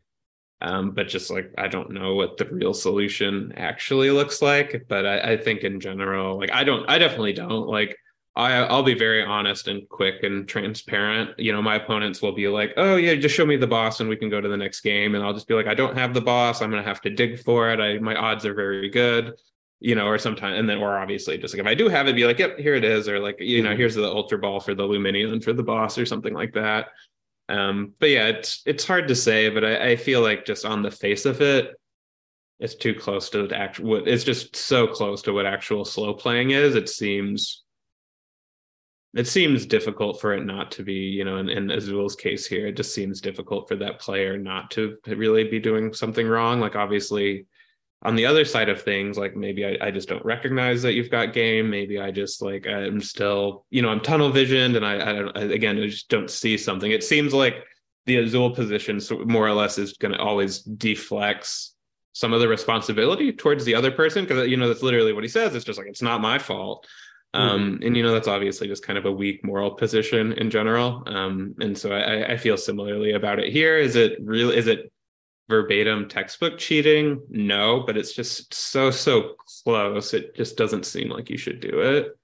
um, 0.63 0.91
but 0.91 1.09
just 1.09 1.29
like 1.29 1.53
I 1.57 1.67
don't 1.67 1.91
know 1.91 2.15
what 2.15 2.37
the 2.37 2.45
real 2.45 2.73
solution 2.73 3.53
actually 3.57 4.09
looks 4.09 4.41
like. 4.41 4.85
But 4.87 5.05
I, 5.05 5.33
I 5.33 5.37
think 5.37 5.61
in 5.61 5.79
general, 5.79 6.39
like 6.39 6.51
I 6.51 6.63
don't, 6.63 6.89
I 6.89 6.97
definitely 6.97 7.33
don't 7.33 7.67
like. 7.67 7.97
I, 8.35 8.53
I'll 8.53 8.81
be 8.81 8.95
very 8.95 9.23
honest 9.23 9.67
and 9.67 9.87
quick 9.89 10.23
and 10.23 10.47
transparent. 10.47 11.37
You 11.37 11.53
know, 11.53 11.61
my 11.61 11.75
opponents 11.75 12.21
will 12.21 12.31
be 12.31 12.47
like, 12.47 12.73
"Oh 12.77 12.95
yeah, 12.95 13.13
just 13.15 13.35
show 13.35 13.45
me 13.45 13.57
the 13.57 13.67
boss 13.67 13.99
and 13.99 14.09
we 14.09 14.15
can 14.15 14.29
go 14.29 14.41
to 14.41 14.47
the 14.47 14.57
next 14.57 14.81
game." 14.81 15.15
And 15.15 15.23
I'll 15.23 15.33
just 15.33 15.47
be 15.47 15.53
like, 15.53 15.67
"I 15.67 15.75
don't 15.75 15.97
have 15.97 16.13
the 16.13 16.21
boss. 16.21 16.61
I'm 16.61 16.71
gonna 16.71 16.81
have 16.81 17.01
to 17.01 17.09
dig 17.09 17.39
for 17.43 17.69
it. 17.69 17.79
I 17.79 17.99
my 17.99 18.15
odds 18.15 18.45
are 18.45 18.55
very 18.55 18.89
good." 18.89 19.33
You 19.81 19.95
know, 19.95 20.07
or 20.07 20.17
sometimes, 20.17 20.57
and 20.57 20.69
then, 20.69 20.77
or 20.77 20.97
obviously, 20.97 21.37
just 21.37 21.53
like 21.53 21.59
if 21.59 21.67
I 21.67 21.75
do 21.75 21.89
have 21.89 22.07
it, 22.07 22.15
be 22.15 22.25
like, 22.25 22.39
"Yep, 22.39 22.57
here 22.57 22.73
it 22.73 22.85
is," 22.85 23.09
or 23.09 23.19
like, 23.19 23.35
you 23.41 23.61
know, 23.61 23.75
here's 23.75 23.95
the 23.95 24.05
ultra 24.05 24.37
ball 24.37 24.61
for 24.61 24.73
the 24.73 24.83
Lumineon 24.83 25.43
for 25.43 25.51
the 25.51 25.61
boss, 25.61 25.97
or 25.97 26.05
something 26.05 26.33
like 26.33 26.53
that. 26.53 26.87
Um, 27.49 27.93
but 27.99 28.09
yeah, 28.09 28.27
it's 28.27 28.61
it's 28.65 28.85
hard 28.85 29.07
to 29.09 29.15
say, 29.15 29.49
but 29.49 29.65
I, 29.65 29.91
I 29.91 29.95
feel 29.95 30.21
like 30.21 30.45
just 30.45 30.65
on 30.65 30.81
the 30.81 30.91
face 30.91 31.25
of 31.25 31.41
it, 31.41 31.75
it's 32.59 32.75
too 32.75 32.93
close 32.93 33.29
to 33.31 33.47
the 33.47 33.57
actual. 33.57 34.07
It's 34.07 34.23
just 34.23 34.55
so 34.55 34.87
close 34.87 35.21
to 35.23 35.33
what 35.33 35.45
actual 35.45 35.85
slow 35.85 36.13
playing 36.13 36.51
is. 36.51 36.75
It 36.75 36.89
seems 36.89 37.63
it 39.13 39.27
seems 39.27 39.65
difficult 39.65 40.19
for 40.19 40.33
it 40.33 40.43
not 40.45 40.71
to 40.71 40.83
be, 40.83 40.93
you 40.93 41.23
know, 41.23 41.37
in, 41.37 41.49
in 41.49 41.69
Azul's 41.69 42.15
case 42.15 42.47
here, 42.47 42.67
it 42.67 42.75
just 42.75 42.95
seems 42.95 43.21
difficult 43.21 43.67
for 43.67 43.75
that 43.75 43.99
player 43.99 44.37
not 44.37 44.71
to 44.71 44.97
really 45.05 45.43
be 45.43 45.59
doing 45.59 45.93
something 45.93 46.27
wrong. 46.27 46.59
Like 46.59 46.75
obviously 46.75 47.45
on 48.03 48.15
the 48.15 48.25
other 48.25 48.43
side 48.43 48.69
of 48.69 48.81
things, 48.81 49.17
like 49.17 49.35
maybe 49.35 49.65
I, 49.65 49.87
I 49.87 49.91
just 49.91 50.09
don't 50.09 50.23
recognize 50.25 50.81
that 50.81 50.93
you've 50.93 51.09
got 51.09 51.33
game. 51.33 51.69
Maybe 51.69 51.99
I 51.99 52.11
just 52.11 52.41
like 52.41 52.67
I'm 52.67 53.01
still, 53.01 53.65
you 53.69 53.81
know, 53.81 53.89
I'm 53.89 54.01
tunnel 54.01 54.29
visioned 54.29 54.75
and 54.75 54.85
I, 54.85 54.95
I 54.95 55.13
don't 55.13 55.37
I, 55.37 55.41
again 55.43 55.77
I 55.77 55.87
just 55.87 56.09
don't 56.09 56.29
see 56.29 56.57
something. 56.57 56.91
It 56.91 57.03
seems 57.03 57.33
like 57.33 57.55
the 58.05 58.17
Azul 58.17 58.51
position 58.51 58.99
more 59.25 59.47
or 59.47 59.53
less 59.53 59.77
is 59.77 59.93
going 59.93 60.13
to 60.13 60.19
always 60.19 60.63
deflex 60.63 61.69
some 62.11 62.33
of 62.33 62.41
the 62.41 62.47
responsibility 62.47 63.31
towards 63.31 63.65
the 63.65 63.73
other 63.73 63.91
person 63.91 64.25
because 64.25 64.47
you 64.47 64.57
know 64.57 64.67
that's 64.67 64.83
literally 64.83 65.13
what 65.13 65.23
he 65.23 65.29
says. 65.29 65.55
It's 65.55 65.65
just 65.65 65.79
like 65.79 65.87
it's 65.87 66.01
not 66.01 66.21
my 66.21 66.37
fault. 66.37 66.85
Um, 67.35 67.79
and 67.81 67.97
you 67.97 68.03
know 68.03 68.13
that's 68.13 68.27
obviously 68.27 68.67
just 68.67 68.85
kind 68.85 68.99
of 68.99 69.05
a 69.05 69.11
weak 69.11 69.43
moral 69.43 69.71
position 69.71 70.33
in 70.33 70.51
general. 70.51 71.01
Um, 71.07 71.55
and 71.59 71.75
so 71.75 71.91
I, 71.91 72.33
I 72.33 72.37
feel 72.37 72.57
similarly 72.57 73.13
about 73.13 73.39
it 73.39 73.51
here. 73.51 73.79
Is 73.79 73.95
it 73.95 74.19
real? 74.21 74.51
Is 74.51 74.67
it 74.67 74.92
verbatim 75.49 76.07
textbook 76.07 76.57
cheating? 76.57 77.21
No, 77.29 77.83
but 77.85 77.97
it's 77.97 78.13
just 78.13 78.53
so 78.53 78.91
so 78.91 79.35
close. 79.63 80.13
It 80.13 80.35
just 80.35 80.57
doesn't 80.57 80.85
seem 80.85 81.09
like 81.09 81.29
you 81.29 81.37
should 81.37 81.59
do 81.59 81.79
it. 81.79 82.17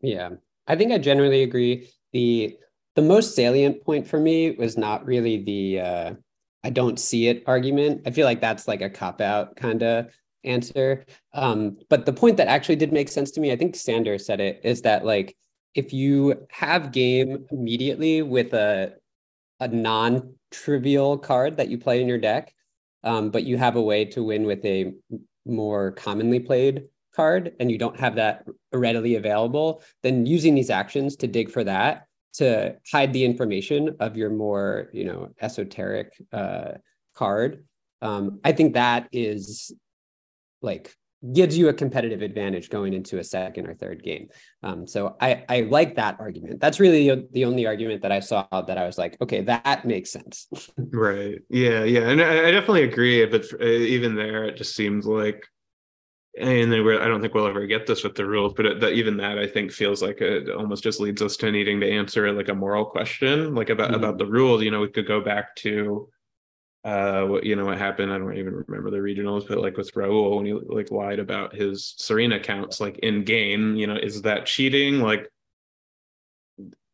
Yeah, 0.00 0.30
I 0.66 0.76
think 0.76 0.92
I 0.92 0.98
generally 0.98 1.42
agree. 1.42 1.90
The 2.12 2.56
the 2.96 3.02
most 3.02 3.34
salient 3.34 3.84
point 3.84 4.06
for 4.06 4.18
me 4.18 4.52
was 4.52 4.76
not 4.76 5.06
really 5.06 5.42
the 5.42 5.80
uh, 5.80 6.14
I 6.64 6.70
don't 6.70 6.98
see 6.98 7.28
it 7.28 7.44
argument. 7.46 8.02
I 8.06 8.10
feel 8.10 8.26
like 8.26 8.40
that's 8.40 8.68
like 8.68 8.82
a 8.82 8.90
cop 8.90 9.20
out 9.20 9.56
kind 9.56 9.82
of 9.82 10.06
answer. 10.44 11.04
Um, 11.32 11.78
but 11.88 12.06
the 12.06 12.12
point 12.12 12.36
that 12.36 12.48
actually 12.48 12.76
did 12.76 12.92
make 12.92 13.08
sense 13.08 13.30
to 13.32 13.40
me, 13.40 13.52
I 13.52 13.56
think 13.56 13.76
Sander 13.76 14.18
said 14.18 14.40
it, 14.40 14.60
is 14.64 14.82
that 14.82 15.04
like 15.04 15.36
if 15.74 15.92
you 15.92 16.46
have 16.50 16.92
game 16.92 17.46
immediately 17.50 18.22
with 18.22 18.52
a 18.52 18.94
a 19.60 19.68
non 19.68 20.34
trivial 20.50 21.18
card 21.18 21.56
that 21.56 21.68
you 21.68 21.78
play 21.78 22.00
in 22.00 22.08
your 22.08 22.18
deck, 22.18 22.54
um, 23.04 23.30
but 23.30 23.44
you 23.44 23.56
have 23.56 23.76
a 23.76 23.82
way 23.82 24.04
to 24.04 24.22
win 24.22 24.44
with 24.44 24.64
a 24.64 24.92
more 25.46 25.92
commonly 25.92 26.40
played 26.40 26.84
card 27.14 27.52
and 27.58 27.70
you 27.70 27.78
don't 27.78 27.98
have 27.98 28.14
that 28.14 28.46
readily 28.72 29.16
available, 29.16 29.82
then 30.02 30.26
using 30.26 30.54
these 30.54 30.70
actions 30.70 31.16
to 31.16 31.26
dig 31.26 31.50
for 31.50 31.64
that 31.64 32.06
to 32.34 32.76
hide 32.92 33.12
the 33.12 33.24
information 33.24 33.96
of 33.98 34.16
your 34.16 34.30
more, 34.30 34.88
you 34.92 35.04
know, 35.04 35.28
esoteric 35.40 36.12
uh, 36.32 36.72
card. 37.14 37.64
Um, 38.00 38.38
I 38.44 38.52
think 38.52 38.74
that 38.74 39.08
is 39.10 39.72
like 40.62 40.94
gives 41.32 41.58
you 41.58 41.68
a 41.68 41.72
competitive 41.72 42.22
advantage 42.22 42.70
going 42.70 42.92
into 42.92 43.18
a 43.18 43.24
second 43.24 43.66
or 43.66 43.74
third 43.74 44.02
game. 44.02 44.28
Um, 44.62 44.86
so 44.86 45.16
I, 45.20 45.44
I 45.48 45.60
like 45.62 45.96
that 45.96 46.16
argument. 46.20 46.60
That's 46.60 46.78
really 46.78 47.26
the 47.32 47.44
only 47.44 47.66
argument 47.66 48.02
that 48.02 48.12
I 48.12 48.20
saw 48.20 48.46
that 48.52 48.78
I 48.78 48.86
was 48.86 48.98
like, 48.98 49.16
okay, 49.20 49.42
that 49.42 49.84
makes 49.84 50.12
sense. 50.12 50.46
right. 50.76 51.38
Yeah. 51.48 51.82
Yeah. 51.84 52.08
And 52.08 52.22
I, 52.22 52.48
I 52.48 52.50
definitely 52.52 52.84
agree. 52.84 53.24
But 53.26 53.46
uh, 53.60 53.64
even 53.64 54.14
there, 54.14 54.44
it 54.44 54.56
just 54.56 54.76
seems 54.76 55.06
like, 55.06 55.44
and 56.40 56.70
then 56.70 56.86
I 56.86 57.08
don't 57.08 57.20
think 57.20 57.34
we'll 57.34 57.48
ever 57.48 57.66
get 57.66 57.84
this 57.84 58.04
with 58.04 58.14
the 58.14 58.24
rules, 58.24 58.54
but 58.54 58.64
it, 58.64 58.80
that 58.80 58.92
even 58.92 59.16
that 59.16 59.40
I 59.40 59.48
think 59.48 59.72
feels 59.72 60.00
like 60.00 60.20
it 60.20 60.48
almost 60.50 60.84
just 60.84 61.00
leads 61.00 61.20
us 61.20 61.36
to 61.38 61.50
needing 61.50 61.80
to 61.80 61.90
answer 61.90 62.30
like 62.32 62.48
a 62.48 62.54
moral 62.54 62.84
question, 62.84 63.56
like 63.56 63.70
about, 63.70 63.88
mm-hmm. 63.88 63.96
about 63.96 64.18
the 64.18 64.26
rules. 64.26 64.62
You 64.62 64.70
know, 64.70 64.80
we 64.80 64.88
could 64.88 65.08
go 65.08 65.20
back 65.20 65.56
to 65.56 66.08
uh 66.88 67.26
what 67.26 67.44
you 67.44 67.54
know 67.54 67.66
what 67.66 67.76
happened 67.76 68.10
i 68.10 68.18
don't 68.18 68.36
even 68.36 68.64
remember 68.66 68.90
the 68.90 68.96
regionals 68.96 69.46
but 69.46 69.58
like 69.58 69.76
with 69.76 69.92
raul 69.94 70.36
when 70.36 70.46
he 70.46 70.52
like 70.52 70.90
lied 70.90 71.18
about 71.18 71.54
his 71.54 71.94
serena 71.98 72.40
counts 72.40 72.80
like 72.80 72.98
in 72.98 73.24
game 73.24 73.76
you 73.76 73.86
know 73.86 73.96
is 73.96 74.22
that 74.22 74.46
cheating 74.46 75.00
like 75.00 75.30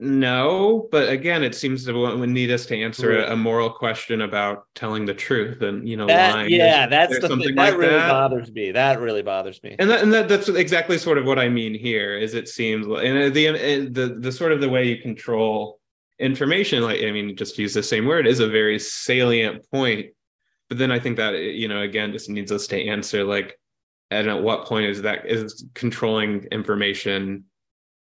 no 0.00 0.88
but 0.90 1.08
again 1.08 1.44
it 1.44 1.54
seems 1.54 1.84
to 1.84 2.26
need 2.26 2.50
us 2.50 2.66
to 2.66 2.76
answer 2.76 3.20
a, 3.20 3.32
a, 3.32 3.36
moral 3.36 3.70
question 3.70 4.22
about 4.22 4.64
telling 4.74 5.04
the 5.04 5.14
truth 5.14 5.62
and 5.62 5.88
you 5.88 5.96
know 5.96 6.06
that, 6.06 6.34
lying. 6.34 6.50
yeah 6.50 6.86
there's, 6.86 6.90
that's 6.90 7.10
there's 7.20 7.22
the 7.22 7.44
thing 7.44 7.54
that 7.54 7.70
like 7.70 7.76
really 7.76 7.92
that. 7.92 8.10
bothers 8.10 8.50
me 8.50 8.72
that 8.72 9.00
really 9.00 9.22
bothers 9.22 9.62
me 9.62 9.76
and 9.78 9.88
that, 9.88 10.02
and 10.02 10.12
that 10.12 10.28
that's 10.28 10.48
exactly 10.48 10.98
sort 10.98 11.16
of 11.16 11.24
what 11.24 11.38
i 11.38 11.48
mean 11.48 11.72
here 11.72 12.18
is 12.18 12.34
it 12.34 12.48
seems 12.48 12.84
and 12.86 13.32
the 13.32 13.88
the 13.92 14.16
the 14.18 14.32
sort 14.32 14.50
of 14.50 14.60
the 14.60 14.68
way 14.68 14.88
you 14.88 15.00
control 15.00 15.78
information 16.18 16.82
like 16.82 17.02
i 17.02 17.10
mean 17.10 17.36
just 17.36 17.58
use 17.58 17.74
the 17.74 17.82
same 17.82 18.06
word 18.06 18.26
is 18.26 18.40
a 18.40 18.48
very 18.48 18.78
salient 18.78 19.68
point. 19.70 20.06
But 20.68 20.78
then 20.78 20.90
i 20.90 20.98
think 20.98 21.16
that 21.16 21.34
you 21.34 21.68
know 21.68 21.82
again 21.82 22.12
just 22.12 22.30
needs 22.30 22.52
us 22.52 22.66
to 22.68 22.88
answer 22.88 23.24
like 23.24 23.58
and 24.10 24.28
at 24.28 24.42
what 24.42 24.66
point 24.66 24.86
is 24.86 25.02
that 25.02 25.26
is 25.26 25.66
controlling 25.74 26.44
information 26.44 27.44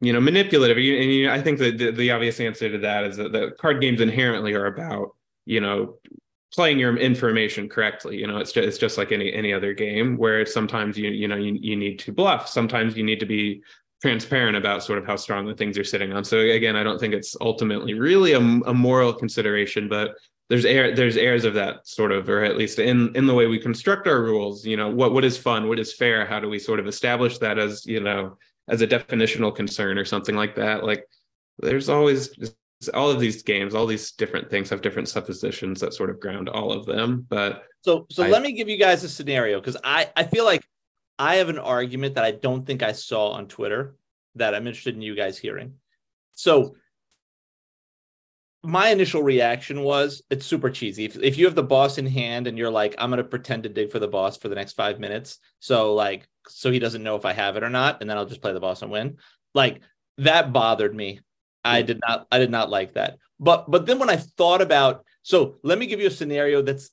you 0.00 0.12
know 0.12 0.20
manipulative? 0.20 0.76
And 0.76 0.84
you, 0.86 1.30
i 1.30 1.40
think 1.40 1.58
that 1.58 1.78
the, 1.78 1.90
the 1.90 2.10
obvious 2.10 2.40
answer 2.40 2.70
to 2.70 2.78
that 2.78 3.04
is 3.04 3.16
that 3.16 3.32
the 3.32 3.52
card 3.58 3.80
games 3.80 4.00
inherently 4.00 4.54
are 4.54 4.66
about 4.66 5.16
you 5.46 5.60
know 5.60 5.96
playing 6.54 6.78
your 6.78 6.96
information 6.96 7.68
correctly. 7.68 8.16
You 8.16 8.26
know 8.26 8.38
it's 8.38 8.52
just, 8.52 8.66
it's 8.66 8.78
just 8.78 8.96
like 8.96 9.12
any 9.12 9.32
any 9.32 9.52
other 9.52 9.74
game 9.74 10.16
where 10.16 10.46
sometimes 10.46 10.96
you 10.96 11.10
you 11.10 11.26
know 11.26 11.36
you, 11.36 11.58
you 11.60 11.76
need 11.76 11.98
to 12.00 12.12
bluff. 12.12 12.48
Sometimes 12.48 12.96
you 12.96 13.02
need 13.02 13.20
to 13.20 13.26
be 13.26 13.62
transparent 14.04 14.54
about 14.54 14.84
sort 14.84 14.98
of 14.98 15.06
how 15.06 15.16
strong 15.16 15.46
the 15.46 15.54
things 15.54 15.78
are 15.78 15.84
sitting 15.84 16.12
on. 16.12 16.22
So 16.22 16.40
again, 16.40 16.76
I 16.76 16.82
don't 16.82 16.98
think 16.98 17.14
it's 17.14 17.34
ultimately 17.40 17.94
really 17.94 18.32
a, 18.32 18.38
a 18.38 18.74
moral 18.74 19.14
consideration, 19.14 19.88
but 19.88 20.14
there's 20.50 20.66
air 20.66 20.94
there's 20.94 21.16
airs 21.16 21.46
of 21.46 21.54
that 21.54 21.88
sort 21.88 22.12
of, 22.12 22.28
or 22.28 22.44
at 22.44 22.58
least 22.58 22.78
in 22.78 23.16
in 23.16 23.24
the 23.26 23.32
way 23.32 23.46
we 23.46 23.58
construct 23.58 24.06
our 24.06 24.20
rules. 24.20 24.66
You 24.66 24.76
know, 24.76 24.90
what 24.90 25.14
what 25.14 25.24
is 25.24 25.38
fun, 25.38 25.70
what 25.70 25.78
is 25.78 25.94
fair? 25.94 26.26
How 26.26 26.38
do 26.38 26.50
we 26.50 26.58
sort 26.58 26.80
of 26.80 26.86
establish 26.86 27.38
that 27.38 27.58
as 27.58 27.86
you 27.86 28.00
know 28.00 28.36
as 28.68 28.82
a 28.82 28.86
definitional 28.86 29.56
concern 29.56 29.96
or 29.96 30.04
something 30.04 30.36
like 30.36 30.54
that? 30.56 30.84
Like 30.84 31.08
there's 31.60 31.88
always 31.88 32.28
all 32.92 33.10
of 33.10 33.20
these 33.20 33.42
games, 33.42 33.74
all 33.74 33.86
these 33.86 34.12
different 34.12 34.50
things 34.50 34.68
have 34.68 34.82
different 34.82 35.08
suppositions 35.08 35.80
that 35.80 35.94
sort 35.94 36.10
of 36.10 36.20
ground 36.20 36.50
all 36.50 36.72
of 36.72 36.84
them. 36.84 37.26
But 37.30 37.64
so 37.80 38.06
so 38.10 38.24
I, 38.24 38.28
let 38.28 38.42
me 38.42 38.52
give 38.52 38.68
you 38.68 38.76
guys 38.76 39.02
a 39.02 39.08
scenario 39.08 39.60
because 39.60 39.78
I 39.82 40.10
I 40.14 40.24
feel 40.24 40.44
like 40.44 40.62
I 41.18 41.36
have 41.36 41.48
an 41.48 41.58
argument 41.58 42.16
that 42.16 42.24
I 42.24 42.32
don't 42.32 42.66
think 42.66 42.82
I 42.82 42.92
saw 42.92 43.30
on 43.30 43.46
Twitter 43.46 43.96
that 44.34 44.54
I'm 44.54 44.66
interested 44.66 44.94
in 44.94 45.02
you 45.02 45.14
guys 45.14 45.38
hearing. 45.38 45.74
So 46.32 46.74
my 48.64 48.88
initial 48.88 49.22
reaction 49.22 49.82
was 49.82 50.22
it's 50.30 50.46
super 50.46 50.70
cheesy. 50.70 51.04
If, 51.04 51.16
if 51.16 51.38
you 51.38 51.44
have 51.44 51.54
the 51.54 51.62
boss 51.62 51.98
in 51.98 52.06
hand 52.06 52.46
and 52.46 52.56
you're 52.56 52.70
like, 52.70 52.94
I'm 52.98 53.10
gonna 53.10 53.22
pretend 53.22 53.64
to 53.64 53.68
dig 53.68 53.92
for 53.92 53.98
the 53.98 54.08
boss 54.08 54.36
for 54.36 54.48
the 54.48 54.54
next 54.54 54.72
five 54.72 54.98
minutes, 54.98 55.38
so 55.60 55.94
like 55.94 56.26
so 56.48 56.70
he 56.70 56.78
doesn't 56.78 57.02
know 57.02 57.16
if 57.16 57.24
I 57.24 57.32
have 57.32 57.56
it 57.56 57.62
or 57.62 57.70
not, 57.70 58.00
and 58.00 58.08
then 58.08 58.16
I'll 58.16 58.26
just 58.26 58.42
play 58.42 58.52
the 58.52 58.60
boss 58.60 58.82
and 58.82 58.90
win. 58.90 59.18
Like 59.54 59.82
that 60.18 60.52
bothered 60.52 60.94
me. 60.94 61.20
I 61.64 61.82
did 61.82 62.00
not 62.06 62.26
I 62.32 62.38
did 62.38 62.50
not 62.50 62.70
like 62.70 62.94
that. 62.94 63.18
But 63.38 63.70
but 63.70 63.86
then 63.86 63.98
when 63.98 64.10
I 64.10 64.16
thought 64.16 64.62
about 64.62 65.04
so 65.22 65.56
let 65.62 65.78
me 65.78 65.86
give 65.86 66.00
you 66.00 66.08
a 66.08 66.10
scenario 66.10 66.62
that's 66.62 66.90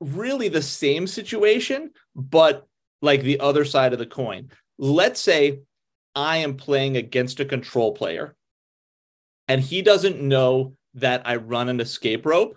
really 0.00 0.48
the 0.48 0.62
same 0.62 1.06
situation, 1.06 1.90
but 2.14 2.66
like 3.02 3.22
the 3.22 3.40
other 3.40 3.64
side 3.64 3.92
of 3.92 3.98
the 3.98 4.06
coin. 4.06 4.50
Let's 4.78 5.20
say 5.20 5.60
I 6.14 6.38
am 6.38 6.56
playing 6.56 6.96
against 6.96 7.40
a 7.40 7.44
control 7.44 7.92
player 7.92 8.34
and 9.48 9.60
he 9.60 9.82
doesn't 9.82 10.20
know 10.20 10.74
that 10.94 11.22
I 11.24 11.36
run 11.36 11.68
an 11.68 11.80
escape 11.80 12.26
rope 12.26 12.56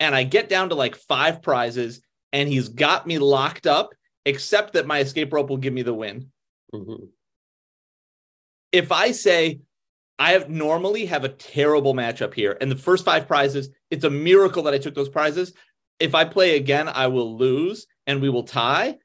and 0.00 0.14
I 0.14 0.24
get 0.24 0.48
down 0.48 0.68
to 0.68 0.74
like 0.74 0.94
five 0.94 1.42
prizes 1.42 2.00
and 2.32 2.48
he's 2.48 2.68
got 2.68 3.06
me 3.06 3.18
locked 3.18 3.66
up, 3.66 3.90
except 4.24 4.74
that 4.74 4.86
my 4.86 5.00
escape 5.00 5.32
rope 5.32 5.48
will 5.48 5.56
give 5.56 5.72
me 5.72 5.82
the 5.82 5.94
win. 5.94 6.30
Mm-hmm. 6.74 7.06
If 8.72 8.92
I 8.92 9.12
say, 9.12 9.60
I 10.18 10.32
have 10.32 10.50
normally 10.50 11.06
have 11.06 11.24
a 11.24 11.30
terrible 11.30 11.94
matchup 11.94 12.34
here, 12.34 12.58
and 12.60 12.70
the 12.70 12.76
first 12.76 13.04
five 13.04 13.26
prizes, 13.26 13.70
it's 13.90 14.04
a 14.04 14.10
miracle 14.10 14.64
that 14.64 14.74
I 14.74 14.78
took 14.78 14.94
those 14.94 15.08
prizes. 15.08 15.54
If 16.00 16.14
I 16.14 16.24
play 16.24 16.56
again, 16.56 16.88
I 16.88 17.06
will 17.06 17.38
lose 17.38 17.86
and 18.06 18.20
we 18.20 18.28
will 18.28 18.42
tie 18.42 18.98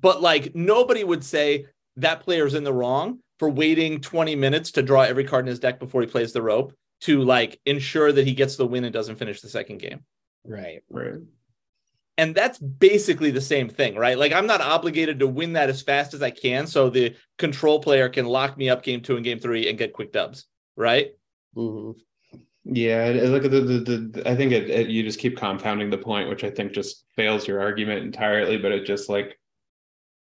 but 0.00 0.22
like 0.22 0.54
nobody 0.54 1.04
would 1.04 1.24
say 1.24 1.66
that 1.96 2.20
player's 2.20 2.54
in 2.54 2.64
the 2.64 2.72
wrong 2.72 3.18
for 3.38 3.48
waiting 3.48 4.00
20 4.00 4.36
minutes 4.36 4.72
to 4.72 4.82
draw 4.82 5.02
every 5.02 5.24
card 5.24 5.44
in 5.44 5.48
his 5.48 5.58
deck 5.58 5.78
before 5.78 6.00
he 6.00 6.06
plays 6.06 6.32
the 6.32 6.42
rope 6.42 6.74
to 7.02 7.22
like 7.22 7.58
ensure 7.64 8.12
that 8.12 8.26
he 8.26 8.34
gets 8.34 8.56
the 8.56 8.66
win 8.66 8.84
and 8.84 8.92
doesn't 8.92 9.16
finish 9.16 9.40
the 9.40 9.48
second 9.48 9.78
game. 9.78 10.00
Right. 10.44 10.82
Right. 10.90 11.14
And 12.18 12.34
that's 12.34 12.58
basically 12.58 13.30
the 13.30 13.40
same 13.40 13.70
thing, 13.70 13.94
right? 13.94 14.18
Like 14.18 14.32
I'm 14.32 14.46
not 14.46 14.60
obligated 14.60 15.20
to 15.20 15.26
win 15.26 15.54
that 15.54 15.70
as 15.70 15.80
fast 15.80 16.12
as 16.12 16.22
I 16.22 16.30
can 16.30 16.66
so 16.66 16.90
the 16.90 17.16
control 17.38 17.80
player 17.80 18.10
can 18.10 18.26
lock 18.26 18.58
me 18.58 18.68
up 18.68 18.82
game 18.82 19.00
2 19.00 19.16
and 19.16 19.24
game 19.24 19.38
3 19.38 19.70
and 19.70 19.78
get 19.78 19.94
quick 19.94 20.12
dubs, 20.12 20.44
right? 20.76 21.12
Mm-hmm. 21.56 21.98
Yeah, 22.64 23.06
look 23.24 23.46
at 23.46 23.50
the, 23.50 23.60
the, 23.62 23.78
the, 23.80 24.28
I 24.28 24.36
think 24.36 24.52
it, 24.52 24.68
it, 24.68 24.88
you 24.88 25.02
just 25.02 25.18
keep 25.18 25.38
compounding 25.38 25.88
the 25.88 25.96
point, 25.96 26.28
which 26.28 26.44
I 26.44 26.50
think 26.50 26.72
just 26.72 27.04
fails 27.16 27.48
your 27.48 27.60
argument 27.60 28.04
entirely. 28.04 28.58
But 28.58 28.72
it 28.72 28.84
just 28.84 29.08
like 29.08 29.39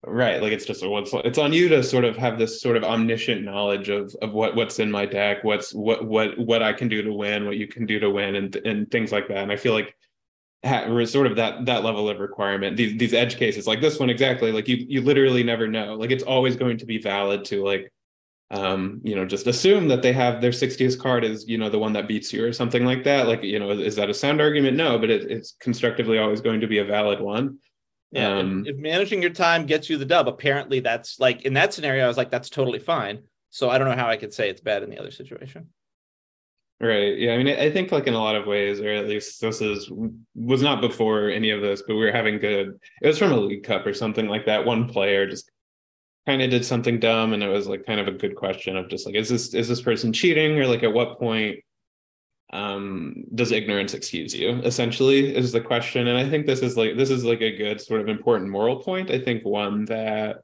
Right, 0.06 0.42
like 0.42 0.54
it's 0.54 0.66
just 0.66 0.88
what's 0.88 1.12
it's 1.14 1.38
on 1.38 1.52
you 1.52 1.68
to 1.70 1.84
sort 1.84 2.06
of 2.06 2.16
have 2.16 2.40
this 2.40 2.62
sort 2.62 2.78
of 2.78 2.86
omniscient 2.86 3.44
knowledge 3.44 3.90
of 3.90 4.16
of 4.22 4.32
what 4.32 4.56
what's 4.56 4.80
in 4.80 4.90
my 4.90 5.06
deck, 5.06 5.44
what's 5.44 5.74
what 5.74 6.06
what 6.06 6.38
what 6.40 6.64
I 6.64 6.72
can 6.72 6.88
do 6.88 7.02
to 7.02 7.12
win, 7.12 7.46
what 7.46 7.58
you 7.58 7.68
can 7.68 7.86
do 7.86 8.00
to 8.00 8.10
win, 8.10 8.36
and 8.36 8.56
and 8.56 8.90
things 8.90 9.12
like 9.12 9.28
that. 9.28 9.40
And 9.40 9.52
I 9.52 9.58
feel 9.58 9.74
like 9.74 9.94
sort 11.06 11.28
of 11.28 11.36
that 11.36 11.66
that 11.66 11.84
level 11.84 12.10
of 12.10 12.20
requirement. 12.20 12.78
These 12.78 12.98
these 12.98 13.14
edge 13.14 13.36
cases, 13.36 13.68
like 13.68 13.82
this 13.82 14.00
one 14.00 14.10
exactly, 14.10 14.54
like 14.54 14.70
you 14.70 14.78
you 14.88 15.02
literally 15.02 15.44
never 15.44 15.68
know. 15.68 15.96
Like 15.96 16.12
it's 16.12 16.24
always 16.24 16.56
going 16.56 16.78
to 16.78 16.86
be 16.86 16.98
valid 16.98 17.44
to 17.46 17.66
like 17.66 17.92
um 18.52 19.00
you 19.04 19.16
know 19.16 19.26
just 19.26 19.48
assume 19.48 19.88
that 19.88 20.02
they 20.02 20.12
have 20.12 20.42
their 20.42 20.50
60th 20.50 20.98
card 20.98 21.24
is 21.24 21.48
you 21.48 21.58
know 21.58 21.70
the 21.70 21.78
one 21.78 21.94
that 21.94 22.08
beats 22.08 22.34
you 22.34 22.44
or 22.44 22.52
something 22.52 22.84
like 22.84 23.04
that 23.04 23.28
like 23.28 23.44
you 23.44 23.60
know 23.60 23.70
is 23.70 23.96
that 23.96 24.10
a 24.10 24.14
sound 24.14 24.42
argument 24.42 24.76
no 24.76 24.98
but 24.98 25.12
it, 25.12 25.30
it's 25.30 25.56
constructively 25.60 26.18
always 26.18 26.42
going 26.42 26.60
to 26.60 26.66
be 26.66 26.80
a 26.80 26.84
valid 26.84 27.22
one 27.22 27.60
yeah, 28.12 28.40
um, 28.40 28.66
if, 28.66 28.76
if 28.76 28.82
managing 28.82 29.22
your 29.22 29.32
time 29.32 29.66
gets 29.66 29.90
you 29.90 29.98
the 29.98 30.06
dub, 30.06 30.28
apparently 30.28 30.80
that's 30.80 31.20
like 31.20 31.44
in 31.44 31.54
that 31.54 31.74
scenario, 31.74 32.06
I 32.06 32.08
was 32.08 32.18
like, 32.18 32.32
that's 32.32 32.50
totally 32.50 32.80
fine. 32.80 33.24
So 33.52 33.70
I 33.70 33.78
don't 33.78 33.88
know 33.88 33.96
how 33.96 34.08
I 34.08 34.18
could 34.18 34.34
say 34.34 34.50
it's 34.50 34.62
bad 34.62 34.84
in 34.84 34.90
the 34.90 35.00
other 35.00 35.12
situation. 35.12 35.68
Right. 36.82 37.18
Yeah. 37.18 37.34
I 37.34 37.38
mean, 37.38 37.48
I 37.48 37.70
think 37.70 37.92
like 37.92 38.08
in 38.08 38.14
a 38.14 38.20
lot 38.20 38.36
of 38.36 38.48
ways, 38.48 38.80
or 38.80 38.90
at 38.90 39.08
least 39.08 39.42
this 39.42 39.62
is 39.62 39.92
was 40.34 40.62
not 40.62 40.80
before 40.80 41.30
any 41.30 41.50
of 41.50 41.62
this, 41.62 41.84
but 41.86 41.96
we 41.96 42.06
were 42.06 42.12
having 42.12 42.40
good. 42.40 42.80
It 43.02 43.08
was 43.08 43.18
from 43.20 43.34
a 43.34 43.38
League 43.38 43.64
Cup 43.64 43.86
or 43.86 43.94
something 43.94 44.28
like 44.28 44.46
that. 44.46 44.66
One 44.66 44.88
player 44.88 45.28
just 45.28 45.52
kind 46.26 46.42
of 46.42 46.50
did 46.50 46.64
something 46.64 47.00
dumb, 47.00 47.34
and 47.34 47.44
it 47.44 47.50
was 47.50 47.68
like 47.68 47.86
kind 47.86 48.00
of 48.00 48.08
a 48.08 48.12
good 48.12 48.36
question 48.36 48.78
of 48.78 48.88
just 48.88 49.06
like, 49.06 49.16
is 49.16 49.28
this 49.28 49.54
is 49.54 49.68
this 49.68 49.82
person 49.82 50.14
cheating, 50.14 50.58
or 50.58 50.68
like 50.68 50.84
at 50.84 50.94
what 50.94 51.20
point 51.20 51.60
um 52.52 53.24
does 53.36 53.52
ignorance 53.52 53.94
excuse 53.94 54.34
you 54.34 54.60
essentially 54.62 55.36
is 55.36 55.52
the 55.52 55.62
question 55.62 56.08
and 56.08 56.18
i 56.18 56.28
think 56.28 56.48
this 56.48 56.62
is 56.62 56.76
like 56.76 56.98
this 56.98 57.12
is 57.12 57.24
like 57.24 57.42
a 57.42 57.56
good 57.56 57.80
sort 57.80 58.02
of 58.02 58.08
important 58.08 58.50
moral 58.50 58.78
point 58.78 59.12
i 59.12 59.20
think 59.20 59.46
one 59.46 59.86
that 59.86 60.38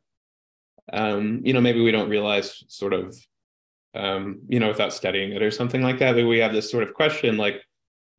um 0.94 1.42
you 1.44 1.52
know 1.52 1.62
maybe 1.62 1.82
we 1.82 1.92
don't 1.92 2.10
realize 2.10 2.64
sort 2.68 2.94
of 2.94 3.16
um, 3.96 4.42
you 4.50 4.60
know, 4.60 4.68
without 4.68 4.94
studying 4.94 5.32
it 5.32 5.42
or 5.42 5.50
something 5.50 5.82
like 5.82 6.00
that. 6.00 6.14
That 6.14 6.28
we 6.28 6.40
have 6.40 6.54
this 6.54 6.70
sort 6.70 6.84
of 6.84 6.94
question, 6.94 7.38
like, 7.38 7.62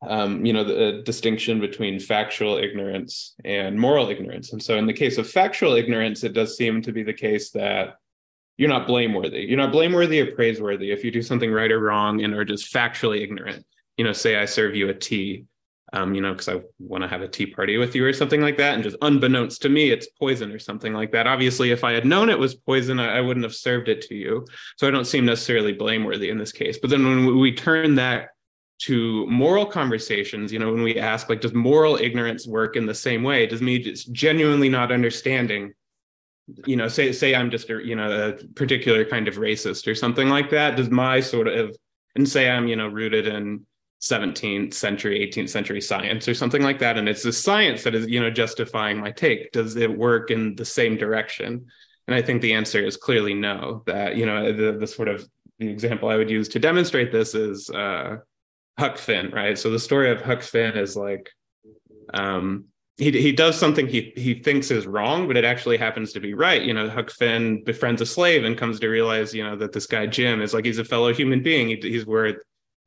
um, 0.07 0.45
you 0.45 0.53
know, 0.53 0.65
the 0.65 1.03
distinction 1.05 1.61
between 1.61 2.01
factual 2.01 2.57
ignorance 2.57 3.35
and 3.45 3.79
moral 3.79 4.09
ignorance. 4.09 4.53
And 4.53 4.63
so, 4.63 4.77
in 4.77 4.87
the 4.87 4.93
case 4.93 5.19
of 5.19 5.29
factual 5.29 5.75
ignorance, 5.75 6.25
it 6.25 6.33
does 6.33 6.57
seem 6.57 6.83
to 6.83 6.93
be 6.93 7.03
the 7.03 7.13
case 7.13 7.51
that 7.51 7.97
you're 8.57 8.71
not 8.71 8.87
blameworthy. 8.87 9.43
You're 9.43 9.59
not 9.59 9.73
blameworthy 9.73 10.21
or 10.21 10.35
praiseworthy 10.35 10.91
if 10.91 11.05
you 11.05 11.11
do 11.11 11.23
something 11.23 11.53
right 11.53 11.71
or 11.71 11.81
wrong 11.81 12.25
and 12.25 12.35
are 12.35 12.45
just 12.45 12.73
factually 12.73 13.21
ignorant. 13.21 13.65
You 13.97 14.05
know, 14.05 14.13
say 14.13 14.37
I 14.37 14.45
serve 14.45 14.75
you 14.75 14.89
a 14.89 14.95
tea, 14.95 15.45
um, 15.93 16.15
you 16.15 16.21
know, 16.21 16.33
because 16.33 16.49
I 16.49 16.61
want 16.79 17.03
to 17.03 17.09
have 17.09 17.23
a 17.23 17.29
tea 17.29 17.47
party 17.47 17.79
with 17.79 17.95
you 17.95 18.05
or 18.05 18.13
something 18.13 18.41
like 18.41 18.57
that, 18.59 18.75
and 18.75 18.83
just 18.83 18.97
unbeknownst 19.03 19.63
to 19.63 19.69
me, 19.69 19.91
it's 19.91 20.09
poison 20.19 20.53
or 20.53 20.59
something 20.59 20.93
like 20.93 21.13
that. 21.13 21.27
Obviously, 21.27 21.71
if 21.71 21.85
I 21.85 21.93
had 21.93 22.05
known 22.05 22.29
it 22.29 22.39
was 22.39 22.55
poison, 22.55 23.01
I, 23.01 23.19
I 23.19 23.21
wouldn't 23.21 23.45
have 23.45 23.55
served 23.55 23.89
it 23.89 24.03
to 24.03 24.15
you. 24.15 24.47
So 24.77 24.87
I 24.87 24.91
don't 24.91 25.07
seem 25.07 25.25
necessarily 25.25 25.73
blameworthy 25.73 26.31
in 26.31 26.39
this 26.39 26.53
case. 26.53 26.79
But 26.79 26.91
then 26.91 27.05
when 27.07 27.39
we 27.39 27.53
turn 27.53 27.95
that 27.95 28.31
to 28.79 29.27
moral 29.29 29.65
conversations, 29.65 30.53
you 30.53 30.59
know, 30.59 30.71
when 30.71 30.83
we 30.83 30.99
ask, 30.99 31.31
like, 31.31 31.41
does 31.41 31.55
moral 31.55 31.97
ignorance 31.97 32.47
work 32.47 32.77
in 32.77 32.85
the 32.85 32.95
same 32.95 33.23
way? 33.23 33.47
Does 33.47 33.63
me 33.63 33.79
just 33.79 34.13
genuinely 34.13 34.69
not 34.69 34.93
understanding 34.93 35.73
you 36.65 36.77
know 36.77 36.87
say 36.87 37.13
say 37.13 37.35
i'm 37.35 37.51
just 37.51 37.69
a 37.71 37.85
you 37.85 37.97
know 37.97 38.29
a 38.29 38.33
particular 38.55 39.05
kind 39.05 39.27
of 39.27 39.35
racist 39.35 39.91
or 39.91 39.95
something 39.95 40.29
like 40.29 40.51
that 40.51 40.77
does 40.77 40.91
my 40.91 41.21
sort 41.21 41.49
of 41.49 41.77
and 42.15 42.29
say 42.29 42.49
i'm 42.49 42.69
you 42.69 42.77
know 42.77 42.87
rooted 42.87 43.27
in 43.27 43.65
17th 44.03 44.75
century 44.75 45.21
18th 45.21 45.49
century 45.49 45.81
science 45.81 46.29
or 46.29 46.35
something 46.35 46.63
like 46.63 46.79
that 46.79 46.99
and 46.99 47.09
it's 47.09 47.23
the 47.23 47.33
science 47.33 47.83
that 47.83 47.95
is 47.95 48.07
you 48.07 48.21
know 48.21 48.31
justifying 48.31 48.99
my 48.99 49.11
take 49.11 49.51
does 49.53 49.77
it 49.77 49.97
work 49.97 50.31
in 50.31 50.55
the 50.57 50.65
same 50.65 50.97
direction 50.97 51.67
and 52.07 52.15
i 52.15 52.21
think 52.21 52.43
the 52.43 52.53
answer 52.53 52.85
is 52.85 52.97
clearly 52.97 53.33
no 53.33 53.83
that 53.87 54.17
you 54.17 54.27
know 54.27 54.53
the, 54.53 54.73
the 54.79 54.87
sort 54.87 55.09
of 55.09 55.27
the 55.59 55.69
example 55.69 56.11
i 56.11 56.17
would 56.17 56.31
use 56.31 56.49
to 56.49 56.59
demonstrate 56.59 57.11
this 57.11 57.35
is 57.35 57.71
uh 57.71 58.17
huck 58.79 58.99
finn 58.99 59.31
right 59.31 59.59
so 59.59 59.71
the 59.71 59.79
story 59.79 60.11
of 60.11 60.21
huck 60.21 60.43
finn 60.43 60.77
is 60.77 60.95
like 60.95 61.31
um 62.13 62.67
he 62.99 63.11
he 63.11 63.33
does 63.33 63.59
something 63.59 63.87
he 63.87 64.13
he 64.17 64.35
thinks 64.35 64.71
is 64.71 64.87
wrong, 64.87 65.29
but 65.29 65.37
it 65.37 65.45
actually 65.45 65.77
happens 65.77 66.13
to 66.13 66.21
be 66.21 66.33
right. 66.33 66.63
You 66.63 66.73
know, 66.73 66.89
Huck 66.89 67.11
Finn 67.11 67.63
befriends 67.63 68.01
a 68.01 68.07
slave 68.07 68.45
and 68.45 68.57
comes 68.57 68.81
to 68.81 68.89
realize, 68.89 69.35
you 69.35 69.45
know, 69.45 69.55
that 69.57 69.73
this 69.73 69.87
guy 69.87 70.07
Jim 70.07 70.41
is 70.41 70.55
like 70.55 70.65
he's 70.65 70.79
a 70.79 70.85
fellow 70.85 71.13
human 71.13 71.43
being. 71.43 71.69
He, 71.69 71.77
he's 71.77 72.07
worth 72.07 72.37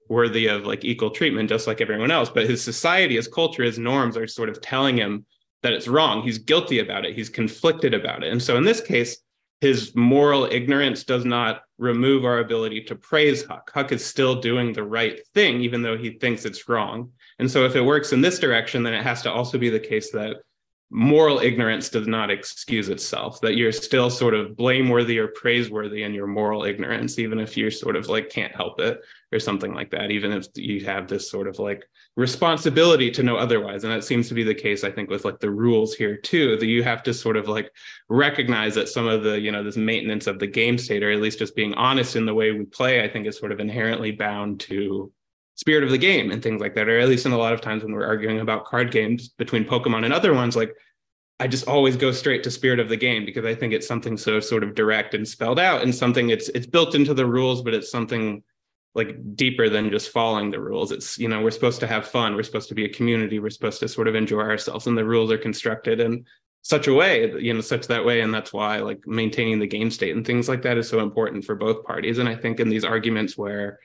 worthy 0.09 0.47
of 0.47 0.65
like 0.65 0.83
equal 0.83 1.11
treatment, 1.11 1.49
just 1.49 1.67
like 1.67 1.81
everyone 1.81 2.11
else. 2.11 2.29
But 2.29 2.49
his 2.49 2.63
society, 2.63 3.15
his 3.15 3.27
culture, 3.27 3.63
his 3.63 3.79
norms 3.79 4.17
are 4.17 4.27
sort 4.27 4.49
of 4.49 4.59
telling 4.59 4.97
him 4.97 5.25
that 5.61 5.73
it's 5.73 5.87
wrong. 5.87 6.23
He's 6.23 6.39
guilty 6.39 6.79
about 6.79 7.05
it. 7.05 7.15
He's 7.15 7.29
conflicted 7.29 7.93
about 7.93 8.23
it. 8.23 8.31
And 8.31 8.41
so 8.41 8.57
in 8.57 8.63
this 8.63 8.81
case, 8.81 9.17
his 9.61 9.93
moral 9.93 10.45
ignorance 10.45 11.03
does 11.03 11.25
not 11.25 11.61
remove 11.77 12.23
our 12.23 12.39
ability 12.39 12.81
to 12.85 12.95
praise 12.95 13.45
Huck. 13.45 13.69
Huck 13.73 13.91
is 13.91 14.05
still 14.05 14.39
doing 14.39 14.71
the 14.71 14.83
right 14.83 15.19
thing, 15.33 15.61
even 15.61 15.81
though 15.81 15.97
he 15.97 16.11
thinks 16.11 16.45
it's 16.45 16.69
wrong. 16.69 17.11
And 17.39 17.51
so 17.51 17.65
if 17.65 17.75
it 17.75 17.81
works 17.81 18.13
in 18.13 18.21
this 18.21 18.39
direction, 18.39 18.83
then 18.83 18.93
it 18.93 19.03
has 19.03 19.21
to 19.23 19.31
also 19.31 19.57
be 19.57 19.69
the 19.69 19.79
case 19.79 20.11
that 20.11 20.37
moral 20.91 21.39
ignorance 21.39 21.89
does 21.89 22.07
not 22.07 22.31
excuse 22.31 22.89
itself, 22.89 23.41
that 23.41 23.55
you're 23.55 23.71
still 23.71 24.09
sort 24.09 24.33
of 24.33 24.55
blameworthy 24.55 25.19
or 25.19 25.27
praiseworthy 25.27 26.03
in 26.03 26.13
your 26.13 26.25
moral 26.25 26.63
ignorance, 26.63 27.19
even 27.19 27.37
if 27.37 27.57
you're 27.57 27.69
sort 27.69 27.95
of 27.95 28.07
like 28.07 28.29
can't 28.29 28.55
help 28.55 28.79
it 28.79 28.99
or 29.31 29.39
something 29.39 29.73
like 29.73 29.91
that, 29.91 30.09
even 30.09 30.31
if 30.31 30.47
you 30.55 30.83
have 30.85 31.07
this 31.07 31.29
sort 31.29 31.47
of 31.47 31.59
like 31.59 31.83
responsibility 32.15 33.11
to 33.11 33.23
know 33.23 33.37
otherwise. 33.37 33.83
And 33.83 33.93
that 33.93 34.03
seems 34.03 34.27
to 34.27 34.33
be 34.33 34.43
the 34.43 34.55
case, 34.55 34.83
I 34.83 34.91
think, 34.91 35.09
with 35.09 35.23
like 35.23 35.39
the 35.39 35.51
rules 35.51 35.93
here 35.93 36.17
too, 36.17 36.57
that 36.57 36.65
you 36.65 36.83
have 36.83 37.03
to 37.03 37.13
sort 37.13 37.37
of 37.37 37.47
like 37.47 37.71
recognize 38.09 38.73
that 38.75 38.89
some 38.89 39.07
of 39.07 39.23
the, 39.23 39.39
you 39.39 39.51
know, 39.51 39.63
this 39.63 39.77
maintenance 39.77 40.25
of 40.25 40.39
the 40.39 40.47
game 40.47 40.77
state, 40.77 41.03
or 41.03 41.11
at 41.11 41.21
least 41.21 41.39
just 41.39 41.55
being 41.55 41.75
honest 41.75 42.15
in 42.15 42.25
the 42.25 42.33
way 42.33 42.51
we 42.51 42.65
play, 42.65 43.03
I 43.03 43.07
think 43.07 43.27
is 43.27 43.37
sort 43.37 43.51
of 43.51 43.59
inherently 43.59 44.11
bound 44.11 44.61
to 44.61 45.11
spirit 45.59 45.83
of 45.83 45.91
the 45.91 45.97
game 45.97 46.31
and 46.31 46.41
things 46.41 46.61
like 46.61 46.73
that 46.73 46.87
or 46.87 46.97
at 46.99 47.09
least 47.09 47.25
in 47.25 47.33
a 47.33 47.37
lot 47.37 47.51
of 47.51 47.59
times 47.59 47.83
when 47.83 47.91
we're 47.91 48.07
arguing 48.07 48.39
about 48.39 48.63
card 48.63 48.91
games 48.91 49.27
between 49.27 49.65
pokemon 49.65 50.05
and 50.05 50.13
other 50.13 50.33
ones 50.33 50.55
like 50.55 50.73
i 51.41 51.47
just 51.47 51.67
always 51.67 51.97
go 51.97 52.13
straight 52.13 52.41
to 52.41 52.49
spirit 52.49 52.79
of 52.79 52.87
the 52.87 52.95
game 52.95 53.25
because 53.25 53.43
i 53.43 53.53
think 53.53 53.73
it's 53.73 53.85
something 53.85 54.15
so 54.15 54.39
sort 54.39 54.63
of 54.63 54.73
direct 54.73 55.13
and 55.15 55.27
spelled 55.27 55.59
out 55.59 55.81
and 55.81 55.93
something 55.93 56.29
it's 56.29 56.47
it's 56.49 56.65
built 56.65 56.95
into 56.95 57.13
the 57.13 57.25
rules 57.25 57.61
but 57.61 57.73
it's 57.73 57.91
something 57.91 58.41
like 58.95 59.35
deeper 59.35 59.69
than 59.69 59.91
just 59.91 60.09
following 60.09 60.51
the 60.51 60.59
rules. 60.59 60.91
It's 60.91 61.17
you 61.17 61.27
know 61.27 61.41
we're 61.41 61.51
supposed 61.51 61.79
to 61.81 61.87
have 61.87 62.07
fun. 62.07 62.35
We're 62.35 62.43
supposed 62.43 62.69
to 62.69 62.75
be 62.75 62.85
a 62.85 62.93
community. 62.93 63.39
We're 63.39 63.49
supposed 63.49 63.79
to 63.81 63.87
sort 63.87 64.07
of 64.07 64.15
enjoy 64.15 64.41
ourselves 64.41 64.87
and 64.87 64.97
the 64.97 65.05
rules 65.05 65.31
are 65.31 65.37
constructed 65.37 65.99
in 65.99 66.25
such 66.61 66.87
a 66.87 66.93
way 66.93 67.31
you 67.39 67.53
know 67.53 67.61
such 67.61 67.87
that 67.87 68.03
way 68.03 68.19
and 68.19 68.33
that's 68.33 68.51
why 68.51 68.79
like 68.79 68.99
maintaining 69.07 69.59
the 69.59 69.67
game 69.67 69.89
state 69.89 70.13
and 70.13 70.27
things 70.27 70.49
like 70.49 70.61
that 70.61 70.77
is 70.77 70.89
so 70.89 70.99
important 70.99 71.45
for 71.45 71.55
both 71.55 71.85
parties. 71.85 72.17
And 72.17 72.27
i 72.27 72.35
think 72.35 72.59
in 72.59 72.69
these 72.69 72.83
arguments 72.83 73.37
where 73.37 73.79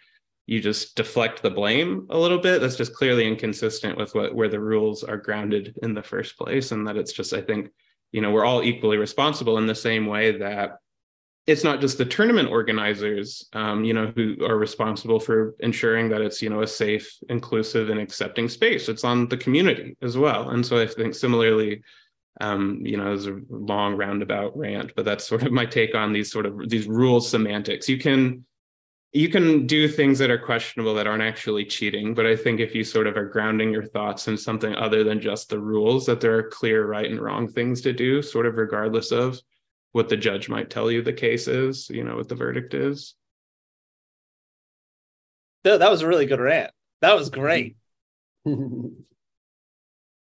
you 0.46 0.60
just 0.60 0.96
deflect 0.96 1.42
the 1.42 1.50
blame 1.50 2.06
a 2.10 2.18
little 2.18 2.38
bit 2.38 2.60
that's 2.60 2.76
just 2.76 2.94
clearly 2.94 3.26
inconsistent 3.26 3.96
with 3.96 4.14
what 4.14 4.34
where 4.34 4.48
the 4.48 4.60
rules 4.60 5.02
are 5.02 5.16
grounded 5.16 5.74
in 5.82 5.94
the 5.94 6.02
first 6.02 6.36
place 6.36 6.72
and 6.72 6.86
that 6.86 6.96
it's 6.96 7.12
just 7.12 7.32
i 7.32 7.40
think 7.40 7.70
you 8.12 8.20
know 8.20 8.30
we're 8.30 8.44
all 8.44 8.62
equally 8.62 8.96
responsible 8.96 9.58
in 9.58 9.66
the 9.66 9.74
same 9.74 10.06
way 10.06 10.36
that 10.38 10.78
it's 11.46 11.64
not 11.64 11.80
just 11.80 11.98
the 11.98 12.04
tournament 12.04 12.50
organizers 12.50 13.48
um, 13.52 13.84
you 13.84 13.92
know 13.92 14.12
who 14.16 14.36
are 14.44 14.56
responsible 14.56 15.20
for 15.20 15.54
ensuring 15.60 16.08
that 16.08 16.20
it's 16.20 16.40
you 16.40 16.50
know 16.50 16.62
a 16.62 16.66
safe 16.66 17.18
inclusive 17.28 17.90
and 17.90 18.00
accepting 18.00 18.48
space 18.48 18.88
it's 18.88 19.04
on 19.04 19.28
the 19.28 19.36
community 19.36 19.96
as 20.02 20.16
well 20.16 20.50
and 20.50 20.64
so 20.64 20.80
i 20.80 20.86
think 20.86 21.14
similarly 21.14 21.82
um, 22.40 22.80
you 22.84 22.96
know, 22.96 23.12
it's 23.12 23.26
a 23.26 23.40
long 23.48 23.96
roundabout 23.96 24.56
rant, 24.56 24.92
but 24.96 25.04
that's 25.04 25.24
sort 25.24 25.44
of 25.44 25.52
my 25.52 25.64
take 25.64 25.94
on 25.94 26.12
these 26.12 26.32
sort 26.32 26.46
of 26.46 26.68
these 26.68 26.88
rule 26.88 27.20
semantics. 27.20 27.88
You 27.88 27.96
can 27.96 28.44
you 29.14 29.28
can 29.28 29.64
do 29.64 29.86
things 29.86 30.18
that 30.18 30.30
are 30.30 30.38
questionable 30.38 30.92
that 30.94 31.06
aren't 31.06 31.22
actually 31.22 31.64
cheating 31.64 32.14
but 32.14 32.26
i 32.26 32.34
think 32.34 32.58
if 32.58 32.74
you 32.74 32.82
sort 32.82 33.06
of 33.06 33.16
are 33.16 33.28
grounding 33.28 33.70
your 33.70 33.84
thoughts 33.84 34.26
in 34.26 34.36
something 34.36 34.74
other 34.74 35.04
than 35.04 35.20
just 35.20 35.48
the 35.48 35.58
rules 35.58 36.04
that 36.04 36.20
there 36.20 36.36
are 36.36 36.50
clear 36.50 36.86
right 36.86 37.10
and 37.10 37.20
wrong 37.20 37.46
things 37.46 37.80
to 37.80 37.92
do 37.92 38.20
sort 38.20 38.44
of 38.44 38.56
regardless 38.56 39.12
of 39.12 39.40
what 39.94 40.08
the 40.08 40.16
judge 40.16 40.48
might 40.48 40.70
tell 40.70 40.90
you 40.90 41.02
the 41.02 41.12
case 41.12 41.46
is 41.46 41.88
you 41.88 42.02
know 42.02 42.16
what 42.16 42.28
the 42.28 42.34
verdict 42.34 42.74
is. 42.74 43.14
That 45.62 45.90
was 45.90 46.02
a 46.02 46.08
really 46.08 46.26
good 46.26 46.40
rant. 46.40 46.72
That 47.00 47.14
was 47.14 47.30
great. 47.30 47.76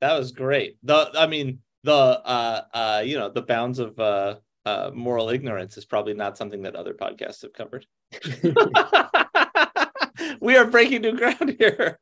That 0.01 0.19
was 0.19 0.33
great. 0.33 0.79
The 0.83 1.11
i 1.15 1.27
mean 1.27 1.59
the 1.85 1.93
uh 1.93 2.63
uh 2.73 3.03
you 3.05 3.19
know 3.19 3.29
the 3.29 3.43
bounds 3.43 3.79
of 3.79 4.01
uh 4.01 4.37
uh, 4.65 4.91
moral 4.95 5.29
ignorance 5.31 5.77
is 5.77 5.85
probably 5.85 6.15
not 6.15 6.39
something 6.39 6.63
that 6.63 6.75
other 6.75 6.95
podcasts 6.95 7.43
have 7.43 7.53
covered. 7.53 7.85
we 10.41 10.57
are 10.57 10.67
breaking 10.67 11.03
new 11.03 11.17
ground 11.17 11.57
here. 11.59 11.99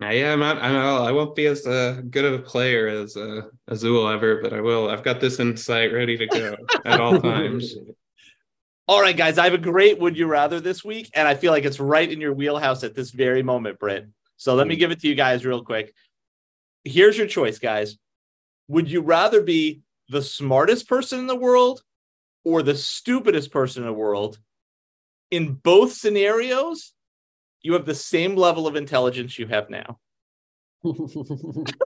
I 0.00 0.14
am. 0.14 0.42
I'm, 0.42 0.58
I'm, 0.58 0.76
I 0.76 1.12
won't 1.12 1.36
be 1.36 1.46
as 1.46 1.66
uh, 1.66 2.02
good 2.10 2.24
of 2.24 2.34
a 2.34 2.42
player 2.42 2.88
as 2.88 3.16
uh, 3.16 3.42
Azul 3.68 4.08
ever, 4.08 4.40
but 4.42 4.52
I 4.52 4.60
will. 4.60 4.90
I've 4.90 5.04
got 5.04 5.20
this 5.20 5.38
insight 5.38 5.92
ready 5.92 6.16
to 6.16 6.26
go 6.26 6.56
at 6.84 7.00
all 7.00 7.20
times. 7.20 7.76
All 8.88 9.00
right, 9.00 9.16
guys. 9.16 9.38
I 9.38 9.44
have 9.44 9.54
a 9.54 9.58
great 9.58 9.98
would 9.98 10.16
you 10.16 10.26
rather 10.26 10.60
this 10.60 10.84
week, 10.84 11.10
and 11.14 11.28
I 11.28 11.34
feel 11.34 11.52
like 11.52 11.64
it's 11.64 11.80
right 11.80 12.10
in 12.10 12.20
your 12.20 12.34
wheelhouse 12.34 12.82
at 12.82 12.94
this 12.94 13.10
very 13.12 13.42
moment, 13.42 13.78
Britt. 13.78 14.08
So 14.36 14.54
let 14.54 14.66
me 14.66 14.76
give 14.76 14.90
it 14.90 15.00
to 15.00 15.08
you 15.08 15.14
guys 15.14 15.46
real 15.46 15.62
quick. 15.62 15.94
Here's 16.82 17.16
your 17.16 17.28
choice, 17.28 17.58
guys. 17.58 17.96
Would 18.68 18.90
you 18.90 19.00
rather 19.00 19.42
be 19.42 19.82
the 20.08 20.22
smartest 20.22 20.88
person 20.88 21.20
in 21.20 21.26
the 21.26 21.36
world 21.36 21.82
or 22.44 22.62
the 22.62 22.74
stupidest 22.74 23.50
person 23.52 23.82
in 23.82 23.86
the 23.86 23.92
world, 23.92 24.38
in 25.30 25.54
both 25.54 25.92
scenarios, 25.92 26.93
you 27.64 27.72
have 27.72 27.86
the 27.86 27.94
same 27.94 28.36
level 28.36 28.68
of 28.68 28.76
intelligence 28.76 29.38
you 29.38 29.48
have 29.48 29.68
now. 29.68 29.98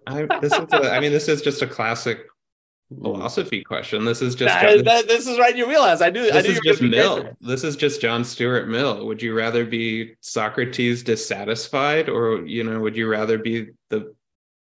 I, 0.07 0.26
this 0.41 0.53
is 0.53 0.66
a, 0.72 0.93
I 0.93 1.01
mean, 1.01 1.12
this 1.12 1.29
is 1.29 1.41
just 1.41 1.62
a 1.62 1.66
classic 1.66 2.18
hmm. 2.93 3.01
philosophy 3.01 3.64
question. 3.64 4.05
This 4.05 4.20
is 4.20 4.35
just 4.35 4.53
that, 4.53 4.85
that, 4.85 5.09
this 5.09 5.26
is 5.26 5.39
right 5.39 5.57
You 5.57 5.66
realize. 5.66 6.03
I 6.03 6.11
knew 6.11 6.22
this 6.22 6.35
I 6.35 6.41
knew 6.43 6.51
is 6.51 6.61
just 6.61 6.83
Mill. 6.83 7.31
This 7.41 7.64
is 7.64 7.76
just 7.76 8.03
John 8.03 8.24
Stuart 8.24 8.68
Mill. 8.68 9.07
Would 9.07 9.22
you 9.22 9.35
rather 9.35 9.64
be 9.64 10.16
Socrates 10.20 11.03
dissatisfied, 11.03 12.11
or 12.11 12.45
you 12.45 12.64
know, 12.64 12.81
would 12.81 12.97
you 12.97 13.09
rather 13.09 13.39
be 13.39 13.68
the, 13.89 14.14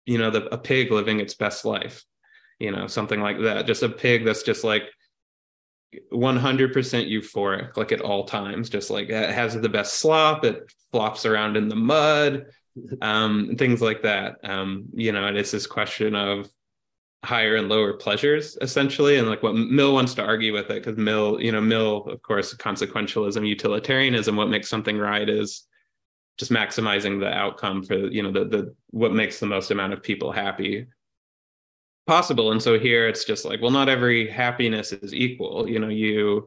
you 0.05 0.19
know, 0.19 0.31
the 0.31 0.53
a 0.53 0.59
pig 0.59 0.91
living 0.91 1.21
its 1.21 1.35
best 1.35 1.65
life? 1.65 2.05
you 2.59 2.71
know, 2.71 2.87
something 2.87 3.21
like 3.21 3.41
that. 3.43 3.67
Just 3.67 3.83
a 3.83 3.89
pig 3.89 4.25
that's 4.25 4.43
just 4.43 4.65
like 4.65 4.85
100% 6.13 6.73
euphoric, 7.11 7.77
like 7.77 7.93
at 7.93 8.01
all 8.01 8.25
times, 8.25 8.69
just 8.71 8.91
like 8.91 9.09
it 9.09 9.31
has 9.31 9.55
the 9.55 9.69
best 9.69 9.95
slop, 9.95 10.45
it 10.45 10.73
flops 10.93 11.27
around 11.27 11.57
in 11.57 11.69
the 11.69 11.77
mud, 11.77 12.47
um, 13.03 13.55
things 13.57 13.81
like 13.81 14.03
that. 14.03 14.37
Um, 14.45 14.87
you 14.95 15.13
know, 15.13 15.27
and 15.27 15.37
it's 15.37 15.51
this 15.51 15.67
question 15.67 16.15
of 16.15 16.49
higher 17.25 17.57
and 17.57 17.69
lower 17.69 17.95
pleasures 17.95 18.59
essentially 18.61 19.17
and 19.17 19.29
like 19.29 19.43
what 19.43 19.55
mill 19.55 19.95
wants 19.95 20.15
to 20.15 20.23
argue 20.23 20.53
with 20.53 20.71
it 20.71 20.85
because 20.85 20.99
mill 20.99 21.41
you 21.41 21.51
know 21.51 21.61
mill 21.61 22.05
of 22.05 22.21
course 22.23 22.53
consequentialism 22.55 23.49
utilitarianism 23.49 24.37
what 24.37 24.51
makes 24.51 24.69
something 24.69 24.99
right 24.99 25.31
is 25.31 25.67
just 26.39 26.51
maximizing 26.51 27.19
the 27.19 27.33
outcome 27.33 27.83
for 27.83 27.95
you 27.95 28.23
know 28.23 28.31
the 28.31 28.45
the 28.45 28.75
what 28.91 29.15
makes 29.15 29.41
the 29.41 29.47
most 29.47 29.71
amount 29.71 29.93
of 29.93 30.03
people 30.03 30.33
happy 30.33 30.87
possible 32.07 32.53
and 32.53 32.63
so 32.63 32.79
here 32.79 33.09
it's 33.09 33.25
just 33.25 33.45
like 33.45 33.61
well 33.63 33.71
not 33.71 33.89
every 33.89 34.29
happiness 34.29 34.93
is 34.93 35.15
equal 35.15 35.69
you 35.69 35.79
know 35.79 35.89
you 35.89 36.47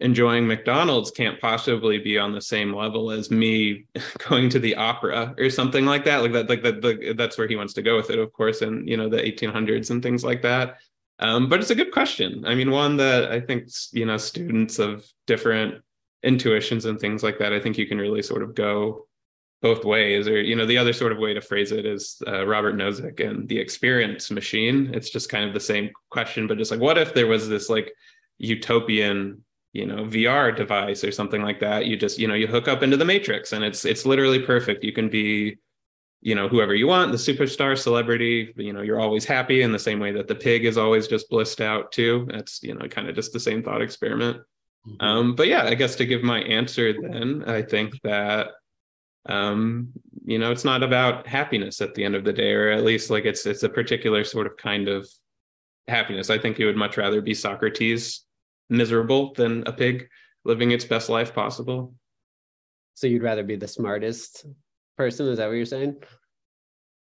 enjoying 0.00 0.46
McDonald's 0.46 1.10
can't 1.10 1.40
possibly 1.40 1.98
be 1.98 2.18
on 2.18 2.32
the 2.32 2.40
same 2.40 2.74
level 2.74 3.10
as 3.10 3.30
me 3.30 3.86
going 4.28 4.48
to 4.50 4.58
the 4.58 4.74
opera 4.74 5.34
or 5.38 5.50
something 5.50 5.86
like 5.86 6.04
that. 6.04 6.22
Like 6.22 6.32
that, 6.32 6.48
like 6.48 6.62
that, 6.62 6.82
the, 6.82 7.14
that's 7.16 7.38
where 7.38 7.48
he 7.48 7.56
wants 7.56 7.74
to 7.74 7.82
go 7.82 7.96
with 7.96 8.10
it, 8.10 8.18
of 8.18 8.32
course, 8.32 8.62
and 8.62 8.88
you 8.88 8.96
know 8.96 9.08
the 9.08 9.18
1800s 9.18 9.90
and 9.90 10.02
things 10.02 10.24
like 10.24 10.42
that. 10.42 10.78
Um, 11.20 11.48
but 11.48 11.60
it's 11.60 11.70
a 11.70 11.76
good 11.76 11.92
question. 11.92 12.44
I 12.44 12.54
mean, 12.54 12.70
one 12.70 12.96
that 12.96 13.30
I 13.30 13.40
think 13.40 13.68
you 13.92 14.04
know 14.04 14.16
students 14.16 14.78
of 14.78 15.06
different 15.26 15.82
intuitions 16.22 16.86
and 16.86 16.98
things 16.98 17.22
like 17.22 17.38
that. 17.38 17.52
I 17.52 17.60
think 17.60 17.78
you 17.78 17.86
can 17.86 17.98
really 17.98 18.22
sort 18.22 18.42
of 18.42 18.54
go 18.54 19.06
both 19.64 19.82
ways. 19.82 20.28
Or 20.28 20.40
you 20.40 20.54
know, 20.54 20.66
the 20.66 20.76
other 20.76 20.92
sort 20.92 21.10
of 21.10 21.18
way 21.18 21.32
to 21.32 21.40
phrase 21.40 21.72
it 21.72 21.86
is 21.86 22.20
uh, 22.28 22.46
Robert 22.46 22.76
Nozick 22.76 23.18
and 23.18 23.48
the 23.48 23.58
Experience 23.58 24.30
Machine. 24.30 24.90
It's 24.92 25.08
just 25.08 25.30
kind 25.30 25.46
of 25.48 25.54
the 25.54 25.58
same 25.72 25.90
question, 26.10 26.46
but 26.46 26.58
just 26.58 26.70
like, 26.70 26.80
what 26.80 26.98
if 26.98 27.14
there 27.14 27.26
was 27.26 27.48
this 27.48 27.70
like 27.70 27.90
utopian 28.38 29.42
you 29.72 29.86
know 29.86 30.04
VR 30.04 30.54
device 30.54 31.02
or 31.02 31.10
something 31.10 31.42
like 31.42 31.60
that. 31.60 31.86
You 31.86 31.96
just 31.96 32.18
you 32.18 32.28
know 32.28 32.34
you 32.34 32.46
hook 32.46 32.68
up 32.68 32.82
into 32.82 32.96
the 32.96 33.04
matrix 33.04 33.52
and 33.52 33.64
it's 33.64 33.84
it's 33.84 34.06
literally 34.06 34.38
perfect. 34.38 34.84
You 34.84 34.92
can 34.92 35.08
be 35.08 35.56
you 36.20 36.34
know 36.34 36.46
whoever 36.48 36.74
you 36.74 36.86
want, 36.86 37.10
the 37.10 37.18
superstar 37.18 37.76
celebrity. 37.76 38.52
You 38.56 38.72
know 38.72 38.82
you're 38.82 39.00
always 39.00 39.24
happy 39.24 39.62
in 39.62 39.72
the 39.72 39.78
same 39.78 39.98
way 39.98 40.12
that 40.12 40.28
the 40.28 40.34
pig 40.34 40.64
is 40.64 40.78
always 40.78 41.08
just 41.08 41.28
blissed 41.28 41.60
out 41.60 41.90
too. 41.90 42.28
That's 42.30 42.62
you 42.62 42.74
know 42.74 42.86
kind 42.86 43.08
of 43.08 43.16
just 43.16 43.32
the 43.32 43.40
same 43.40 43.62
thought 43.62 43.82
experiment. 43.82 44.36
Mm-hmm. 44.86 45.04
Um, 45.04 45.34
but 45.34 45.48
yeah, 45.48 45.64
I 45.64 45.74
guess 45.74 45.96
to 45.96 46.06
give 46.06 46.22
my 46.22 46.40
answer 46.42 46.94
then, 47.00 47.44
I 47.46 47.62
think 47.62 48.00
that 48.02 48.48
um, 49.26 49.88
you 50.24 50.38
know 50.38 50.50
it's 50.50 50.64
not 50.64 50.82
about 50.82 51.26
happiness 51.26 51.80
at 51.80 51.94
the 51.94 52.04
end 52.04 52.14
of 52.14 52.24
the 52.24 52.32
day, 52.32 52.52
or 52.52 52.70
at 52.70 52.84
least 52.84 53.10
like 53.10 53.24
it's 53.24 53.46
it's 53.46 53.62
a 53.62 53.68
particular 53.68 54.24
sort 54.24 54.46
of 54.46 54.56
kind 54.56 54.88
of 54.88 55.08
happiness. 55.88 56.30
I 56.30 56.38
think 56.38 56.58
you 56.58 56.66
would 56.66 56.76
much 56.76 56.96
rather 56.96 57.20
be 57.20 57.34
Socrates 57.34 58.24
miserable 58.70 59.34
than 59.34 59.66
a 59.66 59.72
pig 59.72 60.08
living 60.44 60.70
its 60.70 60.84
best 60.84 61.08
life 61.08 61.34
possible. 61.34 61.94
So 62.94 63.06
you'd 63.06 63.22
rather 63.22 63.42
be 63.42 63.56
the 63.56 63.68
smartest 63.68 64.46
person? 64.96 65.28
Is 65.28 65.38
that 65.38 65.46
what 65.46 65.54
you're 65.54 65.64
saying? 65.64 65.96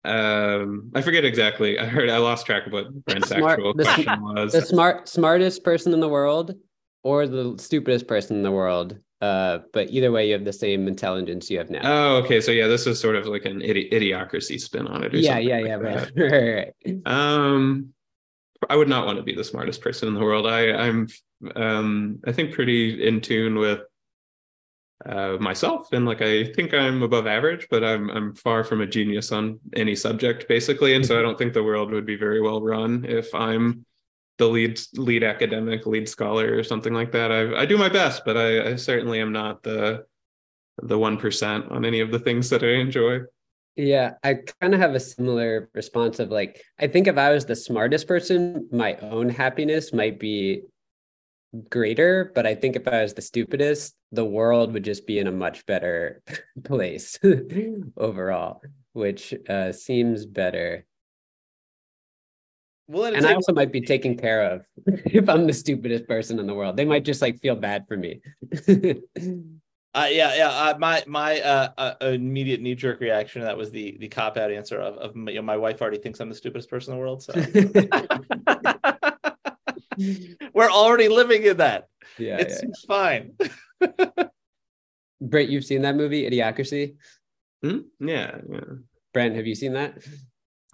Um, 0.05 0.91
I 0.95 1.03
forget 1.03 1.25
exactly. 1.25 1.79
I 1.79 1.85
heard 1.85 2.09
I 2.09 2.19
lost 2.19 2.47
track 2.47 2.67
of 2.67 2.73
what 2.73 2.93
Brent's 3.05 3.29
Smart, 3.29 3.53
actual 3.53 3.75
the, 3.75 3.85
question 3.85 4.23
was. 4.23 4.53
The 4.53 4.63
smart 4.63 5.09
smartest 5.09 5.63
person 5.63 5.93
in 5.93 6.01
the 6.01 6.09
world 6.09 6.55
or 7.03 7.27
the 7.27 7.57
stupidest 7.59 8.07
person 8.07 8.37
in 8.37 8.43
the 8.43 8.51
world. 8.51 8.99
Uh, 9.21 9.59
but 9.73 9.91
either 9.91 10.11
way, 10.11 10.27
you 10.27 10.33
have 10.33 10.45
the 10.47 10.53
same 10.53 10.89
intelligence 10.89 11.51
you 11.51 11.59
have 11.59 11.69
now. 11.69 11.81
Oh, 11.83 12.17
okay. 12.25 12.41
So 12.41 12.53
yeah, 12.53 12.67
this 12.67 12.87
is 12.87 12.99
sort 12.99 13.17
of 13.17 13.27
like 13.27 13.45
an 13.45 13.61
idi- 13.61 13.93
idiocracy 13.93 14.59
spin 14.59 14.87
on 14.87 15.05
it. 15.05 15.13
yeah, 15.13 15.39
yeah, 15.39 15.57
like 15.59 15.67
yeah. 15.67 15.75
Right. 15.75 16.13
right, 16.17 16.73
right. 16.87 16.97
Um, 17.07 17.93
I 18.69 18.77
would 18.77 18.89
not 18.89 19.07
want 19.07 19.19
to 19.19 19.23
be 19.23 19.35
the 19.35 19.45
smartest 19.45 19.83
person 19.83 20.09
in 20.09 20.15
the 20.15 20.21
world. 20.21 20.47
I, 20.47 20.73
I'm 20.73 21.09
um, 21.55 22.19
I 22.27 22.33
think 22.33 22.55
pretty 22.55 23.07
in 23.07 23.21
tune 23.21 23.57
with 23.57 23.81
uh, 25.07 25.37
myself, 25.41 25.93
and 25.93 26.05
like 26.07 26.23
I 26.23 26.53
think 26.53 26.75
I'm 26.75 27.03
above 27.03 27.27
average, 27.27 27.67
but 27.71 27.85
I'm 27.85 28.11
I'm 28.11 28.35
far 28.35 28.65
from 28.65 28.81
a 28.81 28.87
genius 28.87 29.33
on 29.33 29.61
any 29.75 29.97
subject, 29.97 30.49
basically, 30.49 30.95
and 30.95 31.05
so 31.05 31.19
I 31.19 31.23
don't 31.23 31.39
think 31.39 31.53
the 31.53 31.65
world 31.65 31.91
would 31.93 32.07
be 32.07 32.17
very 32.17 32.41
well 32.41 32.61
run 32.63 33.05
if 33.07 33.35
I'm 33.35 33.85
the 34.41 34.49
lead 34.49 34.81
lead 34.95 35.23
academic, 35.23 35.87
lead 35.87 36.09
scholar, 36.09 36.57
or 36.57 36.65
something 36.65 36.95
like 36.95 37.13
that. 37.13 37.31
I 37.31 37.63
I 37.63 37.67
do 37.67 37.77
my 37.77 37.91
best, 37.91 38.25
but 38.25 38.37
I, 38.37 38.73
I 38.73 38.77
certainly 38.77 39.21
am 39.21 39.33
not 39.33 39.63
the 39.63 40.07
the 40.83 40.99
one 40.99 41.19
percent 41.19 41.71
on 41.71 41.85
any 41.85 42.01
of 42.01 42.11
the 42.11 42.19
things 42.19 42.49
that 42.51 42.65
I 42.65 42.73
enjoy. 42.81 43.21
Yeah, 43.77 44.15
I 44.25 44.39
kind 44.61 44.75
of 44.75 44.81
have 44.81 44.95
a 44.95 45.01
similar 45.01 45.71
response 45.75 46.19
of 46.19 46.31
like, 46.31 46.63
I 46.79 46.87
think 46.87 47.07
if 47.07 47.17
I 47.17 47.31
was 47.31 47.45
the 47.45 47.55
smartest 47.55 48.09
person, 48.09 48.69
my 48.73 48.97
own 48.97 49.29
happiness 49.29 49.93
might 49.93 50.19
be 50.19 50.63
greater 51.69 52.31
but 52.33 52.47
i 52.47 52.55
think 52.55 52.77
if 52.77 52.87
i 52.87 53.03
was 53.03 53.13
the 53.15 53.21
stupidest 53.21 53.97
the 54.13 54.25
world 54.25 54.73
would 54.73 54.85
just 54.85 55.05
be 55.05 55.19
in 55.19 55.27
a 55.27 55.33
much 55.33 55.67
better 55.67 56.23
place 56.65 57.19
overall 57.97 58.63
which 58.93 59.35
uh, 59.49 59.73
seems 59.73 60.27
better 60.27 60.87
well, 62.91 63.15
and 63.15 63.25
I 63.25 63.35
also 63.35 63.53
might 63.53 63.71
be 63.73 63.81
taken 63.81 64.17
care 64.17 64.43
of 64.43 64.67
if 64.87 65.29
I'm 65.29 65.47
the 65.47 65.53
stupidest 65.53 66.09
person 66.09 66.39
in 66.39 66.47
the 66.47 66.55
world. 66.55 66.77
They 66.77 66.85
might 66.85 67.05
just 67.05 67.23
like 67.23 67.41
feel 67.41 67.57
bad 67.57 67.87
for 67.87 67.97
me. 67.97 68.21
Uh, 69.93 70.07
yeah, 70.09 70.37
yeah. 70.37 70.51
Uh, 70.51 70.79
my 70.79 71.03
my 71.09 71.41
uh, 71.41 71.69
uh, 71.77 71.95
immediate 72.03 72.61
knee 72.61 72.77
jerk 72.77 73.01
reaction 73.01 73.43
that 73.43 73.57
was 73.57 73.73
the 73.73 73.97
the 73.99 74.07
cop 74.07 74.37
out 74.37 74.53
answer 74.53 74.81
of, 74.81 74.97
of 74.99 75.17
you 75.17 75.35
know, 75.35 75.43
my 75.43 75.57
wife 75.57 75.83
already 75.83 75.99
thinks 75.99 76.21
I'm 76.21 76.29
the 76.29 76.35
stupidest 76.37 76.71
person 76.71 76.93
in 76.93 76.99
the 76.99 77.05
world. 77.05 77.25
So 77.25 77.33
We're 80.55 80.71
already 80.71 81.09
living 81.09 81.43
in 81.43 81.57
that. 81.57 81.89
Yeah, 82.19 82.37
it's 82.39 82.63
yeah. 82.63 82.69
fine. 82.87 83.33
Brent, 85.21 85.51
you've 85.51 85.65
seen 85.65 85.83
that 85.83 85.97
movie, 85.97 86.31
Idiocracy? 86.31 86.95
Hmm? 87.63 87.79
Yeah, 87.99 88.39
yeah. 88.49 88.61
Brent, 89.13 89.35
have 89.35 89.47
you 89.47 89.57
seen 89.57 89.73
that? 89.73 89.99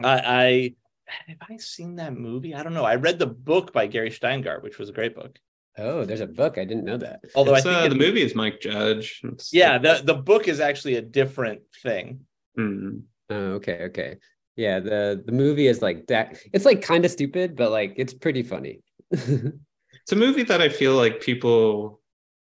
I, 0.05 0.21
I 0.25 0.75
have 1.07 1.37
I 1.49 1.57
seen 1.57 1.97
that 1.97 2.15
movie? 2.15 2.55
I 2.55 2.63
don't 2.63 2.75
know. 2.75 2.85
I 2.85 2.97
read 2.97 3.19
the 3.19 3.27
book 3.27 3.73
by 3.73 3.87
Gary 3.87 4.11
Shteyngart, 4.11 4.63
which 4.63 4.79
was 4.79 4.89
a 4.89 4.93
great 4.93 5.15
book. 5.15 5.39
Oh, 5.79 6.05
there's 6.05 6.21
a 6.21 6.27
book. 6.27 6.59
I 6.59 6.65
didn't 6.65 6.85
know 6.85 6.97
that. 6.97 7.21
Although 7.35 7.55
it's, 7.55 7.67
I 7.67 7.71
think 7.71 7.85
uh, 7.85 7.89
the 7.89 8.07
movie 8.07 8.23
is 8.23 8.35
Mike 8.35 8.61
Judge. 8.61 9.21
It's, 9.25 9.53
yeah, 9.53 9.79
the 9.79 10.01
the 10.03 10.15
book 10.15 10.49
is 10.49 10.59
actually 10.61 10.97
a 10.97 11.03
different 11.03 11.61
thing. 11.83 12.21
Mm. 12.59 13.03
Oh, 13.29 13.35
okay, 13.55 13.85
okay. 13.85 14.17
Yeah, 14.57 14.81
the 14.81 15.23
the 15.25 15.33
movie 15.33 15.67
is 15.67 15.83
like 15.83 16.07
that. 16.07 16.39
It's 16.53 16.65
like 16.65 16.81
kind 16.81 17.05
of 17.05 17.11
stupid, 17.11 17.57
but 17.57 17.71
like 17.71 17.95
it's 17.97 18.15
pretty 18.15 18.43
funny. 18.43 18.81
it's 19.11 20.13
a 20.13 20.17
movie 20.17 20.45
that 20.45 20.63
I 20.63 20.71
feel 20.71 20.95
like 20.95 21.21
people 21.21 22.01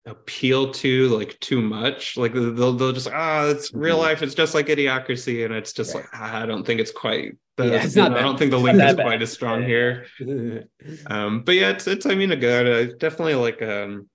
appeal 0.06 0.72
to 0.72 1.08
like 1.10 1.39
too 1.39 1.62
much. 1.62 2.18
Like 2.18 2.34
they'll 2.34 2.74
they'll 2.74 2.91
just 2.91 3.10
ah, 3.12 3.41
oh, 3.41 3.49
it's 3.52 3.74
real 3.74 3.95
mm-hmm. 3.95 4.04
life. 4.04 4.24
It's 4.24 4.36
just 4.36 4.54
like 4.54 4.68
idiocracy, 4.68 5.45
and 5.45 5.54
it's 5.54 5.74
just 5.74 5.93
right. 5.93 6.02
like 6.02 6.10
ah, 6.14 6.41
I 6.41 6.45
don't 6.45 6.66
think 6.66 6.80
it's 6.80 6.91
quite. 6.91 7.38
The, 7.58 7.68
yeah, 7.68 7.84
it's 7.84 7.95
not. 7.95 8.18
I 8.18 8.22
don't 8.22 8.38
think 8.38 8.52
the 8.52 8.58
link 8.58 8.82
is 8.82 8.95
quite 8.95 9.22
as 9.22 9.32
strong 9.32 9.64
here. 9.64 10.08
um, 11.08 11.43
but 11.43 11.56
yeah, 11.56 11.70
it's 11.70 11.88
it's. 11.88 12.06
I 12.06 12.16
mean, 12.16 12.32
a 12.32 12.36
good, 12.36 12.91
uh, 12.91 12.93
definitely 12.97 13.36
like 13.36 13.62
um 13.62 14.10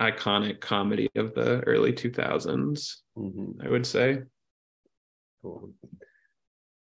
iconic 0.00 0.60
comedy 0.60 1.08
of 1.16 1.34
the 1.34 1.60
early 1.60 1.92
2000s. 1.92 2.96
Mm-hmm. 3.16 3.66
I 3.66 3.68
would 3.68 3.86
say. 3.86 4.22
Cool. 5.42 5.72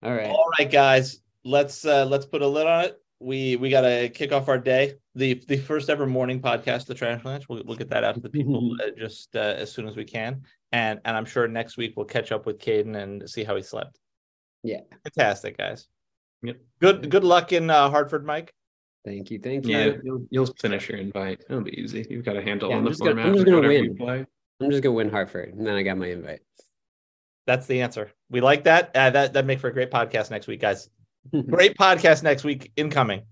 All 0.04 0.14
right. 0.14 0.30
All 0.30 0.50
right, 0.58 0.70
guys. 0.72 1.22
Let's 1.44 1.86
uh 1.86 2.06
let's 2.06 2.26
put 2.26 2.42
a 2.42 2.48
lid 2.48 2.68
on 2.68 2.86
it 2.86 3.02
we 3.20 3.56
we 3.56 3.70
got 3.70 3.82
to 3.82 4.10
kick 4.10 4.32
off 4.32 4.48
our 4.48 4.58
day. 4.58 4.96
The 5.16 5.42
the 5.48 5.58
first 5.58 5.90
ever 5.90 6.06
morning 6.06 6.42
podcast, 6.42 6.86
the 6.86 6.94
Trash 6.94 7.26
Lunch. 7.26 7.50
We'll, 7.50 7.64
we'll 7.66 7.78
get 7.78 7.90
that 7.90 8.04
out 8.04 8.16
to 8.16 8.22
the 8.22 8.30
people 8.30 8.76
uh, 8.82 8.92
just 8.98 9.36
uh, 9.36 9.40
as 9.40 9.72
soon 9.72 9.88
as 9.88 9.96
we 9.96 10.06
can, 10.06 10.44
and 10.72 11.00
and 11.06 11.18
I'm 11.18 11.26
sure 11.26 11.48
next 11.48 11.78
week 11.78 11.94
we'll 11.96 12.06
catch 12.06 12.32
up 12.32 12.46
with 12.46 12.60
Caden 12.60 12.96
and 12.96 13.28
see 13.30 13.44
how 13.44 13.56
he 13.56 13.64
slept. 13.64 14.00
Yeah, 14.64 14.82
fantastic, 15.04 15.58
guys. 15.58 15.88
Yep. 16.44 16.58
Good 16.80 17.10
good 17.10 17.24
luck 17.24 17.52
in 17.54 17.70
uh, 17.70 17.90
Hartford, 17.90 18.26
Mike. 18.26 18.54
Than't 19.06 19.32
you, 19.32 19.40
thank 19.40 19.66
you. 19.66 19.78
Yeah, 19.78 19.92
you'll, 20.04 20.28
you'll 20.30 20.54
finish 20.60 20.90
your 20.90 20.98
invite. 20.98 21.42
It'll 21.50 21.62
be 21.62 21.80
easy. 21.80 22.06
You've 22.10 22.26
got 22.26 22.36
a 22.36 22.42
handle 22.42 22.70
yeah, 22.70 22.76
on 22.76 22.86
I'm 22.86 22.92
the 22.92 22.98
format. 22.98 23.16
Gonna, 23.16 23.28
I'm 23.30 23.34
just 23.34 23.46
gonna 23.46 23.68
win. 23.68 24.28
I'm 24.60 24.72
just 24.72 24.84
gonna 24.84 24.94
win 24.94 25.10
Hartford, 25.10 25.54
and 25.54 25.66
then 25.66 25.76
I 25.76 25.84
got 25.84 25.98
my 25.98 26.08
invite. 26.08 26.42
That's 27.48 27.66
the 27.66 27.82
answer. 27.82 28.12
We 28.30 28.42
like 28.42 28.66
that. 28.66 28.92
Uh, 28.94 29.10
that 29.12 29.34
that 29.34 29.46
make 29.46 29.60
for 29.60 29.70
a 29.70 29.74
great 29.74 29.90
podcast 29.90 30.30
next 30.30 30.48
week, 30.48 30.60
guys. 30.60 30.90
Great 31.50 31.78
podcast 31.78 32.24
next 32.24 32.44
week 32.44 32.72
incoming. 32.76 33.24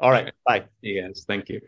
All 0.00 0.10
right. 0.10 0.32
Bye. 0.46 0.64
You 0.80 1.02
guys. 1.02 1.24
Thank 1.26 1.48
you. 1.48 1.60